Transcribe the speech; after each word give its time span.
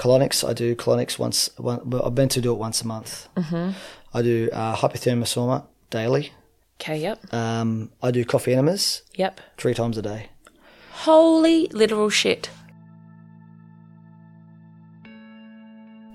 colonics. 0.00 0.48
I 0.48 0.54
do 0.54 0.74
colonics 0.74 1.18
once. 1.18 1.50
One, 1.58 1.80
well, 1.88 2.02
I've 2.04 2.14
been 2.14 2.30
to 2.30 2.40
do 2.40 2.52
it 2.52 2.58
once 2.58 2.80
a 2.80 2.86
month. 2.86 3.28
Mm-hmm. 3.36 3.70
I 4.14 4.22
do 4.22 4.48
uh, 4.52 4.74
hypothermia 4.76 5.26
sauna 5.32 5.64
daily. 5.90 6.32
Okay, 6.80 6.96
yep. 6.96 7.18
Um, 7.34 7.90
I 8.02 8.10
do 8.10 8.24
coffee 8.24 8.54
enemas 8.54 9.02
Yep. 9.14 9.40
three 9.58 9.74
times 9.74 9.98
a 9.98 10.02
day. 10.02 10.30
Holy 11.04 11.66
literal 11.68 12.08
shit. 12.08 12.48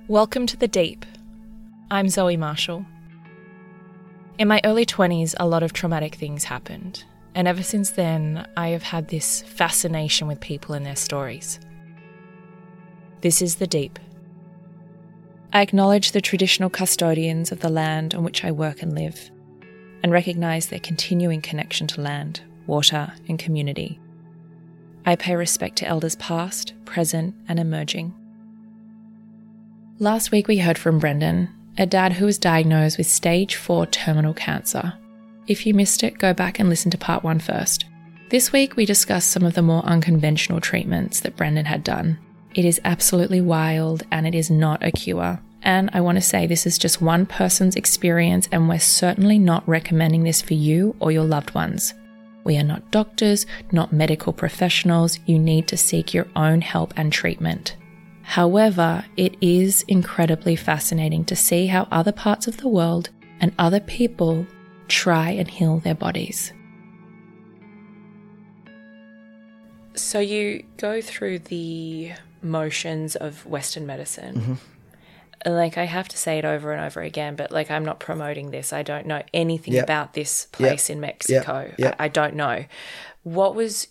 Welcome 0.08 0.48
to 0.48 0.58
the 0.58 0.68
Deep. 0.68 1.06
I'm 1.92 2.10
Zoe 2.10 2.38
Marshall. 2.38 2.86
In 4.40 4.48
my 4.48 4.60
early 4.64 4.86
20s, 4.86 5.36
a 5.40 5.48
lot 5.48 5.62
of 5.64 5.74
traumatic 5.74 6.16
things 6.16 6.44
happened, 6.46 7.04
and 7.36 7.48
ever 7.48 7.62
since 7.64 7.92
then, 7.92 8.48
I 8.58 8.70
have 8.70 8.84
had 8.84 9.08
this 9.08 9.44
fascination 9.44 10.28
with 10.28 10.40
people 10.42 10.74
and 10.74 10.86
their 10.86 10.96
stories. 10.96 11.60
This 13.26 13.42
is 13.42 13.56
the 13.56 13.66
Deep. 13.66 13.98
I 15.52 15.62
acknowledge 15.62 16.12
the 16.12 16.22
traditional 16.22 16.70
custodians 16.70 17.52
of 17.52 17.60
the 17.60 17.70
land 17.70 18.14
on 18.14 18.24
which 18.24 18.46
I 18.46 18.52
work 18.52 18.84
and 18.84 18.94
live, 18.94 19.32
and 20.04 20.12
recognise 20.12 20.68
their 20.68 20.80
continuing 20.80 21.42
connection 21.42 21.88
to 21.88 22.02
land, 22.02 22.42
water, 22.68 23.12
and 23.28 23.40
community. 23.40 24.00
I 25.08 25.16
pay 25.16 25.36
respect 25.36 25.78
to 25.78 25.88
elders 25.88 26.16
past, 26.18 26.74
present, 26.86 27.34
and 27.48 27.60
emerging. 27.60 28.14
Last 29.98 30.30
week 30.32 30.48
we 30.48 30.60
heard 30.60 30.78
from 30.78 31.00
Brendon, 31.00 31.50
a 31.80 31.88
dad 31.88 32.14
who 32.14 32.28
was 32.28 32.38
diagnosed 32.38 33.00
with 33.00 33.08
stage 33.08 33.56
4 33.56 33.88
terminal 33.88 34.36
cancer. 34.36 34.94
If 35.48 35.66
you 35.66 35.74
missed 35.74 36.04
it, 36.04 36.20
go 36.20 36.32
back 36.32 36.60
and 36.60 36.70
listen 36.70 36.92
to 36.92 36.98
part 37.00 37.24
1 37.24 37.40
first. 37.40 37.86
This 38.30 38.52
week 38.52 38.76
we 38.76 38.86
discussed 38.86 39.32
some 39.32 39.46
of 39.46 39.56
the 39.56 39.64
more 39.64 39.84
unconventional 39.84 40.62
treatments 40.62 41.22
that 41.22 41.36
Brendon 41.36 41.66
had 41.66 41.84
done. 41.84 42.20
It 42.56 42.64
is 42.64 42.80
absolutely 42.86 43.42
wild 43.42 44.04
and 44.12 44.26
it 44.26 44.34
is 44.34 44.50
not 44.50 44.82
a 44.82 44.90
cure. 44.90 45.42
And 45.62 45.90
I 45.92 46.00
want 46.00 46.16
to 46.16 46.22
say 46.22 46.48
this 46.48 46.66
is 46.66 46.78
just 46.78 47.02
one 47.02 47.26
person's 47.26 47.76
experience, 47.76 48.48
and 48.52 48.70
we're 48.70 48.80
certainly 48.80 49.38
not 49.40 49.68
recommending 49.68 50.24
this 50.24 50.42
for 50.42 50.54
you 50.54 50.96
or 51.00 51.12
your 51.12 51.26
loved 51.26 51.54
ones. 51.54 51.94
We 52.46 52.58
are 52.58 52.64
not 52.64 52.92
doctors, 52.92 53.46
not 53.72 53.92
medical 53.92 54.32
professionals. 54.32 55.20
You 55.26 55.38
need 55.38 55.68
to 55.68 55.76
seek 55.76 56.14
your 56.14 56.28
own 56.36 56.62
help 56.62 56.94
and 56.96 57.12
treatment. 57.12 57.76
However, 58.22 59.04
it 59.18 59.36
is 59.42 59.84
incredibly 59.88 60.56
fascinating 60.56 61.26
to 61.26 61.36
see 61.36 61.68
how 61.68 61.88
other 61.92 62.14
parts 62.14 62.48
of 62.48 62.58
the 62.58 62.70
world 62.70 63.10
and 63.42 63.52
other 63.60 63.82
people 63.82 64.48
try 64.88 65.32
and 65.32 65.50
heal 65.50 65.80
their 65.80 65.96
bodies. 65.96 66.54
So 69.96 70.20
you 70.20 70.64
go 70.78 71.02
through 71.02 71.40
the 71.40 72.12
motions 72.46 73.16
of 73.16 73.46
Western 73.46 73.86
medicine. 73.86 74.58
Like 75.46 75.78
I 75.78 75.84
have 75.84 76.08
to 76.08 76.18
say 76.18 76.40
it 76.40 76.46
over 76.46 76.72
and 76.72 76.84
over 76.84 77.02
again, 77.02 77.36
but 77.36 77.52
like 77.52 77.70
I'm 77.70 77.84
not 77.86 78.00
promoting 78.00 78.52
this. 78.52 78.72
I 78.74 78.82
don't 78.84 79.06
know 79.06 79.22
anything 79.34 79.74
Yep. 79.76 79.84
about 79.84 80.14
this 80.14 80.46
place 80.52 80.90
in 80.90 81.00
Mexico. 81.00 81.72
Yep. 81.78 81.96
I, 82.00 82.06
I 82.06 82.08
don't 82.08 82.36
know. 82.36 82.66
What 83.24 83.54
was 83.56 83.88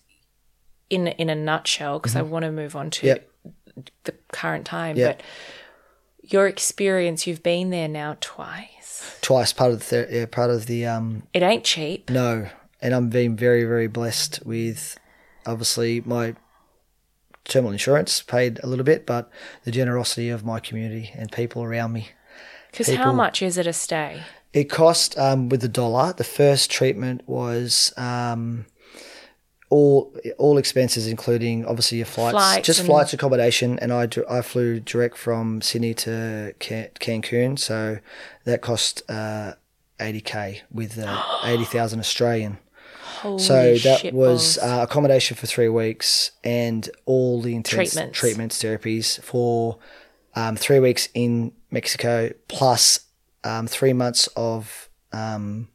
in 0.91 1.09
in 1.09 1.28
a 1.31 1.34
nutshell? 1.34 1.98
Because 1.98 2.16
I 2.16 2.22
want 2.22 2.44
to 2.44 2.50
move 2.50 2.75
on 2.75 2.91
to 2.91 3.06
Yep. 3.06 3.31
the 4.04 4.12
current 4.32 4.64
time. 4.66 4.97
Yep. 4.97 5.19
But 5.19 5.26
your 6.32 6.48
experience, 6.48 7.26
you've 7.26 7.43
been 7.43 7.70
there 7.70 7.88
now 7.88 8.16
twice. 8.20 9.19
Twice 9.20 9.53
part 9.53 9.72
of 9.72 9.78
the 9.81 9.84
ther- 9.84 10.09
yeah, 10.10 10.26
part 10.26 10.50
of 10.50 10.66
the 10.66 10.87
um 10.87 11.25
It 11.32 11.43
ain't 11.43 11.64
cheap. 11.64 12.10
no, 12.10 12.48
and 12.81 12.94
I'm 12.94 13.10
being 13.10 13.37
very 13.37 13.64
very 13.64 13.87
blessed 13.87 14.41
with 14.44 14.98
obviously 15.47 16.00
my 16.04 16.34
terminal 17.44 17.72
insurance 17.72 18.22
paid 18.22 18.60
a 18.62 18.66
little 18.66 18.84
bit, 18.84 19.06
but 19.06 19.31
the 19.65 19.71
generosity 19.71 20.28
of 20.28 20.44
my 20.44 20.60
community 20.60 21.10
and 21.15 21.31
people 21.31 21.62
around 21.62 21.93
me. 21.93 22.09
Because 22.71 22.93
how 22.94 23.12
much 23.12 23.43
is 23.43 23.56
it 23.59 23.66
a 23.66 23.72
stay? 23.72 24.22
It 24.53 24.65
cost 24.65 25.16
um, 25.19 25.49
with 25.49 25.60
the 25.60 25.69
dollar. 25.69 26.12
The 26.12 26.25
first 26.25 26.71
treatment 26.71 27.22
was 27.27 27.93
um, 27.97 28.66
all 29.71 30.15
all 30.38 30.59
expenses, 30.59 31.06
including 31.06 31.66
obviously 31.66 31.99
your 31.99 32.06
flights, 32.06 32.32
Flights 32.32 32.66
just 32.66 32.84
flights, 32.84 33.12
accommodation, 33.12 33.78
and 33.81 33.93
I 33.93 34.09
I 34.28 34.43
flew 34.43 34.81
direct 34.81 35.16
from 35.16 35.61
Sydney 35.61 35.94
to 35.94 36.55
Can- 36.59 36.91
Cancun, 37.00 37.59
so 37.59 37.99
that 38.44 38.62
cost 38.62 39.03
uh, 39.09 39.55
eighty 40.00 40.21
k 40.21 40.62
with 40.71 40.99
uh, 40.99 41.22
eighty 41.44 41.65
thousand 41.65 42.00
Australian. 42.00 42.59
Holy 43.25 43.39
So 43.43 43.75
that 43.79 44.12
was 44.12 44.59
uh, 44.59 44.81
accommodation 44.89 45.35
for 45.37 45.47
three 45.47 45.69
weeks 45.71 46.31
and 46.45 46.89
all 47.07 47.41
the 47.41 47.55
intense 47.57 47.93
Treatments. 47.95 48.19
treatments, 48.19 48.62
therapies 48.62 49.19
for 49.23 49.79
um, 50.35 50.57
three 50.57 50.79
weeks 50.79 51.09
in 51.15 51.53
Mexico, 51.71 52.31
plus 52.49 53.01
um, 53.43 53.67
three 53.67 53.95
months 53.95 54.29
of 54.37 54.91
um, 55.12 55.69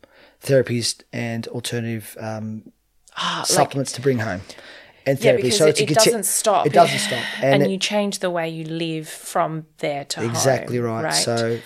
therapies 0.44 1.02
and 1.12 1.48
alternative 1.48 2.16
um, 2.20 2.72
Ah, 3.18 3.40
like- 3.40 3.48
supplements 3.48 3.92
to 3.94 4.02
bring 4.02 4.20
home. 4.20 4.42
And 5.06 5.18
yeah, 5.18 5.24
therapy. 5.31 5.44
because 5.44 5.58
so 5.58 5.66
it, 5.68 5.81
it 5.81 5.90
doesn't 5.96 6.26
stop. 6.26 6.68
It 6.68 6.74
doesn't 6.74 7.00
stop. 7.00 7.24
And, 7.42 7.64
it- 7.64 7.70
you 7.72 7.78
change 7.80 8.20
the 8.20 8.30
way 8.30 8.48
you 8.50 8.64
live 8.66 9.08
from 9.10 9.66
there 9.80 10.06
to 10.06 10.20
home. 10.20 10.30
exactly 10.30 10.78
right. 10.80 11.12
So 11.12 11.60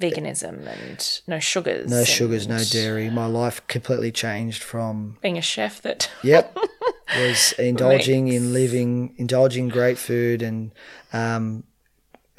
veganism 0.00 0.66
and 0.66 1.20
no 1.26 1.38
sugars. 1.38 1.90
no 1.90 2.04
sugars, 2.04 2.48
no 2.48 2.62
dairy. 2.64 3.10
My 3.10 3.26
life 3.26 3.66
completely 3.68 4.10
changed 4.12 4.62
from 4.62 5.18
Being 5.22 5.38
a 5.38 5.42
chef 5.42 5.82
that 5.82 6.10
Yep. 6.22 6.56
was 7.18 7.52
indulging 7.58 8.24
Makes- 8.26 8.36
in 8.36 8.52
living, 8.52 9.14
indulging 9.16 9.68
great 9.68 9.98
food 9.98 10.42
and 10.42 10.72
um, 11.12 11.64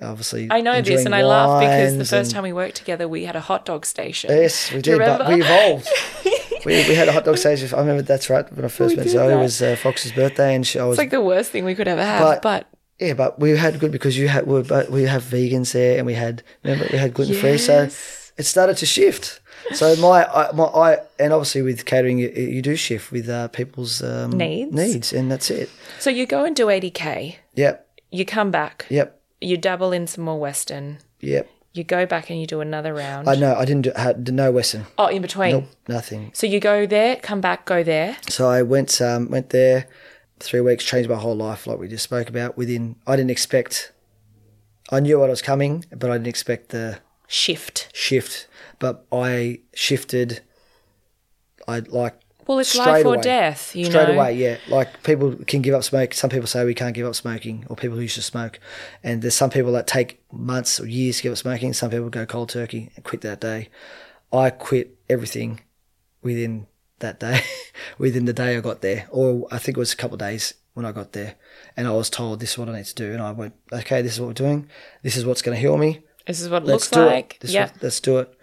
obviously. 0.02 0.48
I 0.50 0.62
know 0.62 0.82
this, 0.82 1.06
and 1.06 1.14
I 1.14 1.24
laugh 1.24 1.62
because 1.62 1.98
the 1.98 2.06
first 2.06 2.32
time 2.32 2.44
we 2.44 2.54
worked 2.54 2.76
together, 2.76 3.08
we 3.08 3.26
had 3.26 3.36
a 3.36 3.42
hot 3.42 3.66
dog 3.66 3.86
station. 3.86 4.30
Yes, 4.32 4.72
we 4.72 4.82
did, 4.82 4.98
but 4.98 5.28
we 5.28 5.42
evolved. 5.42 5.88
we, 6.66 6.88
we 6.88 6.96
had 6.96 7.08
a 7.08 7.12
hot 7.12 7.26
dog 7.26 7.38
station. 7.38 7.70
I 7.74 7.80
remember 7.80 8.02
that's 8.02 8.30
right. 8.30 8.52
When 8.54 8.66
I 8.66 8.68
first 8.70 8.96
We 8.96 9.04
met 9.04 9.10
Zoe, 9.10 9.34
it 9.34 9.38
was 9.38 9.62
uh, 9.62 9.76
Fox's 9.76 10.12
birthday, 10.12 10.56
and 10.56 10.66
she, 10.66 10.80
I 10.80 10.86
was 10.86 10.96
It's 10.98 11.04
like 11.04 11.12
the 11.12 11.22
worst 11.22 11.52
thing 11.52 11.66
we 11.66 11.76
could 11.76 11.88
ever 11.88 12.04
have. 12.04 12.22
But- 12.22 12.42
But, 12.42 12.68
yeah, 13.02 13.14
but 13.16 13.40
we 13.40 13.58
had 13.58 13.80
good 13.80 13.92
because 13.92 14.16
you 14.18 14.28
had 14.28 14.46
we, 14.46 14.62
but 14.62 14.92
we 14.92 15.04
have 15.04 15.24
vegans 15.24 15.72
there, 15.74 15.98
and 15.98 16.06
we 16.06 16.14
had 16.14 16.44
remember 16.64 16.88
we 16.92 17.00
had 17.00 17.14
gluten 17.16 17.36
free, 17.36 17.58
so 17.58 17.90
it 18.38 18.44
started 18.44 18.78
to 18.78 18.86
shift. 18.86 19.42
So 19.74 19.96
my 19.96 20.26
I, 20.26 20.52
my 20.54 20.66
I 20.66 20.98
and 21.20 21.34
obviously 21.34 21.64
with 21.64 21.86
catering, 21.86 22.20
you, 22.20 22.30
you 22.30 22.62
do 22.62 22.76
shift 22.76 23.12
with 23.12 23.28
uh, 23.28 23.48
people's 23.48 24.04
um, 24.04 24.32
Needs. 24.32 24.72
needs, 24.74 25.14
and 25.14 25.32
that's 25.32 25.50
it. 25.50 25.70
so 26.00 26.10
you 26.12 26.26
go 26.28 26.46
and 26.46 26.56
do 26.56 26.68
80K, 26.68 27.38
Yep, 27.56 27.88
you 28.12 28.24
come 28.26 28.52
back, 28.52 28.86
yep, 28.90 29.20
you 29.40 29.58
dabble 29.58 29.92
in 29.92 30.06
some 30.08 30.24
more 30.24 30.40
Western, 30.40 31.00
yep. 31.22 31.50
you 31.74 31.84
go 31.84 32.06
back 32.06 32.30
and 32.30 32.40
you 32.40 32.46
do 32.48 32.62
another 32.62 32.94
round. 32.94 33.28
I 33.28 33.36
know 33.36 33.56
I 33.56 33.66
didn't 33.66 33.84
do, 33.84 33.92
had 33.96 34.32
no 34.32 34.52
Western. 34.52 34.86
oh, 35.00 35.08
in 35.08 35.22
between. 35.24 35.52
Nope, 35.52 35.66
nothing. 35.88 36.32
So 36.34 36.46
you 36.46 36.60
go 36.60 36.86
there, 36.86 37.16
come 37.16 37.42
back, 37.42 37.66
go 37.66 37.82
there. 37.84 38.18
So 38.30 38.48
I 38.50 38.62
went 38.62 39.02
um, 39.02 39.30
went 39.30 39.50
there, 39.50 39.88
three 40.44 40.62
weeks, 40.62 40.84
changed 40.86 41.10
my 41.10 41.16
whole 41.18 41.36
life, 41.36 41.68
like 41.68 41.80
we 41.80 41.88
just 41.88 42.04
spoke 42.04 42.30
about. 42.30 42.58
Within, 42.58 42.96
I 43.08 43.16
didn't 43.16 43.32
expect. 43.32 43.92
I 44.92 45.00
knew 45.00 45.20
what 45.20 45.30
was 45.30 45.42
coming, 45.42 45.86
but 45.96 46.10
I 46.10 46.14
didn't 46.16 46.28
expect 46.28 46.70
the 46.70 47.00
Shift. 47.28 47.90
shift. 47.94 48.48
But 48.80 49.06
I 49.12 49.60
shifted. 49.74 50.42
I 51.68 51.80
like 51.80 52.16
Well, 52.48 52.60
it's 52.60 52.76
life 52.76 53.06
or 53.06 53.18
death, 53.18 53.76
you 53.76 53.86
know. 53.86 53.90
straight 53.92 54.08
know. 54.10 54.16
away. 54.16 54.36
Yeah, 54.36 54.58
like 54.68 55.04
people 55.04 55.36
can 55.48 55.62
give 55.62 55.74
up 55.74 55.84
smoke. 55.84 56.14
Some 56.14 56.30
people 56.30 56.48
say 56.48 56.66
we 56.66 56.74
can't 56.74 56.94
give 56.96 57.06
up 57.06 57.16
smoking, 57.16 57.66
or 57.70 57.76
people 57.76 57.96
who 57.96 58.02
used 58.02 58.16
to 58.16 58.22
smoke. 58.22 58.60
And 59.04 59.22
there's 59.22 59.36
some 59.36 59.50
people 59.50 59.72
that 59.74 59.88
take 59.88 60.22
months 60.32 60.80
or 60.80 60.88
years 60.88 61.18
to 61.18 61.24
give 61.24 61.32
up 61.32 61.38
smoking. 61.38 61.72
Some 61.74 61.92
people 61.92 62.10
go 62.10 62.26
cold 62.26 62.50
turkey 62.50 62.90
and 62.96 63.06
quit 63.06 63.22
that 63.22 63.40
day. 63.40 63.70
I 64.34 64.50
quit 64.50 64.98
everything 65.10 65.62
within 66.22 66.68
that 67.02 67.20
day, 67.20 67.42
within 67.98 68.26
the 68.26 68.34
day 68.34 68.58
I 68.58 68.62
got 68.62 68.82
there, 68.82 69.08
or 69.12 69.48
I 69.52 69.58
think 69.58 69.78
it 69.78 69.80
was 69.80 69.94
a 69.94 69.98
couple 69.98 70.16
of 70.16 70.20
days 70.20 70.54
when 70.74 70.86
I 70.86 70.92
got 70.92 71.12
there, 71.12 71.36
and 71.76 71.88
I 71.88 71.92
was 71.92 72.10
told 72.10 72.40
this 72.40 72.52
is 72.54 72.58
what 72.58 72.70
I 72.70 72.78
need 72.78 72.86
to 72.86 72.96
do, 72.96 73.12
and 73.14 73.22
I 73.22 73.32
went, 73.32 73.54
okay, 73.72 74.02
this 74.02 74.14
is 74.14 74.20
what 74.22 74.28
we're 74.28 74.34
doing. 74.34 74.70
This 75.04 75.18
is 75.18 75.26
what's 75.26 75.42
going 75.42 75.56
to 75.56 75.62
heal 75.62 75.78
me. 75.78 76.00
This 76.26 76.40
is 76.40 76.50
what 76.50 76.64
it 76.64 76.68
Let's 76.68 76.90
looks 76.92 76.92
do 76.92 77.06
like. 77.06 77.36
it. 77.36 77.40
This 77.42 77.52
yeah. 77.54 77.64
was- 77.64 77.82
let's 77.84 78.00
do 78.00 78.20
it. 78.20 78.34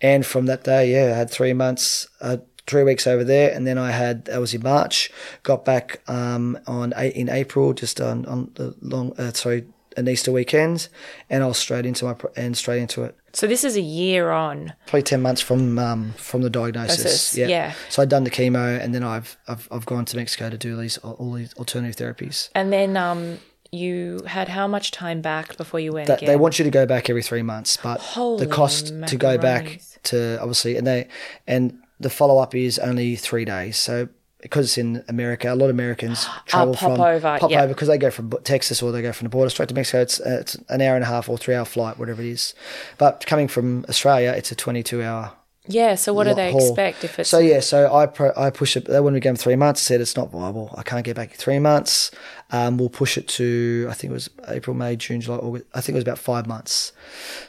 And 0.00 0.24
from 0.26 0.46
that 0.46 0.64
day, 0.64 0.92
yeah, 0.92 1.14
I 1.14 1.16
had 1.18 1.30
three 1.30 1.52
months, 1.52 2.08
uh, 2.20 2.38
three 2.66 2.82
weeks 2.82 3.06
over 3.06 3.24
there, 3.24 3.52
and 3.54 3.66
then 3.66 3.78
I 3.78 3.92
had 3.92 4.28
I 4.32 4.38
was 4.38 4.52
in 4.52 4.62
March. 4.62 5.10
Got 5.42 5.64
back 5.64 6.00
um, 6.08 6.58
on 6.66 6.92
eight 6.96 7.14
in 7.14 7.28
April, 7.28 7.72
just 7.72 8.00
on 8.00 8.26
on 8.26 8.50
the 8.54 8.74
long 8.80 9.12
uh, 9.18 9.32
sorry 9.32 9.66
an 9.96 10.08
Easter 10.08 10.32
weekend, 10.32 10.88
and 11.30 11.42
I 11.42 11.46
was 11.46 11.58
straight 11.58 11.86
into 11.86 12.04
my 12.04 12.14
and 12.36 12.56
straight 12.56 12.80
into 12.80 13.04
it. 13.04 13.16
So 13.32 13.46
this 13.46 13.64
is 13.64 13.76
a 13.76 13.80
year 13.80 14.30
on. 14.30 14.72
Probably 14.86 15.02
ten 15.02 15.22
months 15.22 15.40
from 15.40 15.78
um, 15.78 16.12
from 16.16 16.42
the 16.42 16.50
diagnosis. 16.50 17.36
Yeah. 17.36 17.48
yeah. 17.48 17.74
So 17.88 18.02
I'd 18.02 18.08
done 18.08 18.24
the 18.24 18.30
chemo, 18.30 18.80
and 18.80 18.94
then 18.94 19.02
I've 19.02 19.36
I've 19.48 19.68
I've 19.70 19.86
gone 19.86 20.04
to 20.06 20.16
Mexico 20.16 20.50
to 20.50 20.58
do 20.58 20.76
these 20.76 20.98
all 20.98 21.32
these 21.32 21.54
alternative 21.54 21.96
therapies. 21.96 22.50
And 22.54 22.72
then 22.72 22.96
um, 22.96 23.38
you 23.72 24.22
had 24.26 24.48
how 24.48 24.66
much 24.66 24.90
time 24.90 25.20
back 25.20 25.56
before 25.56 25.80
you 25.80 25.92
went 25.92 26.08
that 26.08 26.18
again? 26.18 26.28
they 26.28 26.36
want 26.36 26.58
you 26.58 26.64
to 26.64 26.70
go 26.70 26.86
back 26.86 27.10
every 27.10 27.22
three 27.22 27.42
months, 27.42 27.76
but 27.76 28.00
Holy 28.00 28.44
the 28.44 28.52
cost 28.52 28.92
to 29.08 29.16
go 29.16 29.38
back 29.38 29.80
to 30.04 30.40
obviously 30.40 30.76
and 30.76 30.86
they 30.86 31.08
and 31.46 31.78
the 31.98 32.10
follow 32.10 32.38
up 32.38 32.54
is 32.54 32.78
only 32.78 33.16
three 33.16 33.44
days. 33.44 33.76
So 33.76 34.08
because 34.48 34.66
it's 34.66 34.78
in 34.78 35.02
America, 35.08 35.52
a 35.52 35.54
lot 35.54 35.66
of 35.66 35.70
Americans 35.70 36.26
travel 36.46 36.74
pop 36.74 36.96
from 36.96 37.00
over, 37.00 37.38
pop 37.38 37.50
yeah. 37.50 37.62
over 37.62 37.74
because 37.74 37.88
they 37.88 37.98
go 37.98 38.10
from 38.10 38.30
Texas 38.44 38.82
or 38.82 38.92
they 38.92 39.02
go 39.02 39.12
from 39.12 39.26
the 39.26 39.30
border 39.30 39.50
straight 39.50 39.68
to 39.68 39.74
Mexico. 39.74 40.00
It's, 40.02 40.20
uh, 40.20 40.38
it's 40.40 40.54
an 40.68 40.80
hour 40.80 40.94
and 40.94 41.04
a 41.04 41.08
half 41.08 41.28
or 41.28 41.36
three 41.38 41.54
hour 41.54 41.64
flight, 41.64 41.98
whatever 41.98 42.22
it 42.22 42.28
is. 42.28 42.54
But 42.98 43.24
coming 43.26 43.48
from 43.48 43.84
Australia, 43.88 44.32
it's 44.36 44.50
a 44.52 44.54
twenty 44.54 44.82
two 44.82 45.02
hour 45.02 45.32
Yeah. 45.68 45.96
So 45.96 46.14
what 46.14 46.24
do 46.28 46.34
they 46.34 46.52
haul. 46.52 46.60
expect 46.68 47.02
if 47.04 47.18
it's 47.18 47.28
So 47.28 47.38
yeah, 47.40 47.60
so 47.60 47.92
I 47.92 48.06
pro- 48.06 48.32
I 48.36 48.50
push 48.50 48.76
it. 48.76 48.84
They 48.86 49.00
wanted 49.00 49.16
to 49.16 49.20
give 49.20 49.30
them 49.30 49.36
three 49.36 49.56
months. 49.56 49.80
Said 49.82 50.00
it's 50.00 50.16
not 50.16 50.30
viable. 50.30 50.72
I 50.78 50.82
can't 50.82 51.04
get 51.04 51.16
back 51.16 51.30
in 51.32 51.36
three 51.36 51.58
months. 51.58 52.10
Um, 52.52 52.78
we'll 52.78 52.88
push 53.02 53.18
it 53.18 53.26
to 53.38 53.88
I 53.90 53.94
think 53.94 54.12
it 54.12 54.14
was 54.14 54.30
April, 54.48 54.74
May, 54.74 54.94
June, 54.96 55.20
July, 55.20 55.38
August. 55.38 55.64
I 55.74 55.80
think 55.80 55.94
it 55.94 56.00
was 56.00 56.04
about 56.04 56.18
five 56.18 56.46
months. 56.46 56.92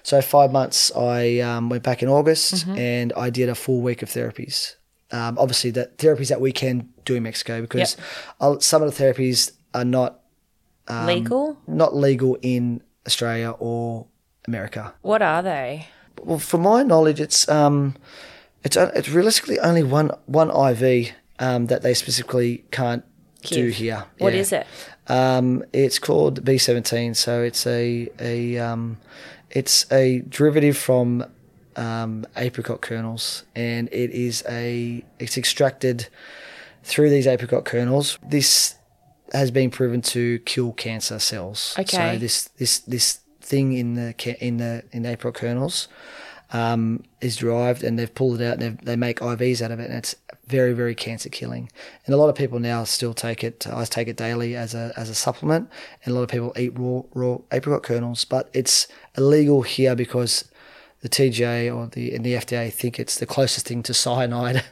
So 0.03 0.19
five 0.21 0.51
months. 0.51 0.91
I 0.95 1.39
um, 1.39 1.69
went 1.69 1.83
back 1.83 2.01
in 2.01 2.09
August 2.09 2.53
Mm-hmm. 2.55 2.77
and 2.77 3.13
I 3.13 3.29
did 3.29 3.49
a 3.49 3.55
full 3.55 3.81
week 3.81 4.01
of 4.01 4.09
therapies. 4.09 4.73
Um, 5.11 5.37
obviously, 5.37 5.71
the 5.71 5.89
therapies 5.97 6.27
that 6.29 6.41
we 6.41 6.51
can 6.51 6.89
do 7.05 7.15
in 7.15 7.23
Mexico 7.23 7.61
because 7.61 7.95
uh, 8.41 8.59
some 8.59 8.83
of 8.83 8.95
the 8.95 9.03
therapies 9.03 9.53
are 9.73 9.85
not 9.85 10.19
um, 10.87 11.05
legal? 11.07 11.57
not 11.67 11.95
legal 11.95 12.37
in 12.41 12.81
Australia 13.05 13.51
or 13.51 14.07
America. 14.47 14.93
What 15.01 15.21
are 15.21 15.41
they? 15.41 15.87
Well, 16.21 16.39
from 16.39 16.61
my 16.61 16.83
knowledge, 16.83 17.21
it's 17.21 17.47
um, 17.47 17.95
it's 18.63 18.75
it's 18.75 19.09
realistically 19.09 19.59
only 19.59 19.83
one 19.83 20.11
one 20.25 20.49
IV 20.49 21.13
um, 21.39 21.67
that 21.67 21.83
they 21.83 21.93
specifically 21.93 22.65
can't 22.71 23.03
do 23.43 23.69
here. 23.69 24.05
What 24.17 24.33
Yeah. 24.33 24.39
is 24.39 24.51
it? 24.51 24.67
Um, 25.07 25.63
it's 25.71 25.99
called 25.99 26.43
B 26.43 26.57
seventeen. 26.57 27.13
So 27.13 27.43
it's 27.43 27.65
a 27.65 28.09
a 28.19 28.57
um, 28.57 28.97
it's 29.51 29.89
a 29.91 30.19
derivative 30.27 30.75
from 30.75 31.23
um, 31.77 32.25
apricot 32.35 32.81
kernels, 32.81 33.43
and 33.55 33.87
it 33.91 34.11
is 34.11 34.43
a 34.49 35.03
it's 35.19 35.37
extracted 35.37 36.07
through 36.83 37.09
these 37.09 37.27
apricot 37.27 37.65
kernels. 37.65 38.17
This 38.27 38.75
has 39.33 39.51
been 39.51 39.69
proven 39.69 40.01
to 40.01 40.39
kill 40.39 40.73
cancer 40.73 41.19
cells. 41.19 41.75
Okay. 41.79 42.13
So 42.13 42.19
this 42.19 42.49
this 42.57 42.79
this 42.79 43.19
thing 43.41 43.73
in 43.73 43.93
the 43.93 44.37
in 44.45 44.57
the 44.57 44.83
in 44.91 45.03
the 45.03 45.09
apricot 45.11 45.39
kernels 45.39 45.87
um, 46.51 47.03
is 47.21 47.37
derived, 47.37 47.83
and 47.83 47.99
they've 47.99 48.13
pulled 48.13 48.41
it 48.41 48.45
out, 48.45 48.53
and 48.53 48.61
they've, 48.61 48.85
they 48.85 48.95
make 48.95 49.19
IVs 49.19 49.61
out 49.61 49.71
of 49.71 49.79
it, 49.79 49.89
and 49.89 49.97
it's 49.97 50.15
very 50.47 50.73
very 50.73 50.95
cancer 50.95 51.29
killing. 51.29 51.69
And 52.05 52.15
a 52.15 52.17
lot 52.17 52.29
of 52.29 52.35
people 52.35 52.59
now 52.59 52.85
still 52.85 53.13
take 53.13 53.43
it. 53.43 53.67
I 53.67 53.83
take 53.85 54.07
it 54.07 54.17
daily 54.17 54.55
as 54.55 54.73
a 54.73 54.93
as 54.97 55.09
a 55.09 55.15
supplement, 55.15 55.69
and 56.03 56.11
a 56.11 56.15
lot 56.15 56.23
of 56.23 56.29
people 56.29 56.53
eat 56.57 56.77
raw 56.77 57.03
raw 57.13 57.37
apricot 57.51 57.83
kernels, 57.83 58.25
but 58.25 58.49
it's 58.53 58.87
illegal 59.15 59.61
here 59.61 59.95
because 59.95 60.45
the 61.01 61.09
TGA 61.09 61.75
or 61.75 61.87
the 61.87 62.13
and 62.15 62.25
the 62.25 62.33
FDA 62.33 62.71
think 62.71 62.99
it's 62.99 63.17
the 63.19 63.25
closest 63.25 63.67
thing 63.67 63.83
to 63.83 63.93
cyanide. 63.93 64.63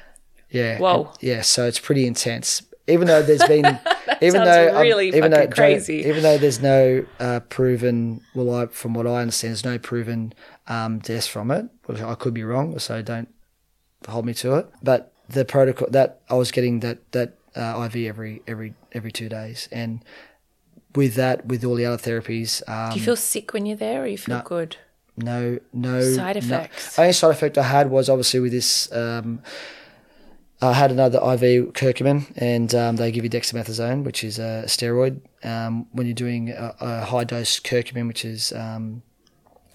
yeah. 0.50 0.78
Whoa. 0.78 1.06
and- 1.06 1.22
yeah. 1.22 1.42
So 1.42 1.66
it's 1.66 1.78
pretty 1.78 2.06
intense. 2.06 2.62
Even 2.86 3.06
though 3.06 3.22
there's 3.22 3.42
been, 3.44 3.64
even 4.20 4.32
sounds 4.32 4.44
though 4.44 4.74
um, 4.76 4.82
really 4.82 5.08
even 5.08 5.30
though 5.30 5.38
fucking 5.38 5.52
crazy. 5.52 5.96
even 6.04 6.22
though 6.22 6.36
there's 6.36 6.60
no 6.60 7.06
uh, 7.18 7.40
proven, 7.48 8.20
well, 8.34 8.54
I, 8.54 8.66
from 8.66 8.92
what 8.92 9.06
I 9.06 9.22
understand, 9.22 9.52
there's 9.52 9.64
no 9.64 9.78
proven 9.78 10.34
um, 10.66 10.98
deaths 10.98 11.26
from 11.26 11.50
it. 11.50 11.66
Which 11.86 12.02
I 12.02 12.14
could 12.14 12.34
be 12.34 12.44
wrong, 12.44 12.78
so 12.78 13.00
don't 13.00 13.28
hold 14.06 14.26
me 14.26 14.34
to 14.34 14.56
it. 14.56 14.66
But 14.82 15.12
the 15.30 15.46
protocol 15.46 15.88
that 15.92 16.20
I 16.28 16.34
was 16.34 16.50
getting 16.50 16.80
that 16.80 17.10
that 17.12 17.38
uh, 17.56 17.88
IV 17.90 18.06
every 18.06 18.42
every 18.46 18.74
every 18.92 19.12
two 19.12 19.30
days, 19.30 19.66
and 19.72 20.04
with 20.94 21.14
that, 21.14 21.46
with 21.46 21.64
all 21.64 21.76
the 21.76 21.86
other 21.86 21.96
therapies, 21.96 22.62
um, 22.68 22.92
Do 22.92 22.98
you 22.98 23.04
feel 23.04 23.16
sick 23.16 23.54
when 23.54 23.64
you're 23.64 23.78
there, 23.78 24.02
or 24.02 24.06
you 24.06 24.18
feel 24.18 24.42
good? 24.42 24.76
No, 25.16 25.58
no 25.72 26.00
Side 26.00 26.48
no. 26.48 26.66
Only 26.98 27.12
side 27.12 27.30
effect 27.30 27.58
I 27.58 27.62
had 27.62 27.90
was 27.90 28.08
obviously 28.08 28.40
with 28.40 28.52
this. 28.52 28.90
Um, 28.92 29.42
I 30.60 30.72
had 30.72 30.90
another 30.90 31.18
IV 31.18 31.72
curcumin, 31.74 32.32
and 32.36 32.74
um, 32.74 32.96
they 32.96 33.12
give 33.12 33.22
you 33.24 33.30
dexamethasone, 33.30 34.02
which 34.04 34.24
is 34.24 34.38
a 34.38 34.64
steroid. 34.66 35.20
Um, 35.44 35.86
when 35.92 36.06
you're 36.06 36.14
doing 36.14 36.50
a, 36.50 36.74
a 36.80 37.00
high 37.04 37.24
dose 37.24 37.60
curcumin, 37.60 38.08
which 38.08 38.24
is 38.24 38.52
um, 38.52 39.02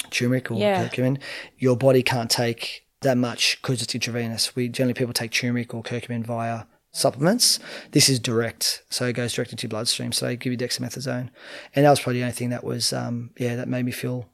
turmeric 0.09 0.49
or 0.51 0.55
Yeah. 0.57 0.87
curcumin, 0.87 1.19
your 1.57 1.77
body 1.77 2.01
can't 2.01 2.29
take 2.29 2.85
that 3.01 3.17
much 3.17 3.59
because 3.61 3.81
it's 3.81 3.93
intravenous. 3.93 4.55
We 4.55 4.67
generally 4.67 4.93
people 4.93 5.13
take 5.13 5.31
turmeric 5.31 5.73
or 5.73 5.83
curcumin 5.83 6.25
via 6.25 6.63
supplements. 6.91 7.59
This 7.91 8.09
is 8.09 8.19
direct, 8.19 8.81
so 8.89 9.05
it 9.05 9.13
goes 9.13 9.33
direct 9.33 9.51
into 9.51 9.67
your 9.67 9.69
bloodstream. 9.69 10.11
So 10.11 10.25
they 10.25 10.35
give 10.37 10.51
you 10.51 10.57
dexamethasone, 10.57 11.29
and 11.75 11.85
that 11.85 11.89
was 11.89 11.99
probably 11.99 12.19
the 12.19 12.25
only 12.25 12.35
thing 12.35 12.49
that 12.49 12.63
was 12.63 12.91
um, 12.93 13.29
yeah 13.37 13.55
that 13.57 13.67
made 13.67 13.85
me 13.85 13.91
feel 13.91 14.27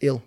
ill 0.00 0.22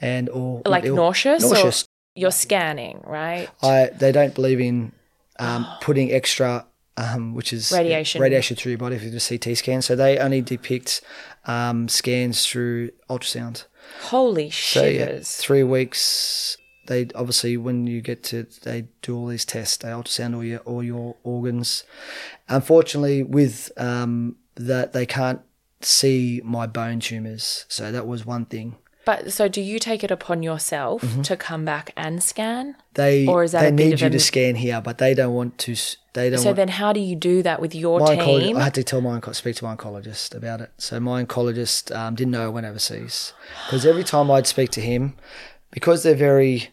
and 0.00 0.28
or 0.28 0.62
Like 0.66 0.84
ill- 0.84 0.96
nauseous? 0.96 1.42
nauseous. 1.42 1.84
Or 1.84 1.86
you're 2.14 2.30
scanning, 2.32 3.00
right? 3.04 3.48
I 3.62 3.90
they 3.96 4.12
don't 4.12 4.34
believe 4.34 4.60
in 4.60 4.92
um, 5.38 5.66
putting 5.80 6.10
extra, 6.12 6.66
um, 6.96 7.34
which 7.34 7.52
is 7.52 7.70
Radiation. 7.72 8.20
radiation 8.20 8.56
through 8.56 8.70
your 8.70 8.78
body 8.78 8.96
if 8.96 9.02
you 9.04 9.10
do 9.10 9.16
a 9.18 9.20
CT 9.38 9.56
scan. 9.56 9.82
So 9.82 9.94
they 9.94 10.18
only 10.18 10.40
depict 10.40 11.00
um, 11.46 11.88
scans 11.88 12.46
through 12.46 12.90
ultrasound. 13.08 13.64
Holy 14.02 14.50
So 14.50 14.84
yeah, 14.84 15.20
three 15.22 15.62
weeks. 15.62 16.56
They 16.88 17.06
obviously 17.14 17.56
when 17.56 17.86
you 17.86 18.00
get 18.00 18.22
to 18.24 18.46
they 18.62 18.88
do 19.02 19.16
all 19.16 19.26
these 19.28 19.44
tests. 19.44 19.76
They 19.76 19.88
ultrasound 19.88 20.34
all 20.34 20.42
your 20.44 20.58
all 20.60 20.82
your 20.82 21.16
organs. 21.22 21.84
Unfortunately, 22.48 23.22
with 23.22 23.70
um, 23.76 24.36
that 24.56 24.92
they 24.92 25.06
can't 25.06 25.40
see 25.80 26.40
my 26.44 26.66
bone 26.66 27.00
tumors. 27.00 27.64
So 27.68 27.92
that 27.92 28.06
was 28.06 28.24
one 28.26 28.46
thing. 28.46 28.76
But 29.08 29.32
so 29.32 29.48
do 29.48 29.62
you 29.62 29.78
take 29.78 30.04
it 30.04 30.10
upon 30.10 30.42
yourself 30.42 31.02
to 31.22 31.34
come 31.34 31.64
back 31.64 31.92
and 31.96 32.22
scan? 32.22 32.76
They 32.92 33.26
Or 33.26 33.42
is 33.42 33.52
that 33.52 33.62
they 33.62 33.68
a 33.68 33.70
need 33.70 34.00
you 34.02 34.06
an- 34.06 34.12
to 34.12 34.20
scan 34.20 34.54
here, 34.56 34.82
but 34.82 34.98
they 34.98 35.14
don't 35.14 35.32
want 35.32 35.56
to. 35.64 35.74
They 36.12 36.28
don't 36.28 36.40
So 36.40 36.48
want. 36.50 36.56
then 36.56 36.68
how 36.68 36.92
do 36.92 37.00
you 37.00 37.16
do 37.16 37.42
that 37.42 37.58
with 37.58 37.74
your 37.74 38.00
my 38.00 38.16
team? 38.16 38.56
I 38.58 38.64
had 38.64 38.74
to 38.74 38.84
tell 38.84 39.00
my 39.00 39.18
onco- 39.18 39.34
speak 39.34 39.56
to 39.56 39.64
my 39.64 39.74
oncologist 39.74 40.34
about 40.34 40.60
it. 40.60 40.72
So 40.76 41.00
my 41.00 41.24
oncologist 41.24 41.94
um, 41.96 42.16
didn't 42.16 42.32
know 42.32 42.44
I 42.44 42.48
went 42.48 42.66
overseas 42.66 43.32
because 43.66 43.86
every 43.86 44.04
time 44.04 44.30
I'd 44.30 44.46
speak 44.46 44.70
to 44.72 44.82
him, 44.82 45.16
because 45.70 46.02
they're 46.02 46.14
very 46.14 46.68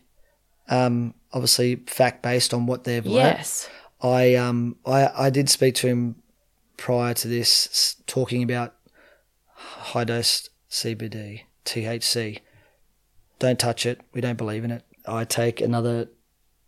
um, 0.67 1.13
obviously 1.31 1.77
fact 1.87 2.21
based 2.21 2.53
on 2.53 2.65
what 2.65 2.83
they've 2.83 3.05
learned. 3.05 3.37
yes. 3.37 3.69
I 4.01 4.35
um 4.35 4.75
I 4.85 5.09
I 5.27 5.29
did 5.29 5.47
speak 5.49 5.75
to 5.75 5.87
him 5.87 6.15
prior 6.75 7.13
to 7.13 7.27
this, 7.29 7.95
talking 8.07 8.43
about 8.43 8.75
high 9.53 10.03
dose 10.03 10.49
CBD 10.69 11.43
THC. 11.65 12.39
Don't 13.39 13.59
touch 13.59 13.85
it. 13.85 14.01
We 14.13 14.21
don't 14.21 14.37
believe 14.37 14.63
in 14.63 14.71
it. 14.71 14.83
I 15.07 15.25
take 15.25 15.61
another 15.61 16.09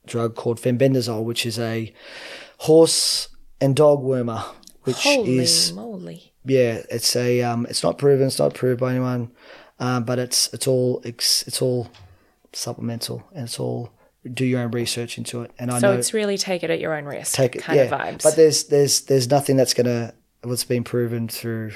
drug 0.05 0.35
called 0.35 0.59
fenbendazole, 0.59 1.23
which 1.23 1.45
is 1.45 1.57
a 1.59 1.93
horse 2.59 3.29
and 3.61 3.75
dog 3.75 4.03
wormer, 4.03 4.43
which 4.83 5.03
Holy 5.03 5.39
is 5.39 5.71
moly. 5.73 6.33
yeah, 6.45 6.81
it's 6.89 7.15
a 7.15 7.41
um, 7.41 7.65
it's 7.69 7.83
not 7.83 7.97
proven, 7.97 8.27
it's 8.27 8.39
not 8.39 8.55
approved 8.55 8.79
by 8.79 8.91
anyone, 8.91 9.31
um, 9.79 10.03
but 10.03 10.19
it's 10.19 10.53
it's 10.53 10.67
all 10.67 11.01
it's, 11.03 11.47
it's 11.47 11.61
all 11.61 11.89
supplemental 12.53 13.23
and 13.33 13.45
it's 13.45 13.59
all 13.59 13.91
do 14.33 14.45
your 14.45 14.59
own 14.61 14.71
research 14.71 15.17
into 15.17 15.41
it. 15.41 15.51
And 15.57 15.71
I 15.71 15.79
So 15.79 15.91
know 15.91 15.97
it's 15.97 16.13
really 16.13 16.37
take 16.37 16.63
it 16.63 16.69
at 16.69 16.79
your 16.79 16.93
own 16.95 17.05
risk 17.05 17.33
take 17.35 17.55
it, 17.55 17.63
kind 17.63 17.77
yeah. 17.77 17.83
of 17.85 17.91
vibes. 17.91 18.23
But 18.23 18.35
there's 18.35 18.65
there's 18.65 19.01
there's 19.01 19.29
nothing 19.29 19.55
that's 19.57 19.73
gonna 19.73 20.13
what's 20.43 20.63
been 20.63 20.83
proven 20.83 21.27
through 21.27 21.71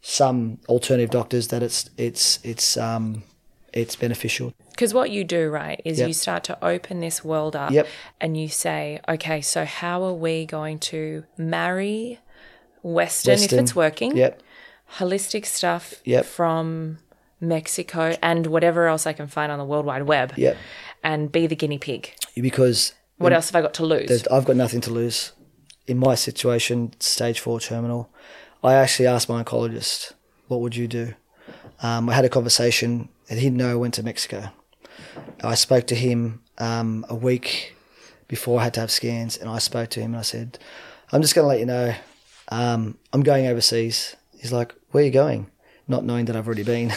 some 0.00 0.58
alternative 0.68 1.10
doctors 1.10 1.48
that 1.48 1.62
it's 1.62 1.90
it's 1.96 2.38
it's 2.44 2.76
um 2.76 3.22
it's 3.72 3.96
beneficial. 3.96 4.52
Because 4.70 4.94
what 4.94 5.10
you 5.10 5.24
do, 5.24 5.50
right, 5.50 5.80
is 5.84 5.98
Yep. 5.98 6.08
you 6.08 6.14
start 6.14 6.44
to 6.44 6.64
open 6.64 7.00
this 7.00 7.22
world 7.24 7.54
up 7.54 7.70
Yep. 7.70 7.86
and 8.20 8.36
you 8.36 8.48
say, 8.48 9.00
okay, 9.08 9.40
so 9.40 9.64
how 9.64 10.02
are 10.04 10.14
we 10.14 10.46
going 10.46 10.78
to 10.78 11.24
marry 11.36 12.18
Western, 12.82 13.34
if 13.34 13.52
it's 13.52 13.74
working, 13.76 14.16
Yep. 14.16 14.40
holistic 14.98 15.44
stuff 15.44 15.94
Yep. 16.04 16.24
from 16.24 16.98
Mexico 17.40 18.16
and 18.22 18.46
whatever 18.46 18.86
else 18.86 19.06
I 19.06 19.12
can 19.12 19.26
find 19.26 19.52
on 19.52 19.58
the 19.58 19.64
World 19.64 19.84
Wide 19.84 20.04
Web 20.04 20.32
Yep. 20.36 20.56
and 21.02 21.30
be 21.30 21.46
the 21.46 21.56
guinea 21.56 21.78
pig? 21.78 22.14
Because 22.34 22.94
What 23.18 23.32
else 23.32 23.50
have 23.50 23.56
I 23.56 23.62
got 23.62 23.74
to 23.74 23.84
lose? 23.84 24.26
I've 24.28 24.44
got 24.44 24.56
nothing 24.56 24.80
to 24.82 24.92
lose. 24.92 25.32
In 25.88 25.98
my 25.98 26.14
situation, 26.14 26.92
stage 27.00 27.40
four 27.40 27.58
terminal, 27.60 28.10
I 28.62 28.74
actually 28.74 29.06
asked 29.06 29.28
my 29.28 29.42
oncologist, 29.42 30.12
"What 30.48 30.60
would 30.60 30.74
you 30.76 30.88
do?" 30.88 31.14
Um, 31.80 32.08
I 32.08 32.14
had 32.14 32.24
a 32.24 32.28
conversation, 32.28 33.08
and 33.28 33.38
he 33.38 33.46
didn't 33.46 33.58
know 33.58 33.70
I 33.70 33.76
went 33.76 33.94
to 33.94 34.02
Mexico. 34.02 34.50
I 35.42 35.54
spoke 35.54 35.86
to 35.88 35.94
him 35.94 36.42
um, 36.58 37.06
a 37.08 37.14
week 37.14 37.76
before 38.26 38.60
I 38.60 38.64
had 38.64 38.74
to 38.74 38.80
have 38.80 38.90
scans, 38.90 39.36
and 39.36 39.48
I 39.48 39.58
spoke 39.58 39.90
to 39.90 40.00
him 40.00 40.12
and 40.12 40.20
I 40.20 40.22
said, 40.22 40.58
"I'm 41.12 41.22
just 41.22 41.34
going 41.34 41.44
to 41.44 41.48
let 41.48 41.60
you 41.60 41.66
know, 41.66 41.94
um, 42.48 42.98
I'm 43.12 43.22
going 43.22 43.46
overseas." 43.46 44.16
He's 44.38 44.52
like, 44.52 44.74
"Where 44.90 45.02
are 45.02 45.06
you 45.06 45.12
going?" 45.12 45.50
Not 45.86 46.04
knowing 46.04 46.26
that 46.26 46.36
I've 46.36 46.46
already 46.46 46.64
been. 46.64 46.92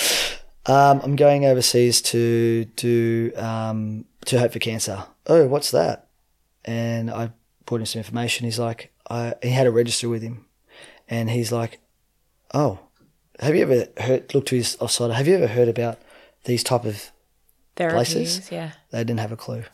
um, 0.66 1.00
I'm 1.02 1.16
going 1.16 1.44
overseas 1.46 2.00
to 2.02 2.64
do 2.76 3.32
um, 3.36 4.04
to 4.26 4.38
hope 4.38 4.52
for 4.52 4.58
cancer. 4.58 5.04
Oh, 5.26 5.46
what's 5.46 5.70
that? 5.70 6.08
And 6.64 7.10
I 7.10 7.30
put 7.66 7.80
him 7.80 7.86
some 7.86 8.00
information. 8.00 8.44
He's 8.44 8.58
like, 8.58 8.92
I, 9.08 9.34
he 9.42 9.50
had 9.50 9.66
a 9.66 9.70
register 9.70 10.08
with 10.08 10.22
him, 10.22 10.46
and 11.10 11.28
he's 11.28 11.52
like, 11.52 11.80
"Oh, 12.54 12.78
have 13.40 13.54
you 13.54 13.62
ever 13.62 13.86
heard? 13.98 14.34
Look 14.34 14.46
to 14.46 14.56
his 14.56 14.76
offside. 14.80 15.10
Have 15.10 15.26
you 15.28 15.34
ever 15.34 15.48
heard 15.48 15.68
about 15.68 15.98
these 16.44 16.62
type 16.62 16.84
of 16.84 17.10
Therapies, 17.76 17.92
places? 17.92 18.52
yeah. 18.52 18.72
They 18.90 19.04
didn't 19.04 19.20
have 19.20 19.32
a 19.32 19.36
clue. 19.36 19.64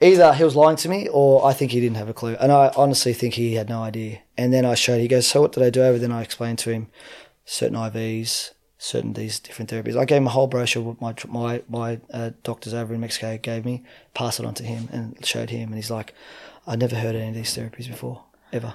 Either 0.00 0.34
he 0.34 0.42
was 0.42 0.56
lying 0.56 0.76
to 0.78 0.88
me, 0.88 1.08
or 1.08 1.46
I 1.46 1.52
think 1.52 1.70
he 1.70 1.80
didn't 1.80 1.96
have 1.96 2.08
a 2.08 2.14
clue, 2.14 2.36
and 2.40 2.50
I 2.50 2.72
honestly 2.76 3.12
think 3.12 3.34
he 3.34 3.54
had 3.54 3.68
no 3.68 3.82
idea. 3.82 4.18
And 4.36 4.52
then 4.52 4.64
I 4.66 4.74
showed. 4.74 5.00
He 5.00 5.06
goes, 5.08 5.26
"So 5.28 5.40
what 5.42 5.52
did 5.52 5.62
I 5.62 5.70
do 5.70 5.82
over?" 5.82 5.98
Then 5.98 6.10
I 6.10 6.22
explained 6.22 6.58
to 6.60 6.70
him 6.72 6.88
certain 7.44 7.76
IVs, 7.76 8.50
certain 8.78 9.12
these 9.12 9.38
different 9.38 9.70
therapies. 9.70 9.96
I 9.96 10.04
gave 10.04 10.16
him 10.18 10.26
a 10.26 10.30
whole 10.30 10.48
brochure. 10.48 10.82
What 10.82 11.00
my 11.00 11.14
my 11.28 11.62
my 11.68 12.00
uh, 12.12 12.30
doctors 12.42 12.74
over 12.74 12.92
in 12.92 13.00
Mexico 13.00 13.38
gave 13.38 13.64
me. 13.64 13.84
Passed 14.12 14.40
it 14.40 14.46
on 14.46 14.54
to 14.54 14.64
him 14.64 14.88
and 14.90 15.24
showed 15.24 15.50
him, 15.50 15.68
and 15.68 15.76
he's 15.76 15.90
like, 15.90 16.14
"I 16.66 16.74
never 16.74 16.96
heard 16.96 17.14
of 17.14 17.20
any 17.20 17.28
of 17.30 17.34
these 17.36 17.56
therapies 17.56 17.86
before, 17.86 18.24
ever." 18.52 18.74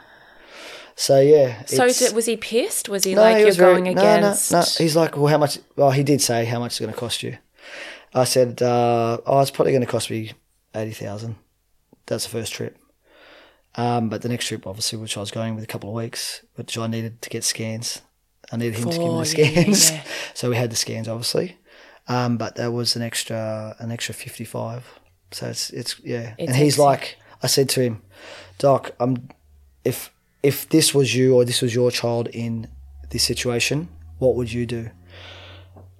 So 0.99 1.19
yeah. 1.21 1.63
So 1.65 1.85
was 1.85 2.25
he 2.25 2.35
pissed? 2.37 2.89
Was 2.89 3.03
he 3.03 3.13
no, 3.13 3.21
like, 3.21 3.35
he 3.35 3.39
you're 3.41 3.47
was 3.49 3.57
very- 3.57 3.73
going 3.79 3.83
no, 3.95 4.01
against. 4.01 4.51
No, 4.51 4.59
no, 4.61 4.65
He's 4.79 4.95
like, 4.95 5.15
well, 5.15 5.27
how 5.27 5.37
much? 5.37 5.59
Well, 5.75 5.91
he 5.91 6.03
did 6.03 6.21
say 6.21 6.43
how 6.45 6.57
much 6.59 6.71
it's 6.73 6.79
going 6.79 6.91
to 6.91 6.97
cost 6.99 7.21
you. 7.21 7.37
I 8.15 8.23
said, 8.23 8.61
uh, 8.63 9.19
oh, 9.25 9.39
it's 9.41 9.51
probably 9.51 9.73
going 9.73 9.85
to 9.85 9.91
cost 9.91 10.09
me 10.09 10.31
eighty 10.73 10.91
thousand. 10.91 11.35
That's 12.07 12.23
the 12.23 12.31
first 12.31 12.51
trip. 12.51 12.77
Um, 13.75 14.09
but 14.09 14.23
the 14.23 14.29
next 14.29 14.47
trip, 14.47 14.65
obviously, 14.65 14.97
which 14.97 15.17
I 15.17 15.19
was 15.19 15.29
going 15.29 15.53
with 15.53 15.63
a 15.63 15.67
couple 15.67 15.89
of 15.89 15.95
weeks, 15.95 16.43
which 16.55 16.75
I 16.79 16.87
needed 16.87 17.21
to 17.21 17.29
get 17.29 17.43
scans. 17.43 18.01
I 18.51 18.57
needed 18.57 18.79
him 18.79 18.89
to 18.89 18.97
give 18.97 18.99
me 19.07 19.19
the 19.19 19.25
For- 19.25 19.39
yeah, 19.39 19.45
yeah, 19.49 19.73
scans, 19.73 19.91
so 20.33 20.49
we 20.49 20.55
had 20.55 20.71
the 20.71 20.75
scans, 20.75 21.07
obviously. 21.07 21.57
Um, 22.07 22.37
but 22.37 22.55
that 22.55 22.71
was 22.71 22.95
an 22.95 23.03
extra, 23.03 23.75
an 23.77 23.91
extra 23.91 24.15
fifty-five. 24.15 24.83
So 25.31 25.47
it's 25.47 25.69
it's 25.69 25.99
yeah. 26.03 26.33
It's 26.39 26.47
and 26.47 26.55
he's 26.57 26.79
like, 26.79 27.17
I 27.43 27.47
said 27.47 27.69
to 27.69 27.81
him, 27.81 28.01
Doc, 28.57 28.91
I'm 28.99 29.29
if 29.83 30.11
if 30.47 30.55
this 30.69 30.87
was 30.93 31.07
you 31.17 31.35
or 31.35 31.41
this 31.45 31.61
was 31.61 31.73
your 31.79 31.91
child 31.91 32.25
in 32.43 32.67
this 33.11 33.23
situation, 33.31 33.77
what 34.17 34.33
would 34.35 34.51
you 34.57 34.65
do? 34.65 34.83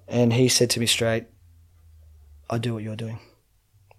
And 0.06 0.32
he 0.32 0.48
said 0.48 0.70
to 0.70 0.80
me 0.80 0.86
straight, 0.86 1.24
I 2.48 2.56
do 2.58 2.72
what 2.74 2.82
you're 2.82 2.96
doing. 3.06 3.18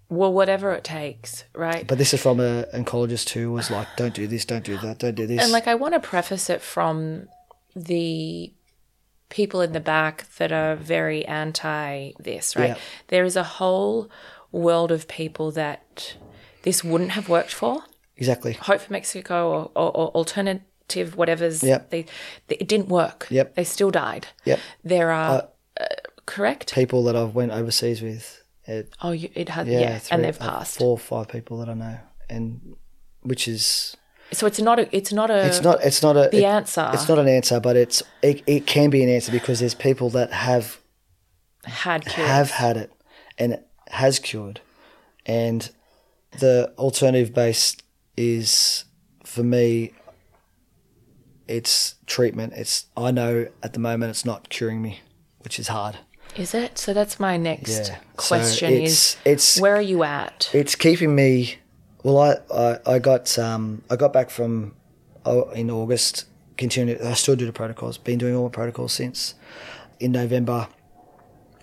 well, 0.08 0.32
whatever 0.32 0.72
it 0.72 0.82
takes, 0.82 1.44
right? 1.54 1.86
But 1.86 1.98
this 1.98 2.12
is 2.12 2.20
from 2.20 2.40
an 2.40 2.64
oncologist 2.74 3.30
who 3.30 3.52
was 3.52 3.70
like, 3.70 3.86
don't 3.96 4.12
do 4.12 4.26
this, 4.26 4.44
don't 4.44 4.64
do 4.64 4.76
that, 4.78 4.98
don't 4.98 5.14
do 5.14 5.26
this. 5.26 5.40
And 5.40 5.52
like, 5.52 5.68
I 5.68 5.76
want 5.76 5.94
to 5.94 6.00
preface 6.00 6.50
it 6.50 6.60
from 6.60 7.28
the 7.76 8.52
people 9.28 9.60
in 9.60 9.72
the 9.72 9.80
back 9.94 10.26
that 10.38 10.50
are 10.50 10.74
very 10.74 11.24
anti 11.26 12.12
this, 12.18 12.56
right? 12.56 12.70
Yeah. 12.70 12.78
There 13.06 13.24
is 13.24 13.36
a 13.36 13.44
whole 13.44 14.10
world 14.50 14.90
of 14.90 15.06
people 15.06 15.52
that 15.52 16.16
this 16.62 16.82
wouldn't 16.82 17.12
have 17.12 17.28
worked 17.28 17.54
for. 17.54 17.84
Exactly. 18.20 18.52
Hope 18.52 18.80
for 18.80 18.92
Mexico 18.92 19.48
or, 19.50 19.70
or, 19.74 19.90
or 19.96 20.08
alternative 20.10 21.16
whatever's 21.16 21.62
Yep. 21.62 21.90
they, 21.90 22.06
they 22.48 22.56
it 22.56 22.68
didn't 22.68 22.88
work. 22.88 23.26
Yep. 23.30 23.54
They 23.56 23.64
still 23.64 23.90
died. 23.90 24.28
Yep. 24.44 24.58
There 24.84 25.10
are 25.10 25.48
uh, 25.80 25.84
correct. 26.26 26.74
People 26.74 27.02
that 27.04 27.16
I've 27.16 27.34
went 27.34 27.50
overseas 27.52 28.02
with, 28.02 28.42
it, 28.66 28.92
Oh, 29.02 29.10
you, 29.12 29.28
it 29.34 29.48
had 29.48 29.66
yeah, 29.66 29.80
yeah, 29.80 29.98
three- 29.98 30.14
and 30.14 30.24
they've 30.24 30.40
uh, 30.40 30.50
passed. 30.50 30.78
Four 30.78 30.90
or 30.92 30.98
five 30.98 31.28
people 31.28 31.58
that 31.58 31.68
I 31.68 31.74
know, 31.74 31.98
and 32.28 32.76
which 33.22 33.46
is 33.48 33.96
So 34.32 34.46
it's 34.46 34.60
not 34.60 34.78
a 34.78 34.94
it's 34.96 35.12
not 35.12 35.30
a 35.30 35.46
it's 35.46 35.62
not 35.62 35.78
it's 35.84 36.02
not 36.02 36.16
a 36.16 36.28
the 36.30 36.38
it- 36.38 36.44
answer. 36.44 36.90
It's 36.92 37.08
not 37.08 37.18
an 37.18 37.28
answer, 37.28 37.58
but 37.60 37.76
it's 37.76 38.02
it, 38.22 38.42
it 38.46 38.66
can 38.66 38.90
be 38.90 39.02
an 39.02 39.08
answer 39.08 39.32
because 39.32 39.60
there's 39.60 39.74
people 39.74 40.10
that 40.10 40.32
have 40.32 40.80
had 41.64 42.04
cures. 42.06 42.28
have 42.28 42.50
had 42.50 42.76
it 42.76 42.92
and 43.38 43.52
it 43.54 43.66
has 43.88 44.18
cured. 44.18 44.60
And 45.26 45.70
the 46.38 46.72
alternative 46.78 47.34
base 47.34 47.76
is 48.16 48.84
for 49.24 49.42
me 49.42 49.92
it's 51.48 51.96
treatment. 52.06 52.52
It's 52.54 52.86
I 52.96 53.10
know 53.10 53.48
at 53.62 53.72
the 53.72 53.80
moment 53.80 54.10
it's 54.10 54.24
not 54.24 54.48
curing 54.48 54.80
me, 54.80 55.00
which 55.40 55.58
is 55.58 55.68
hard. 55.68 55.98
Is 56.36 56.54
it? 56.54 56.78
So 56.78 56.94
that's 56.94 57.18
my 57.18 57.36
next 57.36 57.88
Yeah. 57.88 57.96
question 58.16 58.68
so 58.70 58.74
is 58.76 59.16
it's, 59.24 59.56
it's 59.56 59.60
where 59.60 59.74
are 59.74 59.80
you 59.80 60.04
at? 60.04 60.48
it's 60.52 60.76
keeping 60.76 61.14
me 61.16 61.56
well 62.04 62.18
I, 62.20 62.36
I, 62.54 62.78
I 62.94 62.98
got 63.00 63.36
um 63.38 63.82
I 63.90 63.96
got 63.96 64.12
back 64.12 64.30
from 64.30 64.74
oh, 65.24 65.50
in 65.50 65.70
August 65.70 66.26
continued 66.56 67.00
I 67.02 67.14
still 67.14 67.34
do 67.34 67.46
the 67.46 67.52
protocols 67.52 67.98
been 67.98 68.18
doing 68.18 68.36
all 68.36 68.44
my 68.44 68.50
protocols 68.50 68.92
since 68.92 69.34
in 69.98 70.12
November 70.12 70.68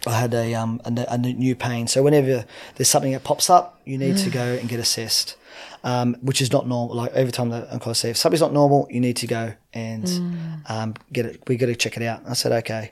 I 0.06 0.20
had 0.20 0.34
a 0.34 0.54
um 0.56 0.82
a, 0.84 1.06
a 1.10 1.18
new 1.18 1.56
pain 1.56 1.88
so 1.88 2.04
whenever 2.04 2.44
there's 2.75 2.89
something 2.89 3.13
that 3.13 3.24
pops 3.24 3.50
up 3.50 3.80
you 3.86 3.98
need 3.98 4.18
to 4.18 4.30
go 4.30 4.44
and 4.60 4.68
get 4.68 4.80
assessed 4.80 5.38
um, 5.84 6.16
which 6.22 6.42
is 6.42 6.52
not 6.52 6.68
normal 6.68 6.96
like 6.96 7.12
every 7.14 7.32
time 7.32 7.50
the 7.50 7.62
oncologist 7.74 7.98
says 7.98 8.12
if 8.12 8.18
something's 8.18 8.42
not 8.42 8.54
normal 8.54 8.88
you 8.90 9.00
need 9.00 9.18
to 9.18 9.28
go 9.28 9.54
and 9.74 10.06
um, 10.68 10.94
get 11.14 11.26
it 11.26 11.42
we 11.48 11.56
got 11.58 11.68
to 11.68 11.76
check 11.76 11.98
it 11.98 12.04
out 12.04 12.22
I 12.28 12.34
said 12.34 12.52
okay 12.64 12.92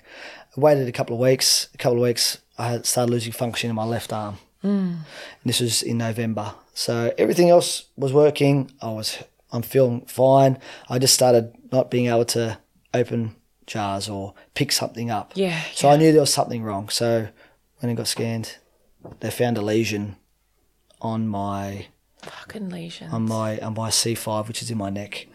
I 0.56 0.60
waited 0.60 0.88
a 0.88 0.92
couple 0.92 1.16
of 1.16 1.20
weeks 1.22 1.70
a 1.74 1.78
couple 1.78 1.98
of 1.98 2.04
weeks 2.04 2.40
I 2.58 2.70
had 2.70 2.86
started 2.86 3.12
losing 3.12 3.34
function 3.34 3.70
in 3.70 3.76
my 3.76 3.86
left 3.86 4.12
arm 4.14 4.38
and 4.64 5.04
this 5.46 5.60
was 5.60 5.84
in 5.84 6.00
November. 6.00 6.56
So 6.74 7.14
everything 7.20 7.52
else 7.52 7.86
was 7.96 8.12
working. 8.12 8.72
I 8.82 8.90
was 8.90 9.20
I'm 9.52 9.62
feeling 9.62 10.02
fine. 10.08 10.58
I 10.90 10.98
just 10.98 11.14
started 11.14 11.54
not 11.72 11.92
being 11.92 12.08
able 12.08 12.26
to 12.26 12.58
open 12.92 13.36
jars 13.68 14.10
or 14.10 14.34
pick 14.56 14.72
something 14.72 15.12
up. 15.12 15.34
Yeah, 15.36 15.62
So 15.74 15.88
I 15.90 15.98
knew 15.98 16.12
there 16.12 16.22
was 16.22 16.34
something 16.34 16.64
wrong. 16.64 16.90
So 16.90 17.28
when 17.80 17.92
it 17.92 17.96
got 17.96 18.08
scanned, 18.08 18.58
they 19.20 19.30
found 19.30 19.58
a 19.60 19.62
lesion 19.62 20.16
on 21.00 21.28
my 21.28 21.88
Fucking 22.25 22.70
lesions. 22.70 23.13
on 23.13 23.24
my 23.24 23.60
on 23.60 23.74
my 23.74 23.89
C 23.89 24.15
five, 24.15 24.48
which 24.48 24.62
is 24.62 24.72
in 24.72 24.77
my 24.77 24.89
neck. 24.89 25.27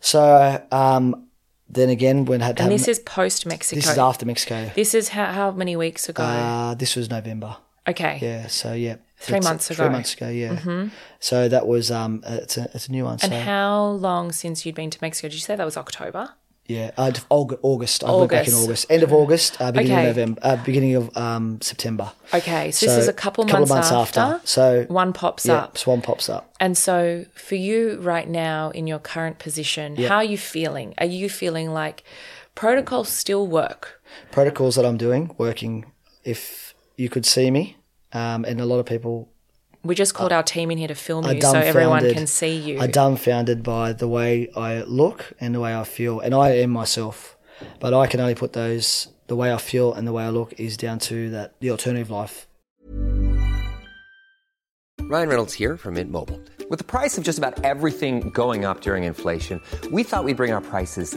So 0.00 0.62
um, 0.70 1.26
then 1.68 1.88
again, 1.88 2.24
when 2.24 2.42
I 2.42 2.46
had 2.46 2.60
and 2.60 2.70
have 2.70 2.78
this 2.78 2.88
is 2.88 2.98
post 3.00 3.46
Mexico. 3.46 3.80
this 3.80 3.90
is 3.90 3.98
after 3.98 4.24
Mexico. 4.26 4.70
This 4.74 4.94
is 4.94 5.10
how, 5.10 5.26
how 5.26 5.50
many 5.50 5.76
weeks 5.76 6.08
ago? 6.08 6.22
Uh, 6.22 6.74
this 6.74 6.96
was 6.96 7.10
November. 7.10 7.56
okay. 7.86 8.18
Yeah, 8.22 8.46
so 8.46 8.72
yeah, 8.72 8.96
Three 9.16 9.40
months 9.40 9.70
ago. 9.70 9.84
Mm-hmm. 9.84 9.92
months 9.92 10.14
ago, 10.14 10.28
yeah. 10.28 10.88
So 11.20 11.48
that 11.48 11.66
was 11.66 11.90
um, 11.90 12.22
it's 12.26 12.56
a 12.56 12.70
it's 12.74 12.88
a 12.88 12.92
new 12.92 13.04
one. 13.04 13.18
And 13.22 13.32
so 13.32 13.40
how 13.40 13.84
long 13.84 14.30
since 14.32 14.64
you'd 14.64 14.76
been 14.76 14.90
to 14.90 14.98
Mexico? 15.02 15.28
Did 15.28 15.34
you 15.34 15.40
say 15.40 15.56
that 15.56 15.64
was 15.64 15.76
October? 15.76 16.30
Yeah, 16.68 16.90
uh, 16.98 17.10
August. 17.30 17.60
August. 17.62 18.04
I 18.04 18.12
went 18.12 18.30
back 18.30 18.46
in 18.46 18.52
August. 18.54 18.86
End 18.90 19.02
of 19.02 19.12
August, 19.12 19.60
uh, 19.60 19.72
beginning 19.72 19.92
Okay. 19.92 20.10
of 20.10 20.16
November, 20.16 20.40
uh, 20.44 20.56
beginning 20.56 20.94
of 20.96 21.16
um, 21.16 21.60
September. 21.62 22.12
Okay, 22.34 22.70
so, 22.70 22.84
this 22.84 22.96
is 22.96 23.08
a 23.08 23.12
couple, 23.14 23.44
couple 23.44 23.60
months, 23.60 23.70
months 23.70 23.90
after. 23.90 24.20
after. 24.20 24.46
So 24.46 24.84
one 24.88 25.14
pops 25.14 25.46
yeah, 25.46 25.54
up. 25.54 25.78
Swan 25.78 26.02
pops 26.02 26.28
up. 26.28 26.54
And 26.60 26.76
so, 26.76 27.24
for 27.34 27.54
you 27.54 27.98
right 28.00 28.28
now 28.28 28.68
in 28.70 28.86
your 28.86 28.98
current 28.98 29.38
position, 29.38 29.96
how 29.96 30.16
are 30.16 30.24
you 30.24 30.36
feeling? 30.36 30.94
Are 30.98 31.06
you 31.06 31.30
feeling 31.30 31.72
like 31.72 32.04
protocols 32.54 33.08
still 33.08 33.46
work? 33.46 34.02
Protocols 34.30 34.76
that 34.76 34.84
I'm 34.84 34.98
doing 34.98 35.34
working. 35.38 35.86
If 36.22 36.74
you 36.96 37.08
could 37.08 37.24
see 37.24 37.50
me, 37.50 37.78
um, 38.12 38.44
and 38.44 38.60
a 38.60 38.66
lot 38.66 38.78
of 38.78 38.84
people 38.84 39.30
We 39.84 39.94
just 39.94 40.12
called 40.14 40.32
our 40.32 40.42
team 40.42 40.70
in 40.70 40.78
here 40.78 40.88
to 40.88 40.94
film 40.94 41.24
are 41.24 41.34
you 41.34 41.40
so 41.40 41.58
everyone 41.58 42.00
can 42.12 42.26
see 42.26 42.56
you. 42.56 42.80
Are 42.80 42.88
dumbfounded 42.88 43.62
by 43.62 43.92
the 43.92 44.08
way 44.08 44.50
I 44.56 44.82
look 44.82 45.32
and 45.40 45.54
the 45.54 45.60
way 45.60 45.74
I 45.74 45.84
feel, 45.84 46.20
and 46.20 46.34
I 46.34 46.50
am 46.50 46.70
myself. 46.70 47.36
But 47.80 47.94
I 47.94 48.06
can 48.06 48.20
only 48.20 48.34
put 48.34 48.52
those 48.52 49.08
the 49.28 49.36
way 49.36 49.52
I 49.52 49.58
feel 49.58 49.92
and 49.94 50.06
the 50.06 50.12
way 50.12 50.24
I 50.24 50.30
look 50.30 50.52
is 50.58 50.76
down 50.76 50.98
to 51.00 51.30
that 51.30 51.54
the 51.60 51.70
alternative 51.70 52.10
life. 52.10 52.46
Ryan 55.00 55.28
Reynolds 55.28 55.54
here 55.54 55.76
from 55.76 55.94
Mint 55.94 56.10
Mobile. 56.10 56.40
With 56.68 56.78
the 56.78 56.84
price 56.84 57.16
of 57.16 57.24
just 57.24 57.38
about 57.38 57.64
everything 57.64 58.28
going 58.30 58.66
up 58.66 58.82
during 58.82 59.04
inflation, 59.04 59.62
we 59.90 60.02
thought 60.02 60.24
we'd 60.24 60.36
bring 60.36 60.52
our 60.52 60.60
prices 60.60 61.16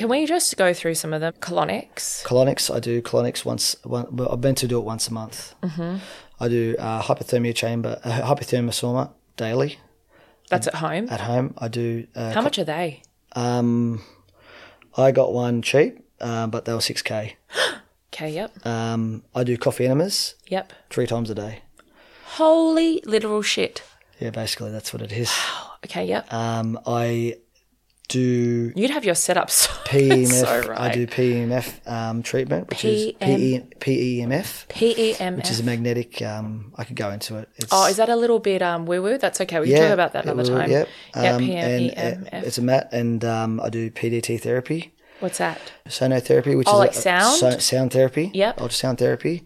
Can 0.00 0.08
we 0.08 0.24
just 0.24 0.56
go 0.56 0.72
through 0.72 0.94
some 0.94 1.12
of 1.12 1.20
the 1.20 1.32
colonics? 1.40 2.24
Colonics, 2.24 2.74
I 2.74 2.80
do 2.80 3.02
colonics 3.02 3.44
once. 3.44 3.76
One, 3.84 4.06
well, 4.16 4.32
I've 4.32 4.40
been 4.40 4.54
to 4.54 4.66
do 4.66 4.78
it 4.78 4.84
once 4.84 5.08
a 5.08 5.12
month. 5.12 5.54
Mm-hmm. 5.62 5.96
I 6.40 6.48
do 6.48 6.74
uh, 6.78 7.02
hypothermia 7.02 7.54
chamber, 7.54 8.00
uh, 8.02 8.22
hypothermia 8.22 8.70
sauna 8.70 9.10
daily 9.36 9.78
That's 10.48 10.66
at 10.68 10.76
home. 10.76 11.06
at 11.10 11.20
home. 11.20 11.52
I 11.58 11.68
do. 11.68 12.06
Uh, 12.16 12.32
How 12.32 12.40
much 12.40 12.58
are 12.58 12.64
they? 12.64 13.02
Um, 13.32 14.00
I 14.96 15.12
got 15.12 15.34
one 15.34 15.60
cheap, 15.60 16.02
uh, 16.18 16.46
but 16.46 16.64
they 16.64 16.72
were 16.72 16.80
six 16.80 17.02
k. 17.02 17.36
Okay, 18.14 18.30
yep. 18.30 18.66
Um, 18.66 19.22
I 19.34 19.44
do 19.44 19.56
coffee 19.58 19.84
enemas 19.84 20.34
Yep. 20.48 20.72
three 20.90 21.06
times 21.06 21.28
a 21.30 21.34
day. 21.34 21.60
Holy 22.36 23.02
literal 23.04 23.42
shit. 23.42 23.82
Yeah, 24.18 24.30
basically 24.30 24.70
that's 24.72 24.92
what 24.94 25.00
it 25.02 25.12
is. 25.12 25.28
Wow. 25.28 25.70
Okay, 25.84 26.06
yep. 26.06 26.32
Um, 26.32 26.80
I 26.86 27.36
do 28.10 28.72
You'd 28.76 28.90
have 28.90 29.04
your 29.04 29.14
setup 29.14 29.50
so, 29.60 29.70
PEMF. 29.84 30.26
so 30.44 30.68
right. 30.68 30.80
I 30.80 30.92
do 30.92 31.06
PEMF 31.06 31.66
um, 31.90 32.22
treatment, 32.22 32.68
which 32.68 32.84
is 32.84 33.12
PM? 33.20 33.62
PEMF, 33.80 34.66
PEMF. 34.68 35.36
which 35.36 35.50
is 35.50 35.60
a 35.60 35.62
magnetic. 35.64 36.20
Um, 36.20 36.72
I 36.76 36.84
could 36.84 36.96
go 36.96 37.10
into 37.10 37.36
it. 37.38 37.48
It's, 37.56 37.68
Oh, 37.72 37.86
is 37.86 37.96
that 37.96 38.08
a 38.08 38.16
little 38.16 38.38
bit 38.40 38.60
um 38.62 38.84
woo 38.84 39.02
woo? 39.02 39.16
That's 39.16 39.40
okay. 39.40 39.58
We 39.60 39.68
can 39.68 39.78
talk 39.82 39.90
about 39.92 40.12
that 40.12 40.24
another 40.26 40.42
will- 40.52 40.60
time. 40.60 40.70
Yep. 40.70 40.88
Yeah, 41.16 41.34
Um, 41.36 41.42
and 41.50 41.90
PEMF. 42.26 42.42
it's 42.44 42.58
a 42.58 42.62
mat, 42.62 42.88
and 42.92 43.24
um, 43.24 43.60
I 43.62 43.68
do 43.70 43.90
PDT 43.90 44.40
therapy, 44.40 44.92
What's 45.20 45.38
that? 45.38 45.58
sonotherapy, 45.88 46.56
which 46.56 46.66
Oh, 46.68 46.74
is 46.74 46.78
like 46.80 46.90
a- 46.92 46.94
sound? 46.94 47.36
so- 47.38 47.58
sound 47.58 47.92
therapy. 47.92 48.30
Yep. 48.34 48.56
ultrasound 48.58 48.98
therapy. 48.98 49.44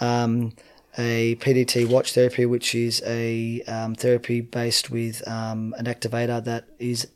Um, 0.00 0.52
a 0.98 1.34
PDT 1.36 1.86
watch 1.90 2.14
therapy, 2.14 2.46
which 2.46 2.74
is 2.74 3.02
a 3.06 3.60
um, 3.68 3.94
therapy 3.94 4.40
based 4.40 4.90
with 4.90 5.26
um, 5.28 5.74
an 5.76 5.84
activator 5.84 6.42
that 6.44 6.64
is 6.78 7.08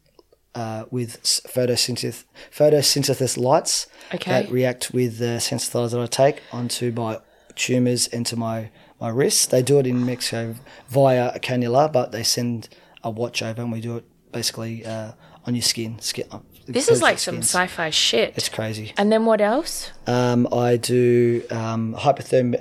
uh, 0.55 0.85
with 0.91 1.23
photosynthesis, 1.23 2.25
photosynthesis 2.57 3.37
lights 3.39 3.87
Okay. 4.15 4.31
that 4.43 4.51
react 4.51 4.93
with 4.93 5.19
the 5.19 5.39
sensitizer 5.39 5.91
that 5.93 6.01
I 6.01 6.07
take 6.07 6.43
onto 6.53 6.91
my 6.93 7.21
tumours 7.55 8.09
and 8.09 8.27
to 8.27 8.37
my, 8.37 8.71
my 9.01 9.09
wrists. 9.09 9.47
They 9.47 9.63
do 9.63 9.79
it 9.79 9.87
in 9.87 10.05
Mexico 10.05 10.57
via 10.89 11.31
a 11.35 11.39
cannula, 11.41 11.93
but 11.93 12.11
they 12.13 12.23
send 12.23 12.69
a 13.05 13.11
watch 13.11 13.43
over 13.43 13.63
and 13.63 13.71
we 13.73 13.81
do 13.81 13.97
it 13.99 14.05
basically 14.33 14.85
uh, 14.85 15.13
on 15.47 15.55
your 15.55 15.63
skin. 15.63 15.99
skin 16.01 16.27
uh, 16.31 16.41
This 16.67 16.89
is 16.89 17.01
like 17.03 17.19
some 17.19 17.39
sci-fi 17.39 17.91
shit. 17.91 18.35
It's 18.37 18.49
crazy. 18.49 18.93
and 18.97 19.11
then 19.13 19.25
what 19.27 19.41
else? 19.41 19.91
Um, 20.07 20.49
I 20.53 20.77
do 20.77 21.43
um, 21.51 21.95
uh, 21.95 22.13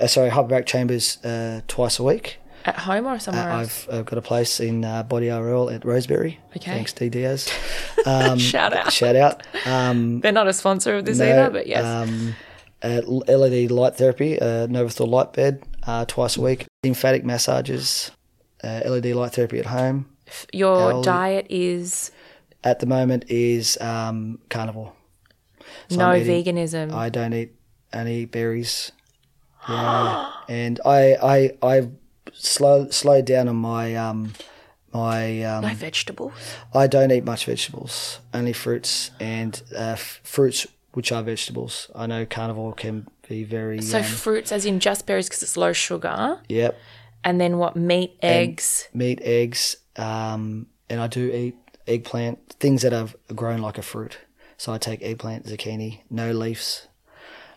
sorry, 0.07 0.29
hyperbaric 0.29 0.65
chambers 0.65 1.17
uh, 1.25 1.61
twice 1.67 1.99
a 1.99 2.03
week. 2.03 2.37
At 2.69 2.77
home 2.87 3.05
or 3.07 3.13
Uh, 3.15 3.19
somewhere 3.19 3.49
else? 3.49 3.87
I've, 3.89 3.95
I've 3.99 4.05
got 4.05 4.17
a 4.19 4.21
place 4.21 4.59
in 4.59 4.85
uh, 4.85 5.03
Body 5.03 5.29
RL 5.29 5.69
at 5.69 5.81
Rosebery. 5.83 6.37
Okay. 6.55 6.71
Thanks, 6.71 6.93
D 6.93 7.09
Diaz. 7.09 7.49
Um, 8.05 8.39
Shout 8.39 8.73
out. 8.73 8.93
Shout 8.93 9.15
out. 9.17 9.35
Um, 9.65 10.21
They're 10.21 10.31
not 10.41 10.47
a 10.47 10.53
sponsor 10.53 10.95
of 10.97 11.03
this 11.05 11.17
no, 11.19 11.25
either, 11.25 11.49
but 11.49 11.67
yes. 11.67 11.83
Um, 11.85 12.35
uh, 12.81 13.01
LED 13.05 13.71
light 13.71 13.95
therapy, 13.97 14.39
uh, 14.39 14.67
Novathor 14.67 15.05
light 15.07 15.33
bed 15.33 15.63
uh, 15.85 16.05
twice 16.05 16.37
a 16.37 16.41
week. 16.41 16.65
Lymphatic 16.85 17.25
massages, 17.25 18.11
uh, 18.63 18.81
LED 18.85 19.07
light 19.07 19.33
therapy 19.33 19.59
at 19.59 19.65
home. 19.65 20.05
Your 20.53 20.93
I'll- 20.93 21.01
diet 21.01 21.45
is 21.49 22.11
At 22.63 22.79
the 22.79 22.85
moment 22.85 23.25
is 23.29 23.77
um, 23.81 24.39
carnivore. 24.49 24.93
So 25.89 25.97
no 25.97 26.13
eating- 26.15 26.45
veganism. 26.45 26.93
I 26.93 27.09
don't 27.09 27.33
eat 27.33 27.51
any 27.91 28.25
berries. 28.25 28.91
Yeah, 29.67 30.31
and 30.47 30.79
I 30.85 31.01
I 31.35 31.37
I 31.61 31.89
slow 32.39 32.89
slowed 32.89 33.25
down 33.25 33.47
on 33.47 33.55
my 33.57 33.95
um 33.95 34.33
my 34.93 35.43
um 35.43 35.63
no 35.63 35.73
vegetables. 35.73 36.33
I 36.73 36.87
don't 36.87 37.11
eat 37.11 37.23
much 37.23 37.45
vegetables, 37.45 38.19
only 38.33 38.53
fruits 38.53 39.11
and 39.19 39.61
uh, 39.75 39.93
f- 39.99 40.21
fruits 40.23 40.65
which 40.93 41.11
are 41.11 41.21
vegetables. 41.21 41.91
I 41.95 42.07
know 42.07 42.25
carnivore 42.25 42.73
can 42.73 43.07
be 43.27 43.43
very 43.43 43.81
So 43.81 43.99
um, 43.99 44.03
fruits, 44.03 44.51
as 44.51 44.65
in 44.65 44.79
just 44.79 45.05
berries, 45.05 45.27
because 45.29 45.43
it's 45.43 45.55
low 45.55 45.71
sugar. 45.73 46.39
yep 46.49 46.77
And 47.23 47.39
then 47.39 47.57
what? 47.59 47.75
Meat, 47.75 48.17
eggs. 48.23 48.87
meat, 48.93 49.19
eggs, 49.21 49.77
um, 49.97 50.65
and 50.89 50.99
I 50.99 51.07
do 51.07 51.31
eat 51.31 51.55
eggplant 51.85 52.39
things 52.59 52.81
that 52.81 52.91
have 52.91 53.15
grown 53.35 53.61
like 53.61 53.77
a 53.77 53.81
fruit. 53.83 54.17
So 54.57 54.73
I 54.73 54.77
take 54.79 55.01
eggplant, 55.03 55.45
zucchini, 55.45 56.01
no 56.09 56.31
leaves, 56.31 56.87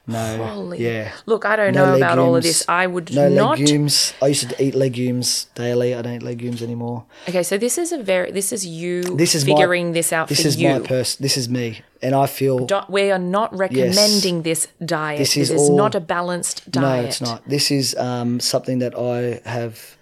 no 0.07 0.45
Holy. 0.47 0.79
yeah. 0.83 1.13
Look, 1.27 1.45
I 1.45 1.55
don't 1.57 1.75
No 1.75 1.87
know 1.87 1.97
about 1.97 2.19
all 2.19 2.35
of 2.37 2.43
this. 2.43 2.65
I 2.69 2.87
would 2.87 3.13
not. 3.15 3.31
no 3.31 3.35
not. 3.35 3.59
legumes. 3.59 4.15
I 4.21 4.27
used 4.29 4.49
to 4.51 4.63
eat 4.65 4.75
legumes 4.75 5.47
daily. 5.55 5.95
I 5.95 6.03
don't 6.03 6.15
eat 6.15 6.23
legumes 6.23 6.61
anymore. 6.63 7.05
Okay, 7.29 7.43
so 7.43 7.57
this 7.57 7.79
is 7.79 7.93
a 7.93 7.99
very. 8.03 8.33
This 8.33 8.53
is 8.53 8.67
you. 8.67 9.03
This 9.03 9.35
is 9.35 9.45
figuring 9.45 9.87
my, 9.89 9.93
this 9.93 10.13
out 10.13 10.29
This 10.29 10.45
is 10.45 10.57
you. 10.61 10.69
my 10.71 10.81
person. 10.81 11.23
This 11.23 11.37
is 11.37 11.49
me, 11.49 11.83
and 12.03 12.15
I 12.15 12.27
feel 12.27 12.67
Do- 12.67 12.81
we 12.89 13.11
are 13.13 13.19
not 13.19 13.57
recommending 13.57 14.43
this 14.43 14.67
diet. 14.85 15.19
This 15.19 15.35
This 15.35 15.51
is 15.51 15.51
is, 15.63 15.69
all- 15.71 15.77
not 15.77 15.95
a 15.95 16.01
balanced 16.01 16.69
diet. 16.71 17.03
No, 17.03 17.09
it's 17.09 17.21
not. 17.21 17.49
This 17.49 17.71
is 17.71 17.95
um, 17.97 18.41
something 18.41 18.81
that 18.81 18.95
I 18.99 19.41
have 19.49 19.97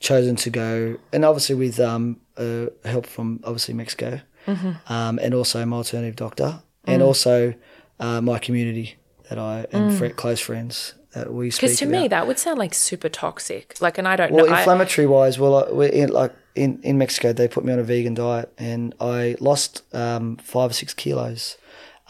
chosen 0.00 0.36
to 0.36 0.50
go, 0.50 0.96
and 1.12 1.24
obviously 1.24 1.54
with 1.54 1.78
um, 1.80 2.20
uh, 2.36 2.66
help 2.84 3.06
from 3.06 3.40
obviously 3.44 3.74
Mexico, 3.74 4.20
Mm-hmm. 4.46 4.92
um, 4.92 5.18
and 5.20 5.34
also 5.34 5.64
my 5.66 5.76
alternative 5.78 6.16
doctor, 6.16 6.60
Mm. 6.86 6.92
and 6.94 7.02
also 7.02 7.54
uh, 7.98 8.20
my 8.20 8.38
community 8.38 8.94
that 9.28 9.38
I 9.38 9.66
and 9.72 9.96
fri 9.96 10.10
close 10.10 10.40
friends 10.40 10.94
that 11.12 11.32
we 11.32 11.50
speak. 11.50 11.62
Because 11.70 11.76
Mm. 11.76 11.80
to 11.80 11.86
me, 11.86 12.08
that 12.08 12.26
would 12.26 12.38
sound 12.38 12.58
like 12.58 12.74
super 12.74 13.08
toxic. 13.08 13.74
Like, 13.80 13.98
and 13.98 14.06
I 14.06 14.16
don't 14.16 14.32
Well, 14.32 14.46
know. 14.46 14.52
I- 14.52 14.58
inflammatory 14.58 15.06
wise, 15.06 15.38
well, 15.38 15.54
I- 15.56 15.70
we're 15.72 15.88
in, 15.88 16.10
like 16.10 16.32
in, 16.54 16.78
in 16.82 16.96
Mexico, 16.98 17.32
they 17.32 17.48
put 17.48 17.64
me 17.64 17.72
on 17.72 17.78
a 17.78 17.82
vegan 17.82 18.14
diet, 18.14 18.52
and 18.58 18.94
I 19.00 19.36
lost 19.40 19.82
um, 19.94 20.36
five 20.38 20.70
or 20.70 20.74
six 20.74 20.94
kilos. 20.94 21.56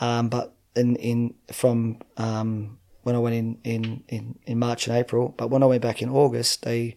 Um, 0.01 0.29
but 0.29 0.53
in 0.75 0.97
in 0.97 1.35
from 1.53 1.99
um, 2.17 2.79
when 3.03 3.15
I 3.15 3.19
went 3.19 3.35
in, 3.37 3.59
in, 3.65 4.03
in, 4.09 4.39
in 4.47 4.59
March 4.59 4.87
and 4.89 4.97
April, 4.97 5.35
but 5.37 5.49
when 5.51 5.63
I 5.63 5.67
went 5.67 5.83
back 5.83 6.03
in 6.03 6.09
August, 6.11 6.63
they 6.65 6.97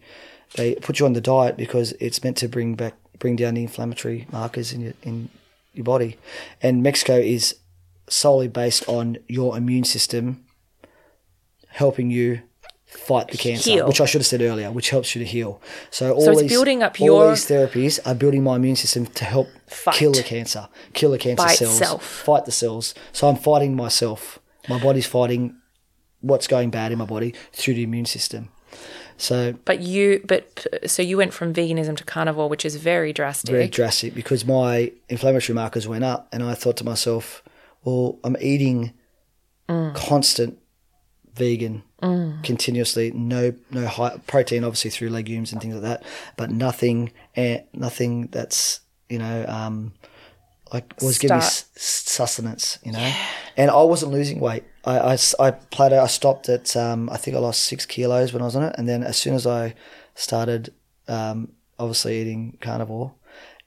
they 0.56 0.74
put 0.74 0.98
you 0.98 1.06
on 1.06 1.12
the 1.12 1.20
diet 1.20 1.56
because 1.56 1.92
it's 2.00 2.22
meant 2.24 2.36
to 2.38 2.48
bring 2.48 2.74
back 2.74 2.94
bring 3.20 3.36
down 3.36 3.54
the 3.54 3.62
inflammatory 3.62 4.26
markers 4.32 4.72
in 4.72 4.80
your 4.80 4.92
in 5.02 5.28
your 5.74 5.84
body, 5.84 6.18
and 6.62 6.82
Mexico 6.82 7.14
is 7.16 7.54
solely 8.10 8.48
based 8.48 8.86
on 8.88 9.16
your 9.28 9.56
immune 9.56 9.84
system 9.84 10.44
helping 11.68 12.10
you 12.10 12.40
fight 12.86 13.28
the 13.28 13.38
cancer, 13.38 13.70
Heal. 13.70 13.86
which 13.86 14.00
I 14.00 14.04
should 14.04 14.20
have 14.20 14.26
said 14.26 14.42
earlier, 14.42 14.72
which 14.72 14.90
helps 14.90 15.14
you 15.14 15.20
to 15.20 15.24
heal. 15.24 15.62
So 15.90 16.12
all 16.12 16.20
So 16.24 16.34
these, 16.34 16.50
building 16.50 16.82
up 16.82 17.00
all 17.00 17.06
your- 17.06 17.30
these 17.30 17.46
therapies 17.46 18.00
are 18.04 18.14
building 18.16 18.42
my 18.42 18.56
immune 18.56 18.74
system 18.76 19.06
to 19.06 19.24
help 19.24 19.48
Fight. 19.68 19.94
kill 19.94 20.10
the 20.12 20.24
cancer, 20.24 20.68
kill 20.92 21.12
the 21.12 21.18
cancer 21.18 21.44
By 21.44 21.54
cells, 21.54 21.80
itself. 21.80 22.04
fight 22.04 22.44
the 22.46 22.52
cells. 22.52 22.92
So 23.12 23.28
I'm 23.28 23.36
fighting 23.36 23.76
myself. 23.76 24.40
My 24.68 24.80
body's 24.80 25.06
fighting 25.06 25.54
what's 26.20 26.48
going 26.48 26.70
bad 26.70 26.90
in 26.90 26.98
my 26.98 27.04
body 27.06 27.32
through 27.52 27.74
the 27.74 27.84
immune 27.84 28.06
system. 28.06 28.48
So 29.16 29.54
but 29.64 29.80
you, 29.80 30.22
but 30.26 30.66
so 30.86 31.02
you 31.02 31.16
went 31.16 31.32
from 31.32 31.54
veganism 31.54 31.96
to 31.98 32.04
carnivore, 32.04 32.48
which 32.48 32.64
is 32.64 32.74
very 32.76 33.12
drastic. 33.12 33.50
very 33.50 33.68
drastic 33.68 34.14
because 34.14 34.44
my 34.44 34.90
inflammatory 35.08 35.54
markers 35.54 35.86
went 35.86 36.02
up, 36.04 36.26
and 36.32 36.42
I 36.42 36.54
thought 36.54 36.76
to 36.78 36.84
myself, 36.84 37.42
well, 37.84 38.18
I'm 38.24 38.36
eating 38.40 38.92
constant 39.94 40.58
vegan 41.34 41.82
continuously, 42.42 43.10
no 43.12 43.52
no 43.70 43.86
high 43.86 44.18
protein, 44.26 44.64
obviously 44.64 44.90
through 44.90 45.10
legumes 45.10 45.52
and 45.52 45.60
things 45.60 45.74
like 45.74 45.82
that, 45.82 46.02
but 46.36 46.50
nothing, 46.50 47.12
and 47.36 47.62
nothing 47.72 48.28
that's 48.28 48.80
you 49.08 49.18
know 49.18 49.44
um, 49.46 49.92
like 50.72 50.94
was 51.02 51.18
giving 51.18 51.36
me 51.36 51.42
s- 51.42 51.68
sustenance, 51.76 52.78
you 52.84 52.92
know, 52.92 53.12
and 53.56 53.70
I 53.70 53.82
wasn't 53.82 54.12
losing 54.12 54.40
weight. 54.40 54.64
I, 54.84 54.98
I, 54.98 55.12
I 55.12 55.50
plateaued, 55.50 56.00
I 56.02 56.06
stopped 56.06 56.48
at, 56.48 56.74
um, 56.76 57.10
I 57.10 57.16
think 57.18 57.36
I 57.36 57.40
lost 57.40 57.64
six 57.64 57.84
kilos 57.84 58.32
when 58.32 58.40
I 58.40 58.46
was 58.46 58.56
on 58.56 58.62
it. 58.62 58.74
And 58.78 58.88
then 58.88 59.02
as 59.02 59.18
soon 59.18 59.34
as 59.34 59.46
I 59.46 59.74
started, 60.14 60.72
um, 61.06 61.52
obviously 61.78 62.18
eating 62.20 62.56
carnivore 62.62 63.12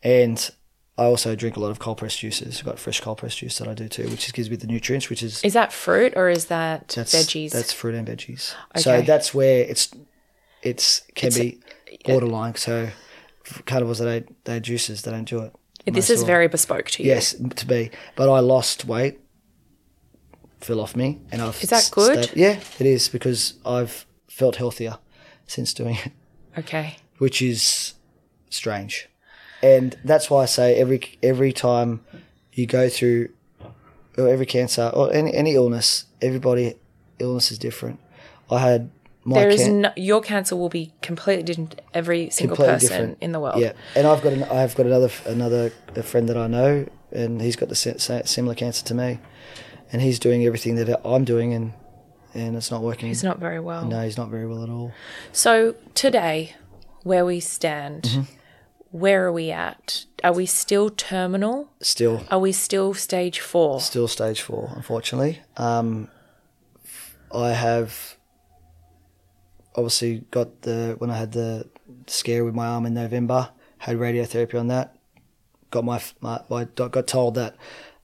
and 0.01 0.49
I 0.97 1.05
also 1.05 1.35
drink 1.35 1.57
a 1.57 1.59
lot 1.59 1.71
of 1.71 1.79
cold 1.79 1.97
pressed 1.97 2.19
juices. 2.19 2.59
I've 2.59 2.65
got 2.65 2.77
fresh 2.77 2.99
cold 3.01 3.17
pressed 3.17 3.39
juice 3.39 3.57
that 3.57 3.67
I 3.67 3.73
do 3.73 3.87
too, 3.87 4.07
which 4.09 4.31
gives 4.33 4.49
me 4.49 4.55
the 4.57 4.67
nutrients, 4.67 5.09
which 5.09 5.23
is, 5.23 5.43
Is 5.43 5.53
that 5.53 5.73
fruit 5.73 6.13
or 6.15 6.29
is 6.29 6.45
that 6.45 6.89
that's, 6.89 7.15
veggies? 7.15 7.51
That's 7.51 7.73
fruit 7.73 7.95
and 7.95 8.07
veggies. 8.07 8.53
Okay. 8.71 8.81
So 8.81 9.01
that's 9.01 9.33
where 9.33 9.61
it's, 9.63 9.89
it's, 10.61 11.01
can 11.15 11.27
It's 11.27 11.39
be 11.39 11.59
borderline. 12.05 12.55
So 12.55 12.89
carnivores, 13.65 13.99
they 13.99 14.05
don't, 14.19 14.43
they 14.45 14.59
juices, 14.59 15.01
they 15.01 15.09
don't 15.11 15.25
do 15.27 15.39
it. 15.41 15.53
this 15.91 16.11
is 16.11 16.21
very 16.23 16.47
bespoke 16.47 16.91
to 16.91 17.03
you. 17.03 17.09
Yes, 17.09 17.33
to 17.55 17.65
be. 17.65 17.89
But 18.15 18.29
I 18.31 18.39
lost 18.39 18.85
weight 18.85 19.19
fell 20.61 20.79
off 20.79 20.95
me, 20.95 21.19
and 21.31 21.41
I've 21.41 21.61
Is 21.61 21.69
that 21.71 21.89
good? 21.91 22.23
stayed- 22.25 22.37
yeah, 22.37 22.59
it 22.79 22.85
is 22.85 23.09
because 23.09 23.55
I've 23.65 24.05
felt 24.29 24.55
healthier 24.57 24.97
since 25.45 25.73
doing 25.73 25.95
it, 26.05 26.11
Okay. 26.59 26.95
which 27.17 27.41
is 27.41 27.93
strange, 28.49 29.09
and 29.63 29.97
that's 30.03 30.29
why 30.29 30.43
I 30.43 30.45
say 30.45 30.75
every 30.75 30.99
every 31.23 31.51
time 31.53 32.01
you 32.53 32.67
go 32.67 32.89
through, 32.89 33.29
or 34.17 34.27
every 34.27 34.45
cancer 34.45 34.91
or 34.93 35.11
any 35.13 35.33
any 35.33 35.55
illness, 35.55 36.05
everybody 36.21 36.75
illness 37.19 37.51
is 37.51 37.57
different. 37.57 37.99
I 38.51 38.59
had 38.59 38.89
my 39.23 39.39
There 39.39 39.49
is 39.49 39.63
can- 39.63 39.81
no, 39.81 39.91
your 39.95 40.21
cancer 40.21 40.55
will 40.55 40.69
be 40.69 40.91
completely 41.01 41.43
different 41.43 41.81
every 41.93 42.29
single 42.29 42.55
completely 42.57 42.75
person 42.75 42.89
different 42.89 43.17
in 43.21 43.31
the 43.31 43.39
world. 43.39 43.59
Yeah, 43.59 43.71
and 43.95 44.05
I've 44.05 44.21
got 44.21 44.33
an, 44.33 44.43
I've 44.43 44.75
got 44.75 44.85
another 44.85 45.09
another 45.25 45.71
a 45.95 46.03
friend 46.03 46.27
that 46.29 46.37
I 46.37 46.47
know, 46.47 46.85
and 47.11 47.41
he's 47.41 47.55
got 47.55 47.69
the 47.69 47.75
si- 47.75 47.97
si- 47.97 48.21
similar 48.25 48.53
cancer 48.55 48.83
to 48.85 48.93
me, 48.93 49.19
and 49.91 50.01
he's 50.01 50.19
doing 50.19 50.45
everything 50.45 50.75
that 50.75 50.99
I'm 51.07 51.23
doing, 51.23 51.53
and 51.53 51.73
and 52.35 52.55
it's 52.57 52.69
not 52.69 52.81
working. 52.81 53.07
He's 53.07 53.23
not 53.23 53.39
very 53.39 53.59
well. 53.61 53.85
No, 53.85 54.01
he's 54.03 54.17
not 54.17 54.29
very 54.29 54.45
well 54.47 54.61
at 54.63 54.69
all. 54.69 54.91
So 55.31 55.75
today, 55.95 56.55
where 57.03 57.23
we 57.25 57.39
stand, 57.39 58.03
Mm-hmm. 58.03 58.21
Where 58.93 59.25
are 59.25 59.31
we 59.31 59.49
at? 59.49 60.05
Are 60.23 60.33
we 60.33 60.45
still 60.45 60.91
terminal? 60.91 61.71
Still, 61.81 62.23
Are 62.29 62.37
we 62.37 62.51
still 62.51 62.93
stage 62.93 63.39
four? 63.39 63.81
still 63.81 64.07
stage 64.07 64.39
four, 64.41 64.71
unfortunately. 64.75 65.41
Um, 65.57 66.09
I 67.33 67.49
have 67.53 68.17
obviously 69.75 70.19
got 70.29 70.61
the 70.61 70.93
when 70.99 71.09
I 71.09 71.17
had 71.17 71.31
the 71.31 71.67
scare 72.05 72.45
with 72.45 72.53
my 72.53 72.67
arm 72.67 72.85
in 72.85 72.93
November, 72.93 73.49
had 73.79 73.97
radiotherapy 73.97 74.59
on 74.59 74.67
that. 74.67 74.95
Got 75.71 75.85
my, 75.85 75.99
my 76.21 76.41
I 76.51 76.65
got 76.65 77.07
told 77.07 77.33
that 77.33 77.55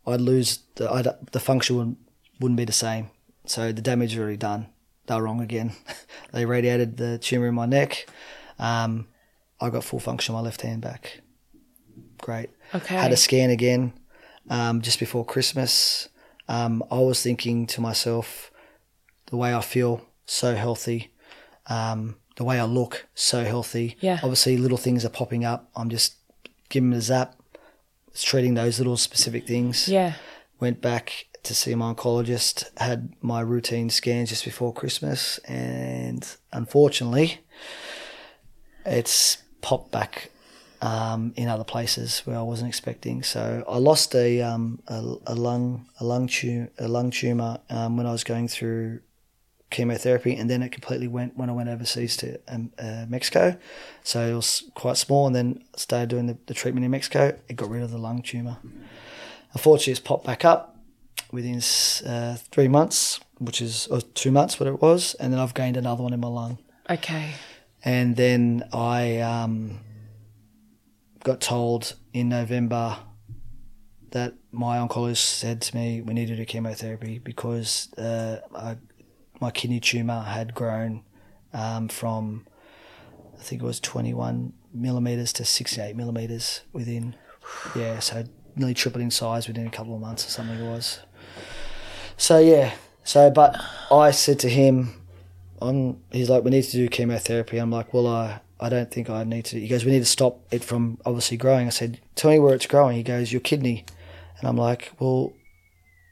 I'd 0.08 0.22
lose 0.22 0.64
the 0.74 0.92
I'd, 0.92 1.08
the 1.32 1.40
function 1.40 1.76
wouldn't, 1.78 1.98
wouldn't 2.40 2.58
be 2.58 2.66
the 2.66 2.72
same. 2.72 3.12
So 3.46 3.72
the 3.72 3.82
damage 3.84 4.14
is 4.14 4.20
already 4.20 4.38
done. 4.38 4.70
They 5.06 5.14
were 5.14 5.22
wrong 5.22 5.40
again. 5.40 5.74
they 6.32 6.46
radiated 6.46 6.98
the 6.98 7.20
tumor 7.20 7.48
in 7.48 7.54
my 7.54 7.68
neck. 7.68 8.10
Um, 8.58 9.08
I 9.62 9.70
got 9.70 9.84
full 9.84 10.00
function 10.00 10.36
on 10.36 10.42
my 10.42 10.46
left 10.46 10.62
hand 10.62 10.82
back. 10.82 11.22
Great. 12.22 12.50
Okay. 12.74 12.96
Had 12.96 13.12
a 13.12 13.18
scan 13.18 13.50
again 13.50 13.94
um, 14.50 14.82
just 14.82 15.00
before 15.00 15.26
Christmas. 15.26 16.10
Um, 16.48 16.84
I 16.92 17.00
was 17.00 17.22
thinking 17.22 17.68
to 17.68 17.82
myself, 17.82 18.52
the 19.28 19.38
way 19.38 19.54
I 19.54 19.62
feel, 19.62 20.02
so 20.26 20.56
healthy. 20.56 21.14
Um, 21.68 22.18
the 22.36 22.44
way 22.44 22.60
I 22.60 22.64
look, 22.64 23.08
so 23.14 23.44
healthy. 23.44 23.98
Yeah. 24.00 24.20
Obviously, 24.24 24.58
little 24.58 24.78
things 24.78 25.04
are 25.06 25.10
popping 25.10 25.44
up. 25.46 25.70
I'm 25.76 25.90
just 25.90 26.16
giving 26.70 26.94
it 26.94 26.98
a 26.98 27.02
zap, 27.02 27.36
treating 28.16 28.54
those 28.54 28.80
little 28.80 28.98
specific 28.98 29.46
things. 29.46 29.88
Yeah. 29.90 30.14
Went 30.60 30.82
back 30.82 31.28
to 31.44 31.54
see 31.54 31.76
my 31.76 31.94
oncologist, 31.94 32.70
had 32.80 33.14
my 33.22 33.42
routine 33.42 33.90
scans 33.90 34.30
just 34.30 34.46
before 34.46 34.74
Christmas, 34.74 35.38
and 35.40 36.36
unfortunately, 36.52 37.40
it's 38.86 39.38
popped 39.62 39.92
back 39.92 40.32
um, 40.82 41.34
in 41.36 41.48
other 41.48 41.64
places 41.64 42.22
where 42.26 42.38
I 42.38 42.42
wasn't 42.42 42.70
expecting. 42.70 43.24
So 43.24 43.64
I 43.68 43.78
lost 43.78 44.16
a 44.16 44.42
um, 44.42 44.80
a, 44.88 45.16
a 45.28 45.36
lung 45.36 45.88
a 46.00 46.06
lung 46.06 46.28
tu- 46.28 46.70
a 46.78 46.88
lung 46.88 47.12
tumor 47.12 47.60
um, 47.70 47.98
when 47.98 48.06
I 48.06 48.12
was 48.12 48.24
going 48.24 48.48
through 48.48 49.02
chemotherapy, 49.70 50.36
and 50.36 50.50
then 50.50 50.64
it 50.64 50.72
completely 50.72 51.08
went 51.08 51.38
when 51.38 51.50
I 51.50 51.54
went 51.54 51.70
overseas 51.70 52.18
to 52.18 52.40
um, 52.48 52.72
uh, 52.80 53.06
Mexico. 53.08 53.58
So 54.04 54.32
it 54.32 54.34
was 54.34 54.64
quite 54.74 54.98
small, 54.98 55.28
and 55.28 55.36
then 55.36 55.64
started 55.76 56.10
doing 56.10 56.28
the, 56.28 56.38
the 56.48 56.54
treatment 56.54 56.86
in 56.86 56.92
Mexico. 56.92 57.38
It 57.48 57.56
got 57.56 57.70
rid 57.70 57.84
of 57.84 57.92
the 57.92 57.98
lung 57.98 58.22
tumor. 58.22 58.58
Unfortunately, 59.54 59.92
it's 59.92 60.00
popped 60.00 60.26
back 60.26 60.46
up 60.46 60.78
within 61.32 61.62
uh, 62.06 62.38
three 62.52 62.68
months, 62.68 63.20
which 63.38 63.62
is 63.62 63.88
or 63.88 64.02
two 64.02 64.32
months, 64.32 64.60
what 64.60 64.68
it 64.68 64.82
was, 64.82 65.14
and 65.16 65.34
then 65.34 65.40
I've 65.40 65.54
gained 65.54 65.78
another 65.78 66.04
one 66.04 66.14
in 66.14 66.20
my 66.20 66.28
lung. 66.28 66.58
Okay. 66.90 67.34
And 67.84 68.16
then 68.16 68.68
I 68.74 69.20
um, 69.20 69.80
got 71.24 71.40
told 71.42 71.96
in 72.14 72.30
November 72.30 72.98
that 74.12 74.34
my 74.52 74.78
oncologist 74.78 75.18
said 75.18 75.62
to 75.62 75.76
me, 75.76 76.02
we 76.02 76.14
need 76.14 76.28
to 76.28 76.36
do 76.36 76.46
chemotherapy 76.46 77.20
because 77.20 77.94
uh, 77.94 78.40
I, 78.56 78.78
my 79.40 79.52
kidney 79.52 79.80
tumour 79.80 80.22
had 80.22 80.54
grown 80.54 81.04
um, 81.54 81.88
from, 81.88 82.48
I 83.38 83.44
think 83.44 83.62
it 83.62 83.66
was 83.66 83.80
21 83.80 84.54
millimetres 84.74 85.32
to 85.34 85.46
68 85.46 85.96
millimetres 85.96 86.62
within, 86.74 87.16
yeah, 87.76 88.00
so 88.00 88.24
nearly 88.56 88.74
tripled 88.74 89.02
in 89.02 89.12
size 89.12 89.48
within 89.48 89.68
a 89.68 89.72
couple 89.72 89.96
of 89.96 90.02
months 90.02 90.26
or 90.26 90.30
something 90.30 90.60
it 90.60 90.70
was. 90.70 91.00
So, 92.18 92.40
yeah, 92.40 92.74
so, 93.04 93.30
but 93.32 93.56
I 93.92 94.12
said 94.12 94.40
to 94.40 94.50
him, 94.50 94.99
I'm, 95.62 96.02
he's 96.12 96.30
like, 96.30 96.44
we 96.44 96.52
need 96.52 96.64
to 96.64 96.72
do 96.72 96.88
chemotherapy. 96.88 97.58
I'm 97.58 97.72
like, 97.72 97.94
well, 97.94 98.08
I, 98.08 98.42
I 98.60 98.70
don't 98.70 98.92
think 98.92 99.10
I 99.10 99.24
need 99.24 99.46
to. 99.46 99.60
He 99.60 99.68
goes, 99.68 99.86
we 99.86 99.92
need 99.92 100.00
to 100.00 100.06
stop 100.06 100.42
it 100.52 100.64
from 100.64 101.00
obviously 101.06 101.38
growing. 101.38 101.68
I 101.68 101.72
said, 101.72 102.00
tell 102.16 102.32
me 102.32 102.40
where 102.40 102.56
it's 102.56 102.68
growing. 102.68 102.98
He 102.98 103.04
goes, 103.04 103.32
your 103.32 103.42
kidney. 103.42 103.86
And 104.40 104.48
I'm 104.48 104.58
like, 104.58 104.94
well, 105.00 105.34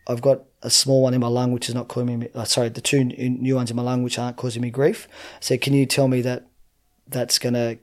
I've 0.07 0.21
got 0.21 0.43
a 0.63 0.69
small 0.69 1.03
one 1.03 1.13
in 1.13 1.21
my 1.21 1.27
lung, 1.27 1.51
which 1.51 1.69
is 1.69 1.75
not 1.75 1.87
causing 1.87 2.19
me, 2.19 2.29
uh, 2.33 2.45
sorry, 2.45 2.69
the 2.69 2.81
two 2.81 3.03
new 3.03 3.55
ones 3.55 3.69
in 3.69 3.75
my 3.75 3.83
lung, 3.83 4.03
which 4.03 4.19
aren't 4.19 4.37
causing 4.37 4.61
me 4.61 4.69
grief. 4.69 5.07
I 5.11 5.39
said, 5.41 5.61
can 5.61 5.73
you 5.73 5.85
tell 5.85 6.07
me 6.07 6.21
that 6.21 6.47
that's 7.07 7.39
going 7.39 7.53
to 7.53 7.77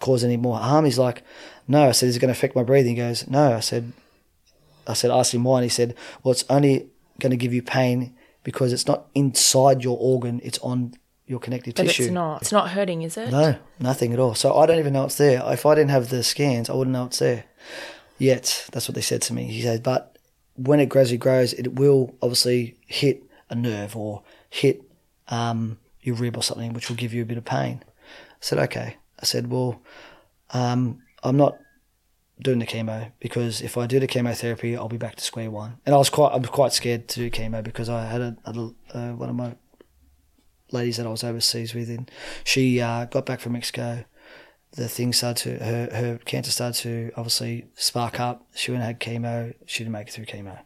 cause 0.00 0.22
any 0.22 0.36
more 0.36 0.58
harm? 0.58 0.84
He's 0.84 0.98
like, 0.98 1.22
no. 1.66 1.88
I 1.88 1.92
said, 1.92 2.08
is 2.08 2.16
it 2.16 2.20
going 2.20 2.32
to 2.32 2.38
affect 2.38 2.54
my 2.54 2.62
breathing? 2.62 2.96
He 2.96 3.02
goes, 3.02 3.26
no. 3.28 3.54
I 3.54 3.60
said, 3.60 3.92
I 4.86 4.92
said, 4.92 5.10
ask 5.10 5.34
him 5.34 5.44
why. 5.44 5.58
And 5.58 5.64
he 5.64 5.70
said, 5.70 5.94
well, 6.22 6.32
it's 6.32 6.44
only 6.48 6.88
going 7.18 7.30
to 7.30 7.36
give 7.36 7.54
you 7.54 7.62
pain 7.62 8.14
because 8.46 8.72
it's 8.72 8.86
not 8.86 9.08
inside 9.12 9.82
your 9.82 9.98
organ, 10.00 10.40
it's 10.44 10.60
on 10.60 10.94
your 11.26 11.40
connective 11.40 11.74
But 11.74 11.86
tissue. 11.86 12.04
it's 12.04 12.12
not. 12.12 12.42
It's 12.42 12.52
not 12.52 12.70
hurting, 12.70 13.02
is 13.02 13.16
it? 13.16 13.32
No, 13.32 13.56
nothing 13.80 14.12
at 14.12 14.20
all. 14.20 14.36
So 14.36 14.56
I 14.56 14.66
don't 14.66 14.78
even 14.78 14.92
know 14.92 15.04
it's 15.06 15.16
there. 15.16 15.42
If 15.46 15.66
I 15.66 15.74
didn't 15.74 15.90
have 15.90 16.10
the 16.10 16.22
scans, 16.22 16.70
I 16.70 16.74
wouldn't 16.74 16.92
know 16.92 17.06
it's 17.06 17.18
there. 17.18 17.42
Yet, 18.18 18.68
that's 18.70 18.88
what 18.88 18.94
they 18.94 19.00
said 19.00 19.20
to 19.22 19.34
me. 19.34 19.46
He 19.46 19.62
said, 19.62 19.82
but 19.82 20.16
when 20.54 20.78
it 20.78 20.88
gradually 20.88 21.18
grows, 21.18 21.54
it 21.54 21.74
will 21.74 22.14
obviously 22.22 22.76
hit 22.86 23.24
a 23.50 23.56
nerve 23.56 23.96
or 23.96 24.22
hit 24.48 24.80
um, 25.26 25.78
your 26.02 26.14
rib 26.14 26.36
or 26.36 26.42
something, 26.44 26.72
which 26.72 26.88
will 26.88 26.96
give 26.96 27.12
you 27.12 27.22
a 27.22 27.26
bit 27.26 27.38
of 27.38 27.44
pain. 27.44 27.82
I 27.84 28.38
said, 28.38 28.60
okay. 28.60 28.96
I 29.20 29.24
said, 29.24 29.50
well, 29.50 29.82
um, 30.50 31.02
I'm 31.24 31.36
not 31.36 31.58
doing 32.40 32.58
the 32.58 32.66
chemo 32.66 33.12
because 33.18 33.62
if 33.62 33.76
I 33.76 33.86
do 33.86 33.98
the 33.98 34.06
chemotherapy, 34.06 34.76
I'll 34.76 34.88
be 34.88 34.96
back 34.96 35.16
to 35.16 35.24
square 35.24 35.50
one. 35.50 35.78
And 35.86 35.94
I 35.94 35.98
was 35.98 36.10
quite, 36.10 36.32
I'm 36.32 36.44
quite 36.44 36.72
scared 36.72 37.08
to 37.08 37.20
do 37.20 37.30
chemo 37.30 37.62
because 37.62 37.88
I 37.88 38.06
had 38.06 38.20
a, 38.20 38.36
a 38.44 38.50
uh, 38.94 39.12
one 39.12 39.28
of 39.28 39.36
my 39.36 39.54
ladies 40.72 40.96
that 40.96 41.06
I 41.06 41.10
was 41.10 41.24
overseas 41.24 41.74
with, 41.74 41.88
and 41.88 42.10
she 42.44 42.80
uh, 42.80 43.06
got 43.06 43.26
back 43.26 43.40
from 43.40 43.52
Mexico. 43.52 44.04
The 44.72 44.88
thing 44.88 45.12
started 45.12 45.58
to 45.58 45.64
her 45.64 45.88
her 45.92 46.18
cancer 46.18 46.50
started 46.50 46.82
to 46.82 47.12
obviously 47.16 47.66
spark 47.74 48.20
up. 48.20 48.46
She 48.54 48.70
went 48.70 48.82
and 48.82 48.88
had 48.88 49.00
chemo. 49.00 49.54
She 49.64 49.84
didn't 49.84 49.92
make 49.92 50.08
it 50.08 50.12
through 50.12 50.26
chemo. 50.26 50.58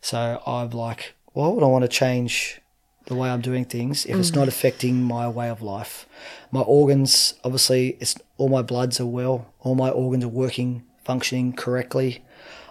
So 0.00 0.40
I'm 0.46 0.70
like, 0.70 1.14
why 1.32 1.48
would 1.48 1.62
I 1.62 1.66
want 1.66 1.82
to 1.82 1.88
change 1.88 2.60
the 3.06 3.14
way 3.14 3.28
I'm 3.30 3.40
doing 3.40 3.64
things 3.64 4.04
if 4.06 4.16
it's 4.16 4.32
not 4.34 4.48
affecting 4.48 5.02
my 5.02 5.28
way 5.28 5.48
of 5.48 5.62
life? 5.62 6.06
My 6.50 6.60
organs, 6.60 7.34
obviously, 7.44 7.96
it's 8.00 8.14
all 8.36 8.48
my 8.48 8.62
bloods 8.62 9.00
are 9.00 9.06
well. 9.06 9.52
All 9.60 9.74
my 9.74 9.90
organs 9.90 10.24
are 10.24 10.28
working, 10.28 10.84
functioning 11.04 11.52
correctly. 11.52 12.24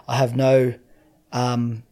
I 0.08 0.16
have 0.16 0.36
no 0.36 0.74
um, 1.32 1.82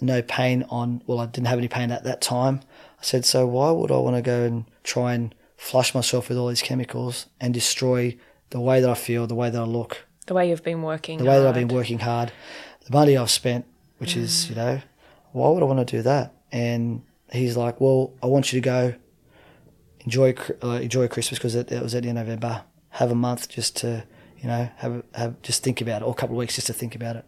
no 0.00 0.20
pain 0.22 0.64
on. 0.68 1.02
Well, 1.06 1.20
I 1.20 1.26
didn't 1.26 1.46
have 1.46 1.58
any 1.58 1.68
pain 1.68 1.90
at 1.90 2.04
that 2.04 2.20
time. 2.20 2.60
I 3.00 3.02
said, 3.04 3.24
so 3.24 3.46
why 3.46 3.70
would 3.70 3.90
I 3.90 3.96
want 3.96 4.16
to 4.16 4.22
go 4.22 4.42
and 4.44 4.64
try 4.84 5.14
and 5.14 5.34
flush 5.56 5.94
myself 5.94 6.28
with 6.28 6.38
all 6.38 6.48
these 6.48 6.62
chemicals 6.62 7.26
and 7.40 7.54
destroy 7.54 8.16
the 8.50 8.60
way 8.60 8.80
that 8.80 8.90
I 8.90 8.94
feel, 8.94 9.26
the 9.26 9.34
way 9.34 9.48
that 9.50 9.60
I 9.60 9.64
look, 9.64 10.04
The 10.26 10.34
way 10.34 10.48
you've 10.50 10.62
been 10.64 10.82
working. 10.82 11.18
the 11.18 11.24
way 11.24 11.38
that 11.38 11.46
I've 11.46 11.54
been 11.54 11.68
working 11.68 12.00
hard, 12.00 12.32
the 12.84 12.92
money 12.92 13.16
I've 13.16 13.30
spent, 13.30 13.64
which 13.98 14.16
is, 14.16 14.48
you 14.50 14.56
know, 14.56 14.80
why 15.32 15.48
would 15.48 15.62
I 15.62 15.66
want 15.66 15.86
to 15.86 15.96
do 15.96 16.02
that? 16.02 16.34
And 16.50 17.02
he's 17.32 17.56
like, 17.56 17.80
well, 17.80 18.12
I 18.22 18.26
want 18.26 18.52
you 18.52 18.60
to 18.60 18.64
go 18.64 18.94
enjoy 20.00 20.34
uh, 20.62 20.80
enjoy 20.82 21.08
Christmas 21.08 21.38
because 21.38 21.54
it, 21.54 21.70
it 21.72 21.82
was 21.82 21.94
at 21.94 22.02
the 22.02 22.08
end 22.08 22.18
of 22.18 22.26
November. 22.26 22.64
Have 22.90 23.10
a 23.10 23.14
month 23.14 23.48
just 23.48 23.76
to, 23.78 24.04
you 24.38 24.48
know, 24.48 24.68
have 24.76 25.02
have 25.14 25.40
just 25.42 25.62
think 25.62 25.80
about 25.80 26.02
it, 26.02 26.04
or 26.04 26.10
a 26.10 26.14
couple 26.14 26.36
of 26.36 26.38
weeks 26.38 26.56
just 26.56 26.66
to 26.66 26.72
think 26.72 26.94
about 26.94 27.16
it. 27.16 27.24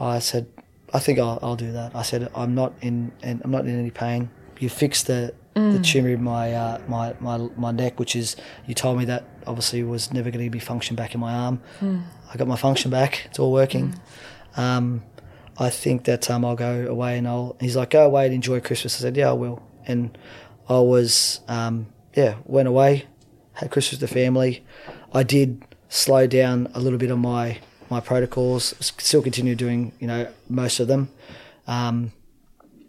I 0.00 0.18
said, 0.18 0.46
I 0.92 0.98
think 0.98 1.18
I'll, 1.18 1.38
I'll 1.42 1.56
do 1.56 1.70
that. 1.72 1.94
I 1.94 2.02
said, 2.02 2.30
I'm 2.34 2.54
not 2.54 2.72
in, 2.80 3.12
and 3.22 3.40
I'm 3.44 3.50
not 3.50 3.66
in 3.66 3.78
any 3.78 3.90
pain. 3.90 4.30
You 4.58 4.68
fixed 4.68 5.06
the 5.06 5.34
the 5.54 5.78
tumor 5.82 6.08
in 6.08 6.22
my 6.22 6.52
uh, 6.52 6.80
my 6.88 7.14
my 7.20 7.36
my 7.56 7.70
neck, 7.70 8.00
which 8.00 8.16
is 8.16 8.34
you 8.66 8.74
told 8.74 8.98
me 8.98 9.04
that 9.04 9.24
obviously 9.46 9.82
was 9.84 10.12
never 10.12 10.30
going 10.30 10.44
to 10.44 10.50
be 10.50 10.58
function 10.58 10.96
back 10.96 11.14
in 11.14 11.20
my 11.20 11.32
arm. 11.32 11.60
I 12.32 12.36
got 12.36 12.48
my 12.48 12.56
function 12.56 12.90
back. 12.90 13.26
It's 13.26 13.38
all 13.38 13.52
working. 13.52 13.94
Um, 14.56 15.02
I 15.58 15.70
think 15.70 16.04
that 16.04 16.30
um, 16.30 16.44
I'll 16.44 16.56
go 16.56 16.86
away 16.86 17.16
and 17.18 17.28
I'll. 17.28 17.56
He's 17.60 17.76
like, 17.76 17.90
go 17.90 18.06
away 18.06 18.26
and 18.26 18.34
enjoy 18.34 18.60
Christmas. 18.60 18.96
I 18.96 19.02
said, 19.02 19.16
yeah, 19.16 19.30
I 19.30 19.32
will. 19.32 19.62
And 19.86 20.16
I 20.68 20.78
was, 20.78 21.40
um, 21.48 21.86
yeah, 22.14 22.36
went 22.44 22.68
away, 22.68 23.06
had 23.52 23.70
Christmas 23.70 24.00
with 24.00 24.08
the 24.08 24.14
family. 24.14 24.64
I 25.12 25.22
did 25.22 25.62
slow 25.88 26.26
down 26.26 26.68
a 26.74 26.80
little 26.80 26.98
bit 26.98 27.10
on 27.10 27.20
my 27.20 27.60
my 27.90 28.00
protocols. 28.00 28.74
Still 28.80 29.22
continue 29.22 29.54
doing, 29.54 29.92
you 30.00 30.06
know, 30.06 30.32
most 30.48 30.80
of 30.80 30.88
them. 30.88 31.10
Um, 31.66 32.12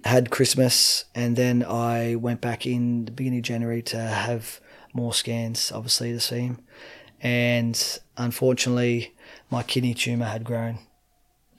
had 0.05 0.29
Christmas, 0.29 1.05
and 1.15 1.35
then 1.35 1.63
I 1.63 2.15
went 2.15 2.39
back 2.39 2.67
in 2.67 3.05
the 3.05 3.11
beginning 3.11 3.39
of 3.39 3.45
January 3.45 3.81
to 3.83 3.97
have 3.97 4.61
more 4.93 5.13
scans, 5.13 5.71
obviously 5.71 6.13
to 6.13 6.19
see 6.19 6.41
him, 6.41 6.59
and 7.21 7.99
unfortunately, 8.15 9.15
my 9.49 9.63
kidney 9.63 9.95
tumor 9.95 10.25
had 10.25 10.43
grown, 10.43 10.77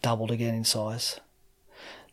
doubled 0.06 0.30
again 0.30 0.54
in 0.54 0.62
size. 0.64 1.18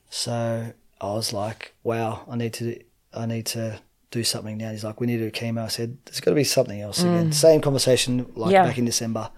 So 0.09 0.73
I 0.99 1.05
was 1.13 1.31
like, 1.31 1.75
"Wow, 1.83 2.25
I 2.27 2.35
need 2.35 2.53
to, 2.53 2.79
I 3.13 3.25
need 3.27 3.45
to 3.47 3.79
do 4.09 4.23
something 4.23 4.57
now." 4.57 4.71
He's 4.71 4.83
like, 4.83 4.99
"We 4.99 5.05
need 5.07 5.17
to 5.19 5.29
do 5.29 5.31
chemo." 5.31 5.63
I 5.63 5.67
said, 5.67 5.97
"There's 6.05 6.19
got 6.19 6.31
to 6.31 6.35
be 6.35 6.43
something 6.43 6.81
else 6.81 6.99
again." 7.01 7.31
Same 7.31 7.61
conversation 7.61 8.31
like 8.35 8.51
Yeah. 8.51 8.63
back 8.63 8.79
in 8.79 8.85
December. 8.85 9.29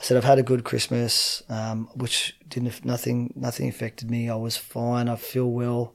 I 0.00 0.02
said 0.02 0.16
I've 0.16 0.24
had 0.24 0.40
a 0.40 0.42
good 0.42 0.64
Christmas, 0.64 1.44
um, 1.48 1.88
which 1.94 2.36
didn't 2.48 2.84
nothing 2.84 3.32
nothing 3.36 3.68
affected 3.68 4.10
me. 4.10 4.28
I 4.28 4.34
was 4.34 4.56
fine. 4.56 5.08
I 5.08 5.14
feel 5.16 5.50
well. 5.50 5.94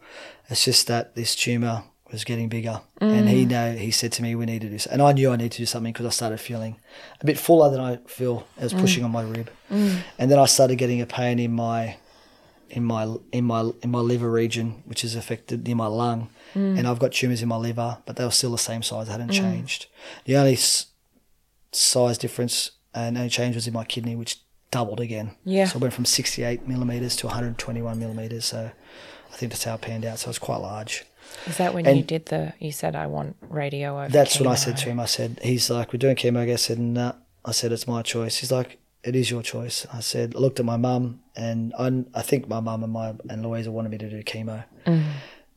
It's 0.49 0.63
just 0.63 0.88
that 0.88 1.15
this 1.15 1.35
tumor 1.35 1.83
was 2.11 2.23
getting 2.23 2.49
bigger, 2.49 2.81
and 2.99 3.29
he 3.29 3.45
mm. 3.45 3.49
know 3.49 3.71
he 3.73 3.91
said 3.91 4.11
to 4.13 4.21
me 4.21 4.35
we 4.35 4.45
need 4.45 4.61
to 4.61 4.69
do, 4.69 4.79
so- 4.79 4.89
and 4.91 5.01
I 5.01 5.11
knew 5.13 5.31
I 5.31 5.35
needed 5.35 5.53
to 5.53 5.57
do 5.59 5.65
something 5.65 5.93
because 5.93 6.05
I 6.05 6.09
started 6.09 6.39
feeling 6.39 6.77
a 7.21 7.25
bit 7.25 7.37
fuller 7.37 7.69
than 7.69 7.79
I 7.79 7.97
feel. 8.07 8.47
It 8.57 8.63
was 8.63 8.73
mm. 8.73 8.81
pushing 8.81 9.03
on 9.03 9.11
my 9.11 9.23
rib, 9.23 9.49
mm. 9.71 9.99
and 10.17 10.31
then 10.31 10.39
I 10.39 10.45
started 10.45 10.77
getting 10.77 11.01
a 11.01 11.05
pain 11.05 11.39
in 11.39 11.53
my 11.53 11.97
in 12.69 12.83
my 12.83 13.15
in 13.31 13.45
my 13.45 13.71
in 13.81 13.91
my 13.91 13.99
liver 13.99 14.31
region, 14.31 14.83
which 14.85 15.03
is 15.03 15.15
affected 15.15 15.65
near 15.65 15.75
my 15.75 15.87
lung, 15.87 16.29
and 16.53 16.87
I've 16.87 16.99
got 16.99 17.11
tumors 17.11 17.41
in 17.41 17.47
my 17.47 17.57
liver, 17.57 17.97
but 18.05 18.15
they 18.15 18.23
were 18.23 18.31
still 18.31 18.51
the 18.51 18.57
same 18.57 18.83
size. 18.83 19.07
They 19.07 19.11
hadn't 19.11 19.31
changed. 19.31 19.87
The 20.25 20.35
only 20.35 20.53
s- 20.53 20.87
size 21.71 22.17
difference 22.17 22.71
uh, 22.95 22.99
and 22.99 23.17
only 23.17 23.29
change 23.29 23.55
was 23.55 23.67
in 23.67 23.73
my 23.73 23.83
kidney, 23.83 24.15
which 24.15 24.41
doubled 24.71 24.99
again. 24.99 25.35
Yeah. 25.43 25.65
So 25.65 25.79
I 25.79 25.81
went 25.81 25.93
from 25.93 26.05
68 26.05 26.67
millimeters 26.67 27.15
to 27.17 27.27
121 27.27 27.99
millimeters. 27.99 28.45
So 28.45 28.71
I 29.31 29.35
think 29.35 29.51
that's 29.51 29.63
how 29.63 29.75
it 29.75 29.81
panned 29.81 30.05
out. 30.05 30.19
So 30.19 30.29
it's 30.29 30.39
quite 30.39 30.57
large. 30.57 31.05
Is 31.47 31.58
that 31.58 31.73
when 31.73 31.86
And- 31.86 31.97
you 31.97 32.04
did 32.04 32.28
the? 32.28 32.54
You 32.60 32.71
said 32.71 32.95
I 32.95 33.08
want 33.08 33.36
radio 33.41 33.99
over. 33.99 34.10
That's 34.10 34.39
what 34.39 34.47
I 34.47 34.56
said 34.56 34.78
to 34.78 34.89
him. 34.89 34.99
I 34.99 35.06
said, 35.06 35.39
he's 35.43 35.69
like, 35.69 35.93
we're 35.93 35.99
doing 35.99 36.15
chemo. 36.15 36.52
I 36.52 36.56
said, 36.56 36.80
nah. 36.80 37.13
I 37.45 37.52
said, 37.52 37.71
it's 37.71 37.88
my 37.88 38.02
choice. 38.02 38.38
He's 38.38 38.52
like, 38.52 38.80
it 39.04 39.15
is 39.15 39.32
your 39.32 39.41
choice. 39.41 39.88
I 39.93 40.02
said, 40.02 40.36
I 40.36 40.39
looked 40.39 40.60
at 40.60 40.65
my 40.65 40.78
mum, 40.78 41.21
and 41.36 41.73
I, 41.80 42.04
I 42.13 42.21
think 42.21 42.47
my 42.49 42.60
mum 42.60 42.84
and 42.84 42.91
my 42.91 43.13
and 43.30 43.43
Louisa 43.43 43.71
wanted 43.71 43.89
me 43.91 43.97
to 43.97 44.10
do 44.10 44.21
chemo, 44.23 44.65
mm. 44.86 45.04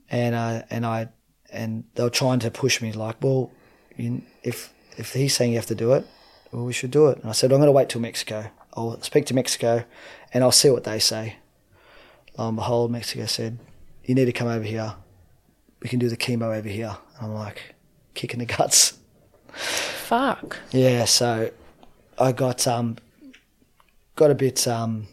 and 0.09 0.37
I 0.37 0.64
and 0.71 0.87
I 0.87 1.09
and 1.53 1.85
they 1.95 2.05
were 2.05 2.11
trying 2.11 2.38
to 2.40 2.51
push 2.51 2.81
me 2.81 2.92
like, 2.92 3.16
well, 3.21 3.51
you, 3.97 4.23
if 4.45 4.73
if 4.97 5.12
he's 5.14 5.35
saying 5.35 5.53
you 5.53 5.59
have 5.59 5.66
to 5.66 5.75
do 5.75 5.92
it, 5.92 6.07
well, 6.53 6.64
we 6.64 6.73
should 6.73 6.92
do 6.92 7.09
it. 7.09 7.18
And 7.18 7.29
I 7.29 7.33
said, 7.33 7.51
I'm 7.51 7.59
going 7.59 7.66
to 7.66 7.73
wait 7.73 7.88
till 7.88 8.01
Mexico. 8.01 8.51
I'll 8.75 9.01
speak 9.03 9.27
to 9.27 9.35
Mexico, 9.35 9.85
and 10.33 10.45
I'll 10.45 10.53
see 10.53 10.71
what 10.71 10.85
they 10.85 11.01
say. 11.01 11.37
Lo 12.38 12.47
and 12.49 12.57
behold, 12.57 12.90
Mexico 12.92 13.27
said, 13.27 13.59
you 14.05 14.14
need 14.14 14.27
to 14.27 14.33
come 14.33 14.49
over 14.49 14.64
here. 14.64 14.95
We 15.83 15.88
can 15.88 15.99
do 15.99 16.09
the 16.09 16.16
chemo 16.16 16.57
over 16.57 16.68
here. 16.68 16.97
And 17.18 17.27
I'm 17.27 17.35
like, 17.35 17.75
kicking 18.14 18.38
the 18.38 18.47
guts. 18.47 18.99
Fuck. 19.53 20.59
Yeah, 20.71 21.05
so 21.05 21.51
I 22.18 22.33
got 22.33 22.66
um 22.66 22.97
got 24.16 24.31
a 24.31 24.35
bit 24.35 24.66
um 24.68 25.09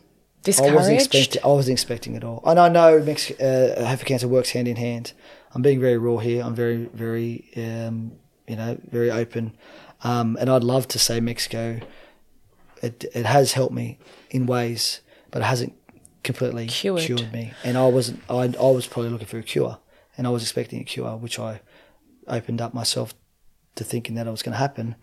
I 0.48 0.74
wasn't 0.74 0.96
expecting 0.98 1.44
I 1.44 1.48
wasn't 1.48 1.74
expecting 1.74 2.16
it 2.16 2.24
all. 2.24 2.42
And 2.46 2.60
I 2.60 2.70
know 2.70 3.00
Mex- 3.02 3.32
uh, 3.32 3.76
Hope4Cancer 3.80 4.26
works 4.26 4.52
hand 4.52 4.68
in 4.68 4.78
hand. 4.78 5.14
I'm 5.54 5.62
being 5.62 5.80
very 5.80 5.98
raw 5.98 6.18
here. 6.18 6.44
I'm 6.44 6.56
very 6.56 6.86
very 6.94 7.50
um 7.58 8.14
you 8.48 8.56
know 8.56 8.78
very 8.90 9.12
open. 9.12 9.56
Um, 10.04 10.38
and 10.40 10.50
I'd 10.50 10.64
love 10.64 10.88
to 10.90 11.00
say 11.00 11.20
Mexico. 11.20 11.80
It 12.82 13.04
it 13.14 13.26
has 13.26 13.54
helped 13.54 13.74
me 13.74 13.98
in 14.30 14.46
ways, 14.46 15.02
but 15.32 15.42
it 15.42 15.46
hasn't 15.46 15.74
completely 16.24 16.68
Cured. 16.68 17.02
cured, 17.02 17.34
me. 17.34 17.52
And 17.66 17.78
I 17.78 17.88
wasn't. 17.88 18.22
I 18.30 18.44
I 18.58 18.72
was 18.72 18.88
probably 18.88 19.12
looking 19.12 19.28
for 19.28 19.40
a 19.40 19.44
cure, 19.44 19.78
and 20.20 20.28
I 20.28 20.32
was 20.32 20.44
expecting 20.44 20.82
a 20.82 20.84
cure, 20.84 21.16
which 21.16 21.40
I 21.40 21.62
opened 22.28 22.60
up 22.62 22.74
myself 22.74 23.14
to 23.76 23.86
thinking 23.86 24.16
that 24.16 24.28
it 24.28 24.32
was 24.32 24.42
going 24.44 24.52
to 24.52 24.58
happen. 24.60 24.96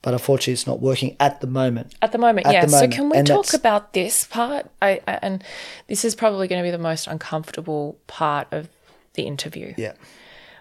But 0.00 0.14
unfortunately, 0.14 0.52
it's 0.52 0.66
not 0.66 0.80
working 0.80 1.16
at 1.18 1.40
the 1.40 1.48
moment. 1.48 1.94
At 2.00 2.12
the 2.12 2.18
moment, 2.18 2.46
At 2.46 2.52
yeah. 2.54 2.64
the 2.66 2.68
So 2.70 2.86
can 2.88 3.10
we 3.10 3.18
And 3.18 3.26
talk 3.26 3.46
that's- 3.46 3.54
about 3.60 3.92
this 3.94 4.22
part? 4.24 4.70
I, 4.80 5.00
I 5.08 5.18
and 5.22 5.42
this 5.88 6.04
is 6.04 6.14
probably 6.14 6.46
going 6.46 6.62
to 6.62 6.66
be 6.66 6.70
the 6.70 6.78
most 6.78 7.08
uncomfortable 7.08 7.98
part 8.06 8.46
of 8.52 8.68
the 9.14 9.24
interview, 9.24 9.74
Yeah. 9.76 9.94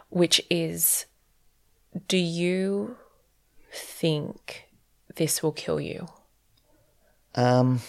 which 0.09 0.41
is, 0.49 1.05
do 2.07 2.17
you 2.17 2.97
think 3.71 4.67
this 5.15 5.43
will 5.43 5.51
kill 5.53 5.79
you? 5.79 6.07
Um, 7.35 7.81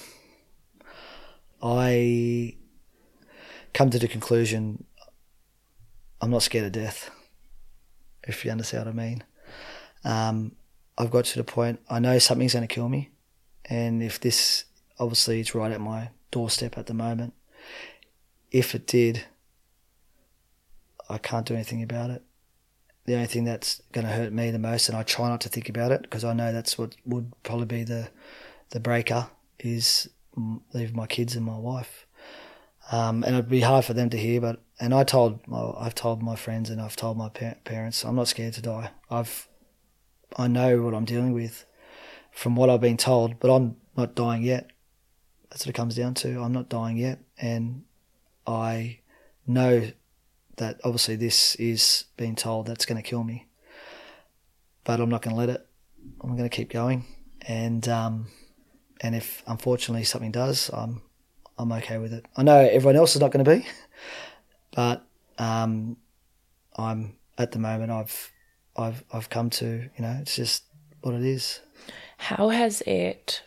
I 1.63 2.57
come 3.73 3.89
to 3.91 3.99
the 3.99 4.09
conclusion 4.09 4.85
I'm 6.23 6.31
not 6.31 6.45
scared 6.45 6.67
of 6.67 6.73
death, 6.73 7.11
if 8.23 8.45
you 8.45 8.53
understand 8.53 8.87
what 8.87 8.93
I 8.93 8.97
mean. 8.97 9.25
Um, 10.05 10.53
I've 10.97 11.11
got 11.11 11.25
to 11.27 11.39
the 11.39 11.45
point, 11.45 11.81
I 11.91 11.99
know 11.99 12.19
something's 12.21 12.53
going 12.53 12.67
to 12.67 12.73
kill 12.73 12.89
me. 12.89 13.11
And 13.65 14.03
if 14.03 14.21
this, 14.21 14.65
obviously, 15.01 15.41
it's 15.41 15.55
right 15.55 15.73
at 15.73 15.81
my 15.81 16.11
doorstep 16.31 16.79
at 16.79 16.87
the 16.87 16.95
moment. 16.95 17.35
If 18.53 18.77
it 18.77 18.87
did, 18.87 19.25
I 21.09 21.19
can't 21.19 21.45
do 21.45 21.55
anything 21.55 21.83
about 21.83 22.11
it. 22.11 22.23
The 23.05 23.15
only 23.15 23.27
thing 23.27 23.43
that's 23.43 23.83
going 23.91 24.07
to 24.07 24.13
hurt 24.13 24.33
me 24.33 24.53
the 24.53 24.61
most, 24.61 24.89
and 24.89 24.97
I 24.97 25.03
try 25.03 25.29
not 25.29 25.41
to 25.41 25.49
think 25.49 25.69
about 25.69 25.91
it 25.91 26.03
because 26.03 26.23
I 26.23 26.35
know 26.35 26.53
that's 26.53 26.79
what 26.79 26.95
would 27.05 27.33
probably 27.43 27.67
be 27.67 27.83
the 27.83 28.11
the 28.71 28.79
breaker 28.81 29.29
is 29.59 30.09
leave 30.73 30.95
my 30.95 31.07
kids 31.07 31.35
and 31.35 31.45
my 31.45 31.59
wife. 31.59 32.07
Um, 32.93 33.25
and 33.25 33.35
it'd 33.35 33.49
be 33.49 33.61
hard 33.61 33.85
for 33.85 33.93
them 33.93 34.09
to 34.11 34.17
hear, 34.17 34.41
but 34.41 34.63
and 34.83 34.93
I 34.93 35.05
told 35.05 35.39
I've 35.79 35.95
told 35.95 36.25
my 36.25 36.35
friends 36.35 36.69
and 36.69 36.81
I've 36.81 36.97
told 36.97 37.17
my 37.17 37.29
pa- 37.29 37.55
parents 37.63 38.05
I'm 38.05 38.17
not 38.17 38.27
scared 38.27 38.55
to 38.55 38.63
die. 38.63 38.91
I've 39.09 39.49
I 40.37 40.49
know 40.49 40.83
what 40.83 40.93
I'm 40.93 41.05
dealing 41.05 41.33
with 41.33 41.65
from 42.33 42.57
what 42.57 42.69
I've 42.69 42.81
been 42.81 42.97
told, 42.97 43.39
but 43.39 43.55
I'm 43.55 43.77
not 43.97 44.17
dying 44.17 44.43
yet. 44.43 44.71
That's 45.49 45.65
what 45.65 45.71
it 45.71 45.77
comes 45.77 45.95
down 45.95 46.15
to. 46.15 46.41
I'm 46.41 46.53
not 46.53 46.69
dying 46.69 46.97
yet, 46.97 47.21
and 47.39 47.85
I 48.45 48.99
know 49.47 49.93
that 50.57 50.81
obviously 50.83 51.15
this 51.15 51.55
is 51.57 52.07
being 52.17 52.35
told 52.35 52.67
that's 52.67 52.87
going 52.87 53.01
to 53.01 53.09
kill 53.09 53.23
me, 53.23 53.47
but 54.83 54.99
I'm 54.99 55.11
not 55.11 55.23
going 55.23 55.37
to 55.37 55.39
let 55.39 55.49
it. 55.49 55.65
I'm 56.21 56.37
going 56.37 56.51
to 56.51 56.57
keep 56.57 56.71
going, 56.71 57.05
and 57.43 57.89
um, 57.89 58.27
and 59.01 59.15
if 59.15 59.45
unfortunately 59.47 60.03
something 60.03 60.33
does, 60.33 60.71
I'm 60.71 61.03
I'm 61.57 61.71
okay 61.71 61.99
with 61.99 62.13
it. 62.13 62.27
I 62.37 62.43
know 62.43 62.59
everyone 62.59 62.97
else 62.97 63.15
is 63.15 63.21
not 63.21 63.31
going 63.31 63.45
to 63.45 63.59
be, 63.59 63.65
but 64.75 65.05
um, 65.39 65.97
I'm 66.77 67.17
at 67.39 67.53
the 67.53 67.59
moment 67.59 67.91
I've 67.91 68.33
I've 68.77 69.05
I've 69.13 69.29
come 69.31 69.51
to 69.51 69.67
you 69.67 70.03
know 70.03 70.19
it's 70.21 70.37
just 70.37 70.65
what 71.03 71.15
it 71.15 71.23
is. 71.25 71.61
How 72.19 72.51
has 72.51 72.83
it 72.83 73.43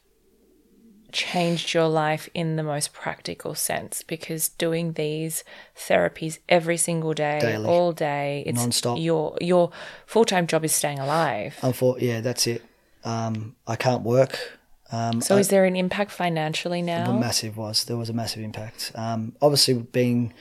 changed 1.11 1.73
your 1.73 1.87
life 1.87 2.27
in 2.33 2.57
the 2.57 2.63
most 2.63 2.91
practical 2.93 3.55
sense? 3.55 4.03
Because 4.03 4.49
doing 4.49 4.93
these 4.93 5.43
therapies 5.77 6.39
every 6.49 6.77
single 6.77 7.13
day, 7.13 7.39
Daily. 7.41 7.67
all 7.69 7.91
day, 7.93 8.43
it's 8.45 8.59
Non-stop. 8.59 8.99
Your 8.99 9.37
your 9.41 9.71
full 10.05 10.25
time 10.25 10.47
job 10.47 10.65
is 10.65 10.73
staying 10.75 10.99
alive. 10.99 11.55
Unfor- 11.61 12.01
yeah, 12.01 12.21
that's 12.21 12.47
it. 12.47 12.63
Um, 13.03 13.55
I 13.67 13.75
can't 13.75 14.03
work. 14.03 14.59
Um, 14.91 15.21
So 15.21 15.35
I- 15.37 15.39
is 15.39 15.47
there 15.47 15.65
an 15.65 15.75
impact 15.75 16.11
financially 16.11 16.81
The 16.81 16.87
now? 17.05 17.17
massive 17.17 17.55
was 17.57 17.85
there 17.85 17.97
was 17.97 18.09
a 18.09 18.13
massive 18.13 18.43
impact. 18.43 18.91
Um, 18.95 19.35
obviously, 19.41 19.73
being 19.75 20.33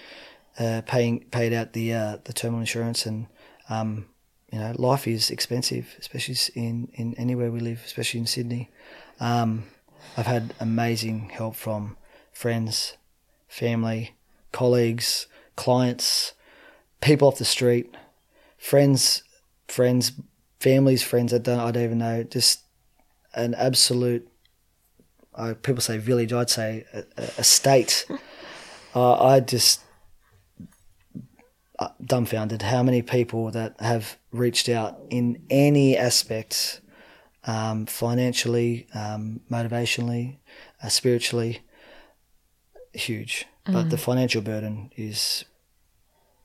uh, 0.59 0.83
paying 0.87 1.21
paid 1.31 1.53
out 1.53 1.73
the 1.73 1.93
uh, 1.93 2.19
the 2.25 2.33
terminal 2.33 2.61
insurance 2.61 3.07
and 3.07 3.27
um, 3.69 4.07
you 4.53 4.59
know 4.59 4.73
life 4.77 5.07
is 5.07 5.31
expensive, 5.31 5.95
especially 5.99 6.37
in 6.55 6.89
in 6.95 7.15
anywhere 7.15 7.51
we 7.51 7.61
live, 7.61 7.83
especially 7.85 8.21
in 8.21 8.27
Sydney. 8.27 8.71
Um, 9.21 9.65
I've 10.17 10.27
had 10.27 10.55
amazing 10.61 11.31
help 11.31 11.57
from 11.57 11.97
friends, 12.33 12.97
family, 13.49 14.15
colleagues, 14.53 15.27
clients, 15.57 16.35
people 17.01 17.29
off 17.29 17.39
the 17.39 17.45
street, 17.45 17.95
friends, 18.59 19.23
friends, 19.69 20.13
families, 20.61 21.03
friends 21.03 21.33
I 21.35 21.39
don't 21.39 21.61
I 21.61 21.71
don't 21.71 21.85
even 21.85 21.99
know. 21.99 22.23
Just 22.23 22.61
an 23.35 23.55
absolute 23.55 24.29
uh, 25.35 25.55
people 25.63 25.81
say 25.81 25.99
village, 25.99 26.33
I'd 26.33 26.51
say 26.51 26.85
a, 26.93 27.05
a, 27.39 27.45
state. 27.45 28.07
uh, 28.95 29.25
I 29.25 29.41
just 29.41 29.81
dumbfounded 32.05 32.63
how 32.63 32.83
many 32.83 33.03
people 33.03 33.51
that 33.51 33.81
have 33.81 34.17
reached 34.31 34.69
out 34.69 35.01
in 35.11 35.43
any 35.51 35.97
aspect, 35.97 36.81
um, 37.45 37.87
financially, 37.87 38.87
um, 38.95 39.41
motivationally, 39.51 40.37
uh, 40.83 40.89
spiritually, 40.89 41.63
huge. 42.93 43.47
But 43.67 43.89
the 43.89 43.97
financial 43.97 44.43
burden 44.43 44.91
is 44.95 45.47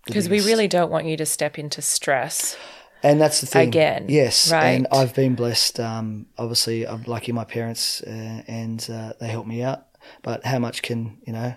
Because 0.06 0.30
we 0.30 0.40
really 0.40 0.70
don't 0.70 0.90
want 0.90 1.06
you 1.06 1.18
to 1.18 1.26
step 1.26 1.60
into 1.60 1.82
stress. 1.82 2.58
And 3.04 3.20
that's 3.20 3.42
the 3.42 3.48
thing. 3.48 3.68
Again, 3.68 4.06
Yes. 4.08 4.52
And. 4.52 4.88
I've 4.92 5.14
been 5.14 5.36
blessed. 5.36 5.80
Um, 5.80 6.28
obviously, 6.38 6.88
I'm 6.88 7.04
lucky 7.04 7.32
my 7.32 7.44
parents 7.44 8.02
uh, 8.02 8.44
and 8.48 8.86
uh, 8.90 9.14
they 9.20 9.28
helped 9.28 9.48
me 9.48 9.64
out. 9.64 9.86
But 10.24 10.46
how 10.46 10.60
much 10.60 10.82
can, 10.82 11.18
you 11.28 11.34
know, 11.34 11.54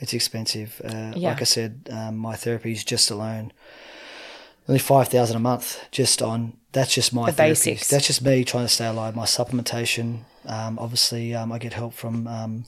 It's 0.00 0.12
expensive. 0.14 0.80
Uh, 0.84 1.12
Yeah. 1.14 1.30
Like 1.30 1.40
I 1.40 1.44
said, 1.44 1.88
um, 1.90 2.16
my 2.16 2.34
therapy 2.36 2.72
is 2.72 2.84
just 2.84 3.10
alone 3.10 3.52
only 4.68 4.78
five 4.78 5.08
thousand 5.08 5.36
a 5.36 5.40
month 5.40 5.84
just 5.90 6.22
on 6.22 6.56
that's 6.72 6.94
just 6.94 7.12
my 7.12 7.30
The 7.30 7.36
basics. 7.36 7.88
That's 7.88 8.06
just 8.06 8.22
me 8.22 8.44
trying 8.44 8.64
to 8.66 8.68
stay 8.72 8.86
alive. 8.86 9.16
My 9.16 9.24
supplementation, 9.24 10.20
um, 10.46 10.78
obviously, 10.78 11.34
um, 11.34 11.50
I 11.50 11.58
get 11.58 11.72
help 11.72 11.92
from 11.94 12.28
um, 12.28 12.64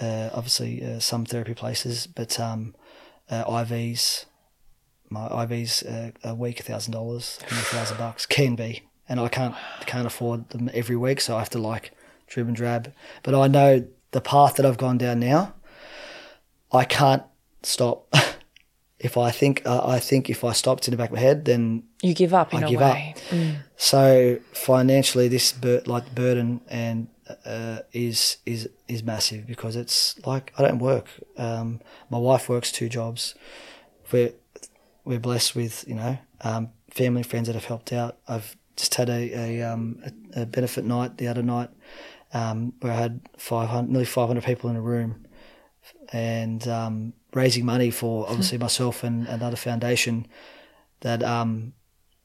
uh, 0.00 0.30
obviously 0.32 0.84
uh, 0.84 1.00
some 1.00 1.24
therapy 1.24 1.54
places, 1.54 2.06
but 2.06 2.38
um, 2.38 2.74
uh, 3.28 3.44
IVs, 3.44 4.26
my 5.10 5.28
IVs 5.28 5.84
uh, 5.84 6.12
a 6.22 6.34
week 6.34 6.60
a 6.60 6.62
thousand 6.62 6.92
dollars, 6.92 7.38
a 7.50 7.54
thousand 7.54 7.96
bucks 7.98 8.26
can 8.26 8.54
be, 8.54 8.82
and 9.08 9.18
I 9.18 9.28
can't 9.28 9.54
can't 9.86 10.06
afford 10.06 10.50
them 10.50 10.70
every 10.72 10.96
week, 10.96 11.20
so 11.20 11.34
I 11.34 11.40
have 11.40 11.50
to 11.50 11.58
like 11.58 11.90
drib 12.30 12.46
and 12.46 12.54
drab. 12.54 12.92
But 13.24 13.34
I 13.34 13.48
know 13.48 13.84
the 14.12 14.20
path 14.20 14.54
that 14.56 14.66
I've 14.66 14.78
gone 14.78 14.98
down 14.98 15.18
now. 15.18 15.54
I 16.72 16.84
can't 16.84 17.22
stop. 17.62 18.12
if 18.98 19.16
I 19.16 19.30
think 19.30 19.62
uh, 19.66 19.86
I 19.86 19.98
think 19.98 20.30
if 20.30 20.44
I 20.44 20.52
stopped 20.52 20.88
in 20.88 20.92
the 20.92 20.96
back 20.96 21.10
of 21.10 21.14
my 21.14 21.20
head, 21.20 21.44
then 21.44 21.84
You 22.02 22.14
give 22.14 22.32
up 22.34 22.54
in 22.54 22.64
I 22.64 22.66
a 22.66 22.70
give 22.70 22.80
way. 22.80 23.14
up. 23.16 23.56
So 23.76 24.38
financially, 24.52 25.28
this 25.28 25.52
bur- 25.52 25.82
like 25.86 26.14
burden 26.14 26.60
and 26.68 27.08
uh, 27.44 27.80
is 27.92 28.38
is 28.46 28.68
is 28.88 29.02
massive 29.02 29.46
because 29.46 29.76
it's 29.76 30.18
like 30.26 30.52
I 30.58 30.62
don't 30.62 30.78
work. 30.78 31.06
Um, 31.36 31.80
my 32.10 32.18
wife 32.18 32.48
works 32.48 32.70
two 32.72 32.88
jobs. 32.88 33.34
We're 34.10 34.32
we're 35.04 35.20
blessed 35.20 35.54
with 35.56 35.84
you 35.88 35.94
know 35.96 36.18
um, 36.42 36.70
family 36.90 37.20
and 37.22 37.26
friends 37.30 37.46
that 37.48 37.54
have 37.54 37.64
helped 37.66 37.92
out. 37.92 38.18
I've 38.28 38.56
just 38.76 38.94
had 38.94 39.08
a 39.10 39.32
a, 39.60 39.62
um, 39.62 40.02
a, 40.34 40.42
a 40.42 40.46
benefit 40.46 40.84
night 40.84 41.18
the 41.18 41.28
other 41.28 41.42
night 41.42 41.70
um, 42.34 42.72
where 42.80 42.92
I 42.92 42.96
had 42.96 43.20
five 43.36 43.68
hundred 43.68 43.90
nearly 43.90 44.04
five 44.06 44.28
hundred 44.28 44.44
people 44.44 44.70
in 44.70 44.76
a 44.76 44.80
room 44.80 45.26
and 46.12 46.66
um, 46.68 47.12
raising 47.34 47.64
money 47.64 47.90
for 47.90 48.26
obviously 48.28 48.58
myself 48.58 49.04
and 49.04 49.26
another 49.26 49.56
foundation 49.56 50.26
that 51.00 51.22
um, 51.22 51.72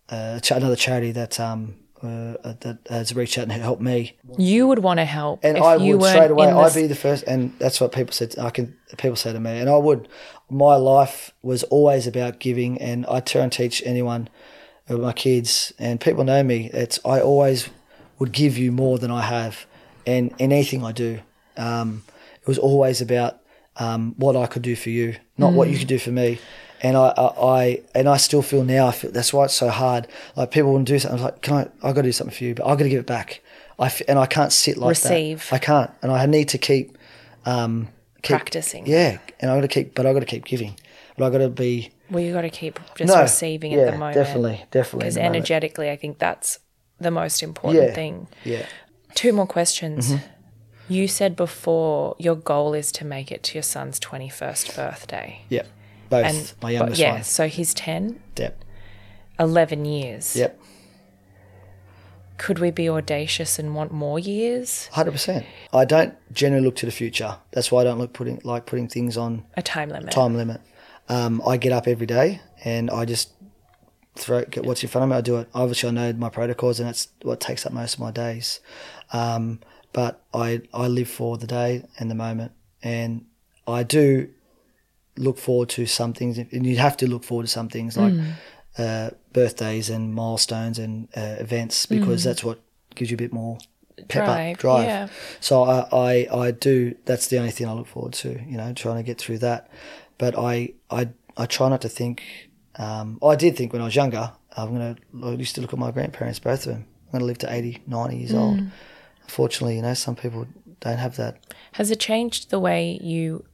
uh, 0.10 0.40
another 0.52 0.76
charity 0.76 1.12
that 1.12 1.40
um, 1.40 1.76
uh, 2.02 2.36
that 2.44 2.80
has 2.90 3.16
reached 3.16 3.38
out 3.38 3.44
and 3.44 3.52
helped 3.52 3.82
me. 3.82 4.16
You 4.38 4.68
would 4.68 4.80
want 4.80 5.00
to 5.00 5.06
help. 5.06 5.40
And 5.44 5.58
I 5.58 5.78
would 5.78 6.04
straight 6.04 6.32
away. 6.32 6.48
I'd 6.48 6.74
be 6.74 6.88
the 6.88 6.96
first, 6.96 7.24
and 7.26 7.58
that's 7.60 7.82
what 7.82 7.92
people 7.92 8.14
said. 8.14 8.36
I 8.38 8.50
can 8.50 8.78
people 8.98 9.16
say 9.16 9.34
to 9.34 9.40
me, 9.40 9.60
and 9.60 9.70
I 9.70 9.78
would. 9.78 10.08
My 10.50 10.76
life 10.76 11.32
was 11.42 11.64
always 11.64 12.08
about 12.08 12.40
giving, 12.40 12.80
and 12.80 13.06
I 13.08 13.20
try 13.20 13.42
and 13.42 13.52
teach 13.52 13.82
anyone, 13.86 14.30
my 14.88 15.12
kids, 15.12 15.74
and 15.80 16.00
people 16.00 16.24
know 16.24 16.44
me. 16.44 16.70
It's 16.72 17.00
I 17.04 17.20
always 17.20 17.70
would 18.20 18.32
give 18.32 18.58
you 18.58 18.72
more 18.72 18.98
than 18.98 19.12
I 19.12 19.22
have, 19.24 19.66
and 20.06 20.34
in 20.38 20.52
anything 20.52 20.86
I 20.86 20.92
do, 20.92 21.20
um, 21.58 22.04
it 22.42 22.48
was 22.48 22.58
always 22.58 23.02
about 23.02 23.40
um, 23.78 24.14
what 24.18 24.36
I 24.36 24.48
could 24.48 24.62
do 24.62 24.76
for 24.76 24.90
you, 24.90 25.16
not 25.38 25.54
what 25.54 25.70
you 25.70 25.78
could 25.78 25.88
do 25.88 26.00
for 26.00 26.12
me. 26.12 26.40
And 26.82 26.96
I, 26.96 27.08
I, 27.18 27.24
I 27.42 27.82
and 27.96 28.08
I 28.08 28.18
still 28.18 28.42
feel 28.44 28.64
now. 28.64 28.88
I 28.88 28.92
feel, 28.92 29.12
that's 29.12 29.34
why 29.34 29.46
it's 29.46 29.54
so 29.56 29.70
hard. 29.70 30.08
Like 30.36 30.52
people 30.52 30.74
want 30.74 30.86
to 30.88 30.94
do 30.94 31.00
something. 31.00 31.20
I 31.20 31.24
was 31.24 31.32
like, 31.34 31.42
can 31.42 31.56
I? 31.56 31.88
I 31.88 31.92
got 31.94 32.02
to 32.02 32.04
do 32.04 32.12
something 32.12 32.36
for 32.36 32.44
you, 32.44 32.54
but 32.56 32.66
I 32.66 32.70
got 32.76 32.84
to 32.84 32.90
give 32.90 33.00
it 33.00 33.08
back. 33.08 33.42
I 33.80 33.88
f- 33.88 34.02
and 34.08 34.20
I 34.20 34.26
can't 34.28 34.52
sit 34.52 34.78
like 34.78 34.90
Receive. 34.90 35.48
that. 35.50 35.56
I 35.56 35.60
can't, 35.60 35.92
and 36.02 36.12
I 36.12 36.26
need 36.28 36.50
to 36.50 36.58
keep, 36.60 36.98
um, 37.46 37.90
keep 38.22 38.36
Practicing. 38.38 38.86
Yeah, 38.88 39.18
and 39.40 39.50
I 39.52 39.56
got 39.56 39.62
to 39.62 39.68
keep, 39.68 39.94
but 39.96 40.06
I 40.06 40.14
got 40.14 40.20
to 40.20 40.26
keep 40.26 40.46
giving. 40.46 40.76
But 41.18 41.26
I 41.26 41.30
got 41.32 41.38
to 41.40 41.50
be 41.50 41.92
Well, 42.12 42.24
you 42.24 42.34
got 42.34 42.42
to 42.42 42.50
keep 42.52 42.80
just 42.96 43.12
No, 43.14 43.22
receiving 43.22 43.74
at 43.74 43.86
the 43.92 43.98
moment. 43.98 44.16
definitely, 44.16 44.66
definitely 44.72 45.00
Because 45.00 45.16
the 45.16 45.22
moment. 45.22 45.36
energetically, 45.38 45.90
I 45.90 45.96
think 45.96 46.20
that's 46.20 46.60
the 47.00 47.12
most 47.12 47.42
important 47.44 47.86
yeah, 47.86 47.94
thing. 47.94 48.28
yeah. 48.44 48.66
Two 49.16 49.34
more 49.34 49.48
questions. 49.48 50.12
Mm-hmm. 50.12 50.26
You 50.90 51.08
said 51.08 51.36
before 51.36 52.16
your 52.18 52.36
goal 52.36 52.74
is 52.74 52.92
to 52.94 53.06
make 53.06 53.32
it 53.32 53.44
to 53.44 53.56
your 53.56 53.64
son's 53.64 54.00
21st 54.00 54.76
birthday. 54.76 55.42
Yeah, 55.50 55.64
both. 56.10 56.26
And 56.26 56.54
my 56.62 56.72
youngest 56.72 57.00
yeah, 57.00 57.14
one. 57.14 57.24
so 57.24 57.48
he's 57.48 57.74
10, 57.74 58.22
Yep. 58.38 58.64
11 59.40 59.86
years. 59.86 60.36
Yep. 60.36 60.60
Could 62.38 62.60
we 62.60 62.70
be 62.70 62.88
audacious 62.88 63.58
and 63.58 63.74
want 63.74 63.92
more 63.92 64.20
years? 64.20 64.88
Hundred 64.94 65.12
percent. 65.12 65.46
I 65.74 65.86
don't 65.86 66.14
generally 66.32 66.64
look 66.64 66.76
to 66.78 66.86
the 66.86 66.92
future. 66.92 67.38
That's 67.52 67.72
why 67.72 67.82
I 67.82 67.84
don't 67.84 67.98
look 67.98 68.14
putting 68.14 68.40
like 68.44 68.68
putting 68.68 68.88
things 68.88 69.18
on 69.18 69.44
A 69.56 69.64
time 69.64 69.90
limit. 69.90 70.12
time 70.12 70.36
limit. 70.38 70.62
Um, 71.10 71.42
I 71.48 71.58
get 71.58 71.72
up 71.72 71.88
every 71.88 72.06
day 72.06 72.42
and 72.64 72.92
I 72.92 73.06
just 73.06 73.32
throw 74.16 74.44
get 74.46 74.66
what's 74.66 74.84
in 74.84 74.90
front 74.90 75.04
of 75.06 75.10
me. 75.10 75.16
I 75.16 75.22
do 75.22 75.38
it. 75.38 75.50
Obviously, 75.56 75.90
I 75.90 75.92
know 75.94 76.14
my 76.14 76.30
protocols, 76.30 76.80
and 76.80 76.88
that's 76.88 77.08
what 77.24 77.40
takes 77.40 77.66
up 77.66 77.72
most 77.74 77.96
of 77.96 78.02
my 78.02 78.12
days. 78.12 78.60
Um, 79.12 79.60
but 79.98 80.14
I 80.32 80.62
I 80.84 80.86
live 80.88 81.10
for 81.10 81.32
the 81.44 81.48
day 81.48 81.72
and 81.98 82.06
the 82.12 82.16
moment, 82.28 82.52
and 82.84 83.26
I 83.78 83.82
do 83.82 84.30
look 85.16 85.38
forward 85.40 85.70
to 85.70 85.86
some 85.88 86.14
things, 86.14 86.38
and 86.38 86.66
you 86.68 86.78
have 86.78 86.96
to 86.98 87.08
look 87.08 87.24
forward 87.24 87.48
to 87.48 87.52
some 87.60 87.68
things 87.70 87.98
like 87.98 88.14
uh, 88.78 89.10
birthdays 89.34 89.90
and 89.90 90.14
milestones 90.14 90.78
and 90.78 91.08
uh, 91.18 91.36
events 91.46 91.88
because 91.88 92.24
that's 92.24 92.44
what 92.44 92.60
gives 92.94 93.10
you 93.10 93.16
a 93.16 93.24
bit 93.26 93.34
more 93.34 93.58
pep 94.08 94.26
Drive, 94.26 94.54
up, 94.54 94.60
drive. 94.60 94.86
yeah. 94.86 95.08
So 95.40 95.64
I, 95.64 95.78
I, 95.92 96.12
I 96.46 96.52
do. 96.52 96.94
That's 97.06 97.26
the 97.32 97.38
only 97.40 97.52
thing 97.52 97.68
I 97.68 97.74
look 97.74 97.88
forward 97.88 98.14
to. 98.24 98.30
You 98.52 98.58
know, 98.58 98.72
trying 98.74 98.98
to 98.98 99.04
get 99.04 99.18
through 99.18 99.40
that. 99.40 99.62
But 100.20 100.38
I, 100.38 100.74
I, 100.92 101.10
I 101.36 101.46
try 101.48 101.70
not 101.70 101.82
to 101.82 101.90
think. 101.90 102.22
Um, 102.76 103.18
I 103.24 103.36
did 103.36 103.56
think 103.58 103.74
when 103.74 103.82
I 103.82 103.86
was 103.86 103.96
younger. 103.96 104.32
I'm 104.56 104.72
gonna. 104.76 104.96
I 105.24 105.32
used 105.32 105.56
to 105.56 105.62
look 105.62 105.74
at 105.74 105.80
my 105.80 105.90
grandparents, 105.90 106.38
both 106.40 106.68
of 106.68 106.74
them. 106.74 106.86
I'm 107.08 107.12
gonna 107.14 107.26
live 107.26 107.40
to 107.40 107.52
80, 107.52 107.82
90 107.88 108.16
years 108.18 108.34
old. 108.36 108.60
Unfortunately, 109.28 109.76
you 109.76 109.82
know, 109.82 109.94
some 109.94 110.16
people 110.16 110.48
don't 110.80 110.98
have 110.98 111.18
that. 111.18 111.38
Has 111.74 111.92
it 111.92 112.00
changed 112.00 112.50
the 112.50 112.60
way 112.60 112.98
you 113.04 113.46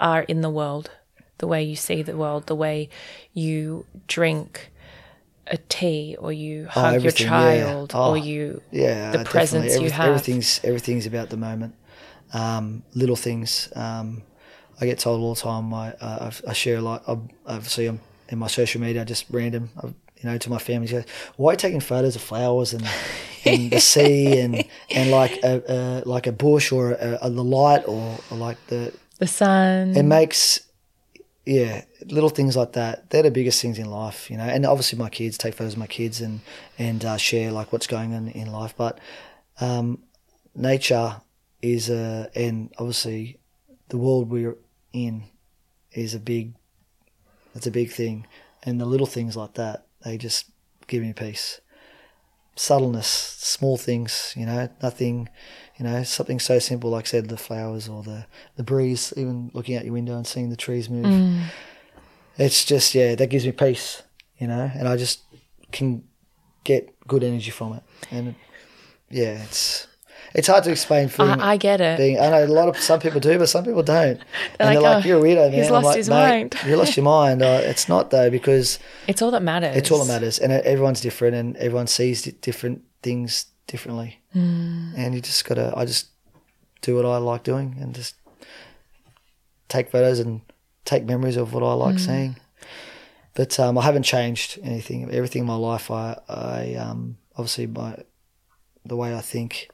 are 0.00 0.22
in 0.22 0.40
the 0.40 0.50
world, 0.50 0.90
the 1.38 1.46
way 1.46 1.62
you 1.62 1.76
see 1.76 2.02
the 2.02 2.16
world, 2.16 2.46
the 2.46 2.54
way 2.54 2.88
you 3.34 3.84
drink 4.06 4.70
a 5.46 5.58
tea 5.68 6.16
or 6.18 6.32
you 6.32 6.66
hug 6.66 7.02
your 7.02 7.12
Oh, 7.12 7.16
yeah. 7.18 7.28
child 7.28 7.92
Oh, 7.94 8.10
or 8.10 8.16
you 8.16 8.62
Yeah, 8.70 9.12
the 9.12 9.24
presence 9.24 9.78
you 9.80 9.90
have? 9.90 10.08
Everything's 10.08 10.60
everything's 10.64 11.06
about 11.06 11.28
the 11.30 11.36
moment. 11.36 11.74
Um, 12.32 12.82
little 12.94 13.16
things. 13.16 13.70
Um, 13.74 14.22
I 14.80 14.86
get 14.86 14.98
told 14.98 15.20
all 15.20 15.34
the 15.34 15.40
time. 15.40 15.72
I 15.74 15.92
uh, 15.94 16.18
I've- 16.26 16.42
I 16.46 16.52
share 16.52 16.76
a 16.78 16.80
lot. 16.82 17.02
ob- 17.08 17.30
Obviously, 17.46 17.86
I'm 17.86 18.00
in 18.28 18.38
my 18.38 18.46
social 18.48 18.80
media. 18.80 19.04
Just 19.04 19.24
random. 19.30 19.70
I, 19.82 19.94
you 20.20 20.28
know, 20.28 20.38
to 20.38 20.50
my 20.50 20.58
family, 20.58 20.88
go, 20.88 21.04
why 21.36 21.50
are 21.50 21.52
you 21.54 21.58
taking 21.58 21.80
photos 21.80 22.16
of 22.16 22.22
flowers 22.22 22.72
and, 22.72 22.86
and 23.44 23.70
the 23.70 23.80
sea 23.80 24.40
and 24.40 24.64
and 24.90 25.10
like 25.10 25.38
a, 25.42 25.62
a 25.68 26.08
like 26.08 26.26
a 26.26 26.32
bush 26.32 26.72
or 26.72 26.92
a, 26.92 27.18
a, 27.22 27.30
the 27.30 27.44
light 27.44 27.84
or, 27.86 28.18
or 28.30 28.36
like 28.36 28.58
the 28.66 28.92
the 29.18 29.26
sun. 29.26 29.96
it 29.96 30.02
makes 30.02 30.60
yeah 31.46 31.84
little 32.06 32.28
things 32.28 32.56
like 32.56 32.72
that. 32.72 33.10
They're 33.10 33.22
the 33.22 33.30
biggest 33.30 33.62
things 33.62 33.78
in 33.78 33.90
life 33.90 34.30
you 34.30 34.36
know 34.36 34.44
and 34.44 34.66
obviously 34.66 34.98
my 34.98 35.08
kids 35.08 35.38
take 35.38 35.54
photos 35.54 35.74
of 35.74 35.78
my 35.78 35.86
kids 35.86 36.20
and 36.20 36.40
and 36.78 37.04
uh, 37.04 37.16
share 37.16 37.52
like 37.52 37.72
what's 37.72 37.86
going 37.86 38.12
on 38.12 38.28
in 38.28 38.52
life 38.52 38.74
but 38.76 38.98
um, 39.60 40.02
nature 40.54 41.20
is 41.62 41.88
a 41.90 42.30
and 42.34 42.72
obviously 42.78 43.38
the 43.88 43.98
world 43.98 44.30
we're 44.30 44.56
in 44.92 45.24
is 45.92 46.14
a 46.14 46.20
big 46.20 46.54
it's 47.58 47.66
a 47.66 47.72
big 47.72 47.90
thing. 47.90 48.26
And 48.62 48.80
the 48.80 48.86
little 48.86 49.06
things 49.06 49.36
like 49.36 49.54
that 49.54 49.86
they 50.04 50.18
just 50.18 50.50
give 50.86 51.02
me 51.02 51.12
peace. 51.12 51.60
Subtleness 52.56 53.06
small 53.06 53.76
things 53.76 54.34
you 54.36 54.44
know 54.44 54.68
nothing 54.82 55.28
you 55.78 55.84
know 55.84 56.02
something 56.02 56.40
so 56.40 56.58
simple 56.58 56.90
like 56.90 57.04
I 57.04 57.06
said 57.06 57.28
the 57.28 57.36
flowers 57.36 57.88
or 57.88 58.02
the 58.02 58.26
the 58.56 58.64
breeze 58.64 59.14
even 59.16 59.50
looking 59.54 59.76
out 59.76 59.84
your 59.84 59.94
window 59.94 60.16
and 60.16 60.26
seeing 60.26 60.50
the 60.50 60.56
trees 60.56 60.90
move. 60.90 61.06
Mm. 61.06 61.44
It's 62.36 62.64
just 62.64 62.94
yeah 62.94 63.14
that 63.14 63.28
gives 63.28 63.46
me 63.46 63.52
peace 63.52 64.02
you 64.38 64.48
know 64.48 64.70
and 64.74 64.88
I 64.88 64.96
just 64.96 65.20
can 65.70 66.02
get 66.64 66.92
good 67.06 67.22
energy 67.22 67.50
from 67.50 67.74
it. 67.74 67.82
And 68.10 68.34
yeah 69.08 69.44
it's 69.44 69.86
it's 70.38 70.46
hard 70.46 70.62
to 70.62 70.70
explain 70.70 71.08
for 71.08 71.22
I, 71.22 71.54
I 71.54 71.56
get 71.56 71.80
it. 71.80 71.98
being 71.98 72.20
I 72.20 72.30
know 72.30 72.44
a 72.44 72.46
lot 72.46 72.68
of 72.68 72.78
some 72.78 73.00
people 73.00 73.18
do, 73.18 73.36
but 73.40 73.48
some 73.48 73.64
people 73.64 73.82
don't. 73.82 74.20
and 74.60 74.68
like, 74.68 74.78
they're 74.78 74.80
like, 74.80 75.04
"Oh, 75.04 75.08
"You're 75.08 75.18
a 75.18 75.20
weirdo, 75.20 75.50
man." 75.50 75.52
he's 75.52 75.68
lost 75.68 75.86
like, 75.86 75.96
his 75.96 76.08
mind." 76.08 76.54
you 76.64 76.76
lost 76.76 76.96
your 76.96 77.02
mind. 77.02 77.42
Uh, 77.42 77.60
it's 77.64 77.88
not 77.88 78.10
though 78.10 78.30
because 78.30 78.78
it's 79.08 79.20
all 79.20 79.32
that 79.32 79.42
matters. 79.42 79.76
it's 79.76 79.90
all 79.90 79.98
that 80.04 80.06
matters, 80.06 80.38
and 80.38 80.52
everyone's 80.52 81.00
different, 81.00 81.34
and 81.34 81.56
everyone 81.56 81.88
sees 81.88 82.22
different 82.22 82.84
things 83.02 83.46
differently. 83.66 84.20
Hmm. 84.32 84.92
And 84.96 85.12
you 85.12 85.20
just 85.20 85.44
gotta. 85.44 85.72
I 85.76 85.84
just 85.84 86.06
do 86.82 86.94
what 86.94 87.04
I 87.04 87.16
like 87.16 87.42
doing, 87.42 87.76
and 87.80 87.92
just 87.92 88.14
take 89.66 89.90
photos 89.90 90.20
and 90.20 90.42
take 90.84 91.04
memories 91.04 91.36
of 91.36 91.52
what 91.52 91.64
I 91.64 91.72
like 91.72 91.98
seeing. 91.98 92.36
But 93.34 93.58
um, 93.58 93.76
I 93.76 93.82
haven't 93.82 94.04
changed 94.04 94.60
anything. 94.62 95.02
Everything 95.10 95.40
in 95.40 95.46
my 95.46 95.56
life, 95.56 95.90
I, 95.90 96.16
I 96.28 96.74
um, 96.74 97.18
obviously 97.36 97.66
my 97.66 97.96
the 98.84 98.96
way 98.96 99.16
I 99.16 99.20
think 99.20 99.68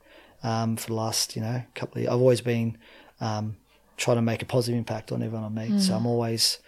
um, 0.45 0.77
for 0.77 0.87
the 0.89 0.95
last 0.95 1.35
you 1.35 1.43
know 1.43 1.63
couple 1.75 1.97
of 1.99 2.03
years. 2.03 2.13
I've 2.13 2.21
always 2.21 2.41
been 2.41 2.79
um, 3.21 3.57
trying 3.97 4.17
to 4.19 4.23
make 4.23 4.43
a 4.43 4.47
positive 4.47 4.79
impact 4.79 5.11
on 5.11 5.23
everyone 5.23 5.45
I 5.59 5.67
meet. 5.69 5.81
So 5.81 5.95
I'm 5.95 6.07
always 6.07 6.59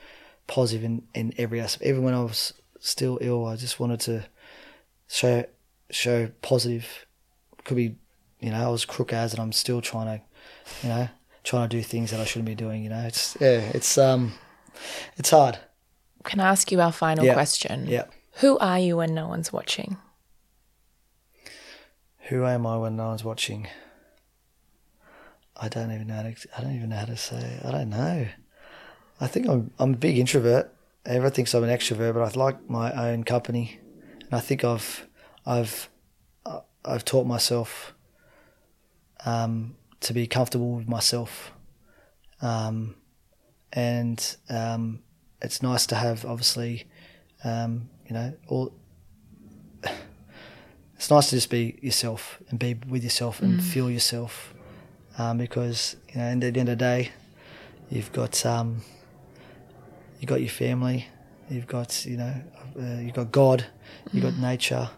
positive 0.49 0.85
in, 0.85 1.03
in 1.14 1.33
every 1.39 1.61
aspect. 1.61 1.89
Even 1.89 2.03
when 2.03 2.14
I 2.14 2.22
was 2.22 2.53
still 2.81 3.18
ill, 3.20 3.47
I 3.47 3.55
just 3.57 3.79
wanted 3.79 4.01
to 4.01 4.24
show 5.07 5.45
show 5.91 6.29
positive. 6.43 7.07
Could 7.64 7.77
be, 7.77 7.97
you 8.41 8.51
know, 8.51 8.64
I 8.64 8.68
was 8.70 8.85
crook 8.85 9.12
as, 9.12 9.33
and 9.33 9.41
I'm 9.43 9.53
still 9.53 9.81
trying 9.81 10.18
to, 10.18 10.24
you 10.83 10.89
know, 10.89 11.09
trying 11.45 11.68
to 11.68 11.77
do 11.77 11.83
things 11.83 12.11
that 12.12 12.20
I 12.20 12.24
shouldn't 12.24 12.47
be 12.47 12.55
doing. 12.55 12.83
You 12.85 12.91
know, 12.91 13.03
it's 13.07 13.37
yeah, 13.41 13.61
it's 13.74 13.99
um, 13.99 14.33
it's 15.16 15.31
hard. 15.31 15.59
Can 16.24 16.41
I 16.41 16.49
ask 16.49 16.72
you 16.72 16.81
our 16.81 16.93
final 16.93 17.24
Yeah. 17.24 17.35
question? 17.35 17.87
Yeah. 17.87 18.05
Who 18.41 18.59
are 18.59 18.79
you 18.79 18.97
when 18.99 19.14
no 19.14 19.29
one's 19.29 19.53
watching? 19.53 19.97
Who 22.29 22.45
am 22.45 22.66
I 22.66 22.77
when 22.77 22.97
no 22.97 23.09
one's 23.09 23.22
watching? 23.22 23.68
I 25.57 25.68
don't 25.68 25.93
even 25.93 26.09
know. 26.09 26.14
How 26.16 26.22
to, 26.22 26.35
I 26.59 26.61
don't 26.61 26.74
even 26.74 26.89
know 26.89 26.97
how 26.97 27.05
to 27.05 27.16
say. 27.16 27.61
I 27.64 27.70
don't 27.70 27.91
know. 27.91 28.27
I 29.20 29.27
think 29.29 29.49
I'm 29.49 29.70
I'm 29.79 29.95
a 29.95 29.97
big 29.97 30.18
introvert. 30.18 30.72
Everyone 31.05 31.31
thinks 31.31 31.55
I'm 31.55 31.62
an 31.62 31.70
extrovert, 31.70 32.14
but 32.14 32.22
I 32.22 32.39
like 32.39 32.68
my 32.68 32.93
own 33.11 33.22
company, 33.22 33.79
and 34.24 34.35
I 34.35 34.41
think 34.41 34.64
I've 34.64 35.07
I've 35.47 35.89
uh, 36.45 36.61
I've 36.85 37.05
taught 37.05 37.27
myself 37.27 37.95
um, 39.24 39.77
to 40.01 40.12
be 40.12 40.27
comfortable 40.27 40.72
with 40.72 40.89
myself, 40.89 41.53
um, 42.43 42.97
and 43.72 44.37
um, 44.51 44.99
it's 45.41 45.62
nice 45.62 45.87
to 45.87 45.95
have 45.95 46.24
obviously, 46.24 46.89
um, 47.45 47.89
you 48.05 48.14
know, 48.14 48.35
all 48.49 48.74
it's 50.97 51.11
nice 51.11 51.30
to 51.30 51.36
just 51.36 51.51
be 51.51 51.78
yourself 51.82 52.42
and 52.49 52.59
be 52.59 52.74
with 52.88 53.05
yourself 53.05 53.40
and 53.40 53.62
feel 53.62 53.90
yourself 53.90 54.55
um, 55.18 55.38
because 55.38 55.97
you 56.09 56.16
know 56.16 56.26
and 56.26 56.42
at 56.42 56.55
the 56.55 56.61
end 56.61 56.68
of 56.68 56.78
the 56.78 56.84
day 56.84 57.11
you've 57.90 58.12
got 58.12 58.44
um, 58.44 58.82
you 60.20 60.26
got 60.26 60.40
your 60.40 60.51
family 60.51 61.07
you've 61.49 61.66
got 61.66 62.05
you 62.07 62.16
know 62.16 62.34
uh, 62.80 63.01
you've 63.01 63.14
got 63.14 63.30
God 63.30 63.66
you've 64.12 64.24
got 64.24 64.36
nature 64.36 64.88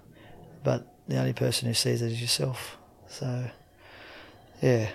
but 0.64 0.86
the 1.08 1.16
only 1.18 1.32
person 1.32 1.66
who 1.66 1.74
sees 1.74 2.02
it 2.02 2.12
is 2.12 2.20
yourself. 2.20 2.76
So 3.08 3.44
yeah. 4.60 4.90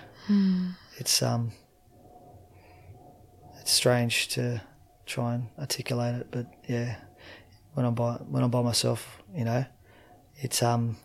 It's 0.96 1.22
um 1.22 1.52
it's 3.60 3.72
strange 3.72 4.28
to 4.28 4.62
try 5.06 5.34
and 5.34 5.48
articulate 5.58 6.14
it 6.14 6.28
but 6.30 6.46
yeah 6.68 6.96
when 7.74 7.84
I'm 7.84 7.94
by 7.94 8.12
when 8.14 8.42
I'm 8.42 8.50
by 8.50 8.62
myself 8.62 9.18
you 9.34 9.44
know 9.44 9.66
it's 10.36 10.62
um 10.62 10.96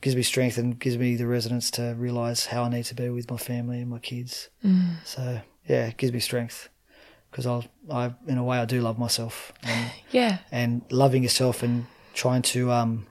gives 0.00 0.14
me 0.16 0.22
strength 0.22 0.58
and 0.58 0.78
gives 0.78 0.96
me 0.98 1.16
the 1.16 1.26
resonance 1.26 1.70
to 1.72 1.94
realize 1.98 2.46
how 2.46 2.64
I 2.64 2.68
need 2.68 2.84
to 2.86 2.94
be 2.94 3.08
with 3.08 3.30
my 3.30 3.36
family 3.38 3.80
and 3.80 3.90
my 3.90 3.98
kids. 3.98 4.48
So 5.04 5.40
yeah, 5.68 5.86
it 5.86 5.96
gives 5.96 6.12
me 6.12 6.20
strength 6.20 6.68
because 7.30 7.46
I, 7.46 7.68
I 7.90 8.14
in 8.26 8.38
a 8.38 8.44
way, 8.44 8.58
I 8.58 8.64
do 8.66 8.80
love 8.80 8.98
myself 8.98 9.52
and, 9.62 9.90
Yeah. 10.10 10.38
and 10.52 10.82
loving 10.90 11.22
yourself 11.22 11.62
and 11.62 11.86
trying 12.14 12.42
to 12.42 12.70
um 12.72 13.06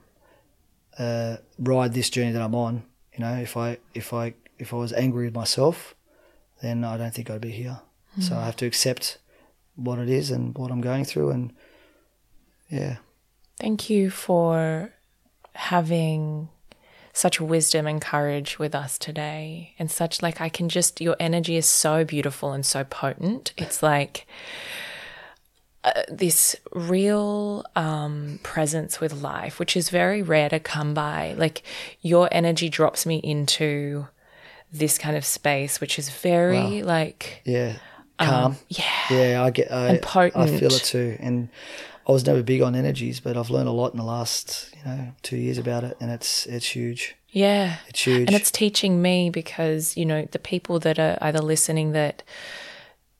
uh 0.98 1.36
ride 1.58 1.92
this 1.94 2.10
journey 2.10 2.32
that 2.32 2.42
I'm 2.42 2.54
on. 2.54 2.82
You 3.14 3.20
know, 3.20 3.34
if 3.34 3.56
I 3.56 3.78
if 3.94 4.12
I 4.12 4.34
if 4.58 4.72
I 4.72 4.76
was 4.76 4.92
angry 4.92 5.26
with 5.26 5.34
myself, 5.34 5.94
then 6.62 6.84
I 6.84 6.96
don't 6.96 7.12
think 7.12 7.28
I'd 7.30 7.40
be 7.40 7.50
here. 7.50 7.80
So 8.18 8.34
I 8.34 8.46
have 8.46 8.56
to 8.56 8.66
accept 8.66 9.18
what 9.74 9.98
it 9.98 10.08
is 10.08 10.30
and 10.30 10.56
what 10.56 10.70
I'm 10.70 10.80
going 10.80 11.04
through 11.04 11.30
and 11.30 11.52
yeah. 12.70 12.96
Thank 13.58 13.88
you 13.90 14.10
for 14.10 14.92
having 15.54 16.48
such 17.12 17.40
wisdom 17.40 17.86
and 17.86 18.00
courage 18.02 18.58
with 18.58 18.74
us 18.74 18.98
today. 18.98 19.72
And 19.78 19.90
such 19.90 20.20
like 20.20 20.40
I 20.40 20.48
can 20.50 20.68
just 20.68 21.00
your 21.00 21.16
energy 21.18 21.56
is 21.56 21.66
so 21.66 22.04
beautiful 22.04 22.52
and 22.52 22.64
so 22.66 22.84
potent. 22.84 23.52
It's 23.56 23.82
like 23.82 24.26
uh, 25.82 26.02
this 26.10 26.56
real 26.72 27.64
um, 27.74 28.38
presence 28.42 29.00
with 29.00 29.14
life, 29.22 29.58
which 29.58 29.76
is 29.76 29.88
very 29.88 30.20
rare 30.20 30.50
to 30.50 30.60
come 30.60 30.92
by. 30.92 31.34
Like 31.38 31.62
your 32.02 32.28
energy 32.32 32.68
drops 32.68 33.06
me 33.06 33.16
into 33.16 34.08
this 34.70 34.98
kind 34.98 35.16
of 35.16 35.24
space, 35.24 35.80
which 35.80 35.98
is 35.98 36.10
very 36.10 36.82
like 36.82 37.40
Yeah, 37.46 37.76
calm. 38.18 38.56
yeah. 38.68 38.84
yeah. 39.10 39.42
I 39.42 39.50
get. 39.50 39.72
I, 39.72 39.98
I 40.34 40.46
feel 40.48 40.72
it 40.72 40.82
too. 40.84 41.16
And 41.20 41.48
I 42.08 42.12
was 42.12 42.24
never 42.24 42.42
big 42.42 42.62
on 42.62 42.76
energies, 42.76 43.18
but 43.18 43.36
I've 43.36 43.50
learned 43.50 43.68
a 43.68 43.72
lot 43.72 43.92
in 43.92 43.98
the 43.98 44.04
last, 44.04 44.72
you 44.76 44.84
know, 44.84 45.12
two 45.22 45.36
years 45.36 45.58
about 45.58 45.82
it, 45.82 45.96
and 46.00 46.10
it's 46.10 46.46
it's 46.46 46.66
huge. 46.66 47.16
Yeah. 47.36 47.76
It's 47.88 48.00
huge. 48.06 48.28
And 48.28 48.34
it's 48.34 48.50
teaching 48.50 49.02
me 49.02 49.28
because, 49.28 49.94
you 49.94 50.06
know, 50.06 50.26
the 50.30 50.38
people 50.38 50.78
that 50.80 50.98
are 50.98 51.18
either 51.20 51.40
listening 51.40 51.92
that 51.92 52.22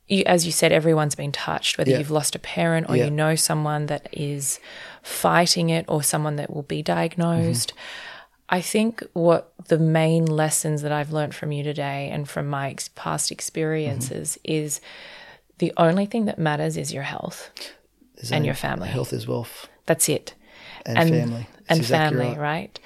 you, 0.09 0.23
as 0.25 0.47
you 0.47 0.53
said, 0.53 0.73
everyone's 0.73 1.15
been 1.15 1.33
touched, 1.33 1.77
whether 1.77 1.91
Yeah. 1.91 1.99
you've 1.99 2.11
lost 2.11 2.35
a 2.35 2.39
parent 2.39 2.89
or 2.89 2.97
Yeah. 2.97 3.07
you 3.07 3.11
know 3.11 3.35
someone 3.35 3.87
that 3.87 4.09
is 4.13 4.59
fighting 5.03 5.69
it 5.69 5.85
or 5.87 6.03
someone 6.03 6.37
that 6.37 6.55
will 6.55 6.63
be 6.63 6.83
diagnosed. 6.83 7.73
Mm-hmm. 7.73 8.17
I 8.49 8.61
think 8.63 9.03
what 9.13 9.53
the 9.67 9.79
main 9.79 10.25
lessons 10.25 10.81
that 10.81 10.93
I've 10.93 11.13
learned 11.13 11.35
from 11.35 11.53
you 11.53 11.63
today 11.63 12.09
and 12.11 12.27
from 12.27 12.47
my 12.47 12.71
ex- 12.71 12.89
past 12.95 13.31
experiences 13.31 14.39
mm-hmm. 14.39 14.65
is 14.65 14.81
the 15.59 15.73
only 15.77 16.07
thing 16.07 16.27
that 16.27 16.39
matters 16.39 16.77
is 16.79 16.93
your 16.93 17.03
health. 17.03 17.51
There's 18.17 18.33
and 18.33 18.45
your 18.45 18.55
family. 18.55 18.89
Health 18.89 19.13
is 19.13 19.27
wealth, 19.27 19.69
That's 19.87 20.09
it. 20.09 20.35
and, 20.85 20.97
family, 21.11 21.47
That's 21.51 21.71
And 21.71 21.79
exactly 21.81 22.19
family, 22.25 22.39
right. 22.39 22.59
right. 22.61 22.81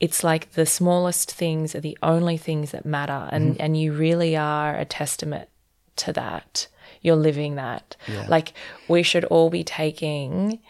It's 0.00 0.22
like 0.24 0.52
the 0.52 0.66
smallest 0.66 1.30
things 1.32 1.74
are 1.74 1.80
the 1.80 1.96
only 2.02 2.36
things 2.36 2.72
that 2.72 2.84
matter. 2.84 3.28
And, 3.32 3.52
Mm-hmm. 3.54 3.62
and 3.62 3.80
you 3.80 3.92
really 3.92 4.36
are 4.36 4.76
a 4.76 4.84
testament 4.84 5.48
to 5.96 6.12
that. 6.12 6.66
You're 7.00 7.16
living 7.16 7.54
that. 7.56 7.96
Like 8.28 8.52
we 8.88 9.02
should 9.02 9.24
all 9.26 9.50
be 9.50 9.62
taking 9.64 10.60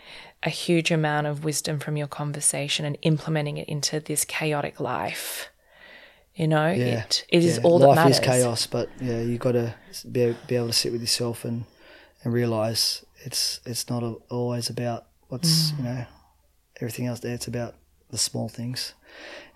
a 0.42 0.50
huge 0.50 0.90
amount 0.90 1.26
of 1.26 1.42
wisdom 1.42 1.78
from 1.78 1.96
your 1.96 2.06
conversation 2.06 2.84
and 2.84 2.98
implementing 3.02 3.56
it 3.56 3.68
into 3.68 3.98
this 3.98 4.24
chaotic 4.24 4.78
life. 4.78 5.48
You 6.34 6.48
know, 6.48 6.66
Yeah, 6.70 7.04
it, 7.04 7.24
it 7.28 7.44
is 7.44 7.56
yeah. 7.56 7.62
all 7.62 7.78
Life 7.78 7.88
that 7.88 7.94
matters. 8.04 8.18
Life 8.18 8.28
is 8.28 8.42
chaos, 8.42 8.66
but 8.66 8.88
yeah, 9.00 9.20
you 9.20 9.38
got 9.38 9.52
to 9.52 9.74
be, 10.10 10.36
be 10.46 10.56
able 10.56 10.66
to 10.66 10.72
sit 10.72 10.92
with 10.92 11.00
yourself 11.00 11.44
and 11.44 11.64
and 12.24 12.32
realize 12.32 13.04
it's 13.24 13.60
it's 13.66 13.88
not 13.90 14.02
a, 14.02 14.12
always 14.30 14.70
about 14.70 15.06
what's 15.28 15.72
Mm. 15.72 15.78
you 15.78 15.84
know 15.84 16.06
everything 16.80 17.06
else 17.06 17.20
there. 17.20 17.34
It's 17.34 17.48
about 17.48 17.74
the 18.10 18.18
small 18.18 18.48
things. 18.48 18.94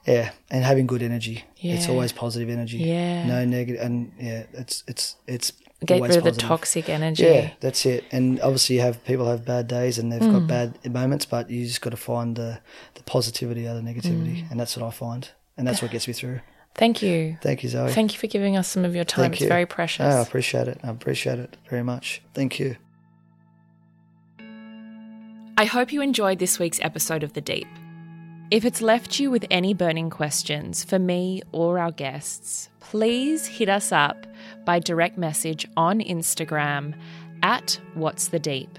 Yeah, 0.07 0.31
and 0.51 0.65
having 0.65 0.87
good 0.87 1.03
energy. 1.03 1.45
It's 1.61 1.89
always 1.89 2.13
positive 2.13 2.49
energy. 2.49 2.79
Yeah. 2.79 3.27
No 3.27 3.45
negative. 3.45 3.81
and 3.87 4.13
yeah, 4.19 4.45
it's 4.55 4.83
it's 4.87 5.17
it's 5.27 5.53
Get 5.85 6.03
rid 6.03 6.17
of 6.17 6.25
the 6.25 6.33
toxic 6.33 6.89
energy. 6.89 7.23
Yeah, 7.23 7.51
that's 7.61 7.87
it. 7.87 8.03
And 8.11 8.41
obviously, 8.41 8.77
you 8.77 8.83
have 8.83 8.97
people 9.05 9.27
have 9.27 9.45
bad 9.45 9.69
days 9.69 9.99
and 9.99 10.11
they've 10.11 10.21
Mm. 10.21 10.33
got 10.33 10.47
bad 10.49 10.93
moments, 10.93 11.25
but 11.27 11.51
you 11.51 11.65
just 11.67 11.81
got 11.83 11.91
to 11.91 11.97
find 11.97 12.35
the 12.37 12.61
the 12.95 13.03
positivity 13.05 13.69
out 13.69 13.77
of 13.77 13.85
negativity, 13.85 14.39
Mm. 14.43 14.51
and 14.51 14.59
that's 14.61 14.77
what 14.77 14.85
I 14.87 14.91
find, 14.91 15.29
and 15.57 15.67
that's 15.69 15.81
what 15.83 15.91
gets 15.93 16.09
me 16.09 16.15
through. 16.15 16.41
Thank 16.75 17.01
you. 17.03 17.37
Thank 17.43 17.63
you, 17.63 17.69
Zoe. 17.69 17.93
Thank 17.93 18.13
you 18.13 18.19
for 18.19 18.27
giving 18.29 18.57
us 18.57 18.67
some 18.69 18.85
of 18.85 18.95
your 18.95 19.05
time. 19.05 19.25
Thank 19.25 19.35
it's 19.35 19.43
you. 19.43 19.49
very 19.49 19.67
precious. 19.67 20.07
Oh, 20.15 20.19
I 20.19 20.23
appreciate 20.23 20.67
it. 20.69 20.79
I 20.83 20.89
appreciate 20.91 21.39
it 21.39 21.57
very 21.71 21.83
much. 21.85 22.23
Thank 22.35 22.59
you. 22.59 22.77
I 25.59 25.65
hope 25.65 25.93
you 25.93 26.03
enjoyed 26.03 26.39
this 26.39 26.61
week's 26.61 26.79
episode 26.83 27.25
of 27.25 27.33
The 27.33 27.41
Deep. 27.41 27.67
If 28.49 28.65
it's 28.65 28.81
left 28.81 29.19
you 29.19 29.29
with 29.29 29.45
any 29.51 29.75
burning 29.75 30.09
questions 30.09 30.85
for 30.85 31.01
me 31.01 31.43
or 31.51 31.81
our 31.81 31.91
guests, 31.91 32.69
please 32.79 33.45
hit 33.49 33.69
us 33.69 33.91
up 33.91 34.25
by 34.65 34.79
direct 34.79 35.19
message 35.19 35.67
on 35.77 35.99
Instagram 35.99 36.95
at 37.43 37.81
What's 37.95 38.29
the 38.29 38.39
Deep. 38.39 38.79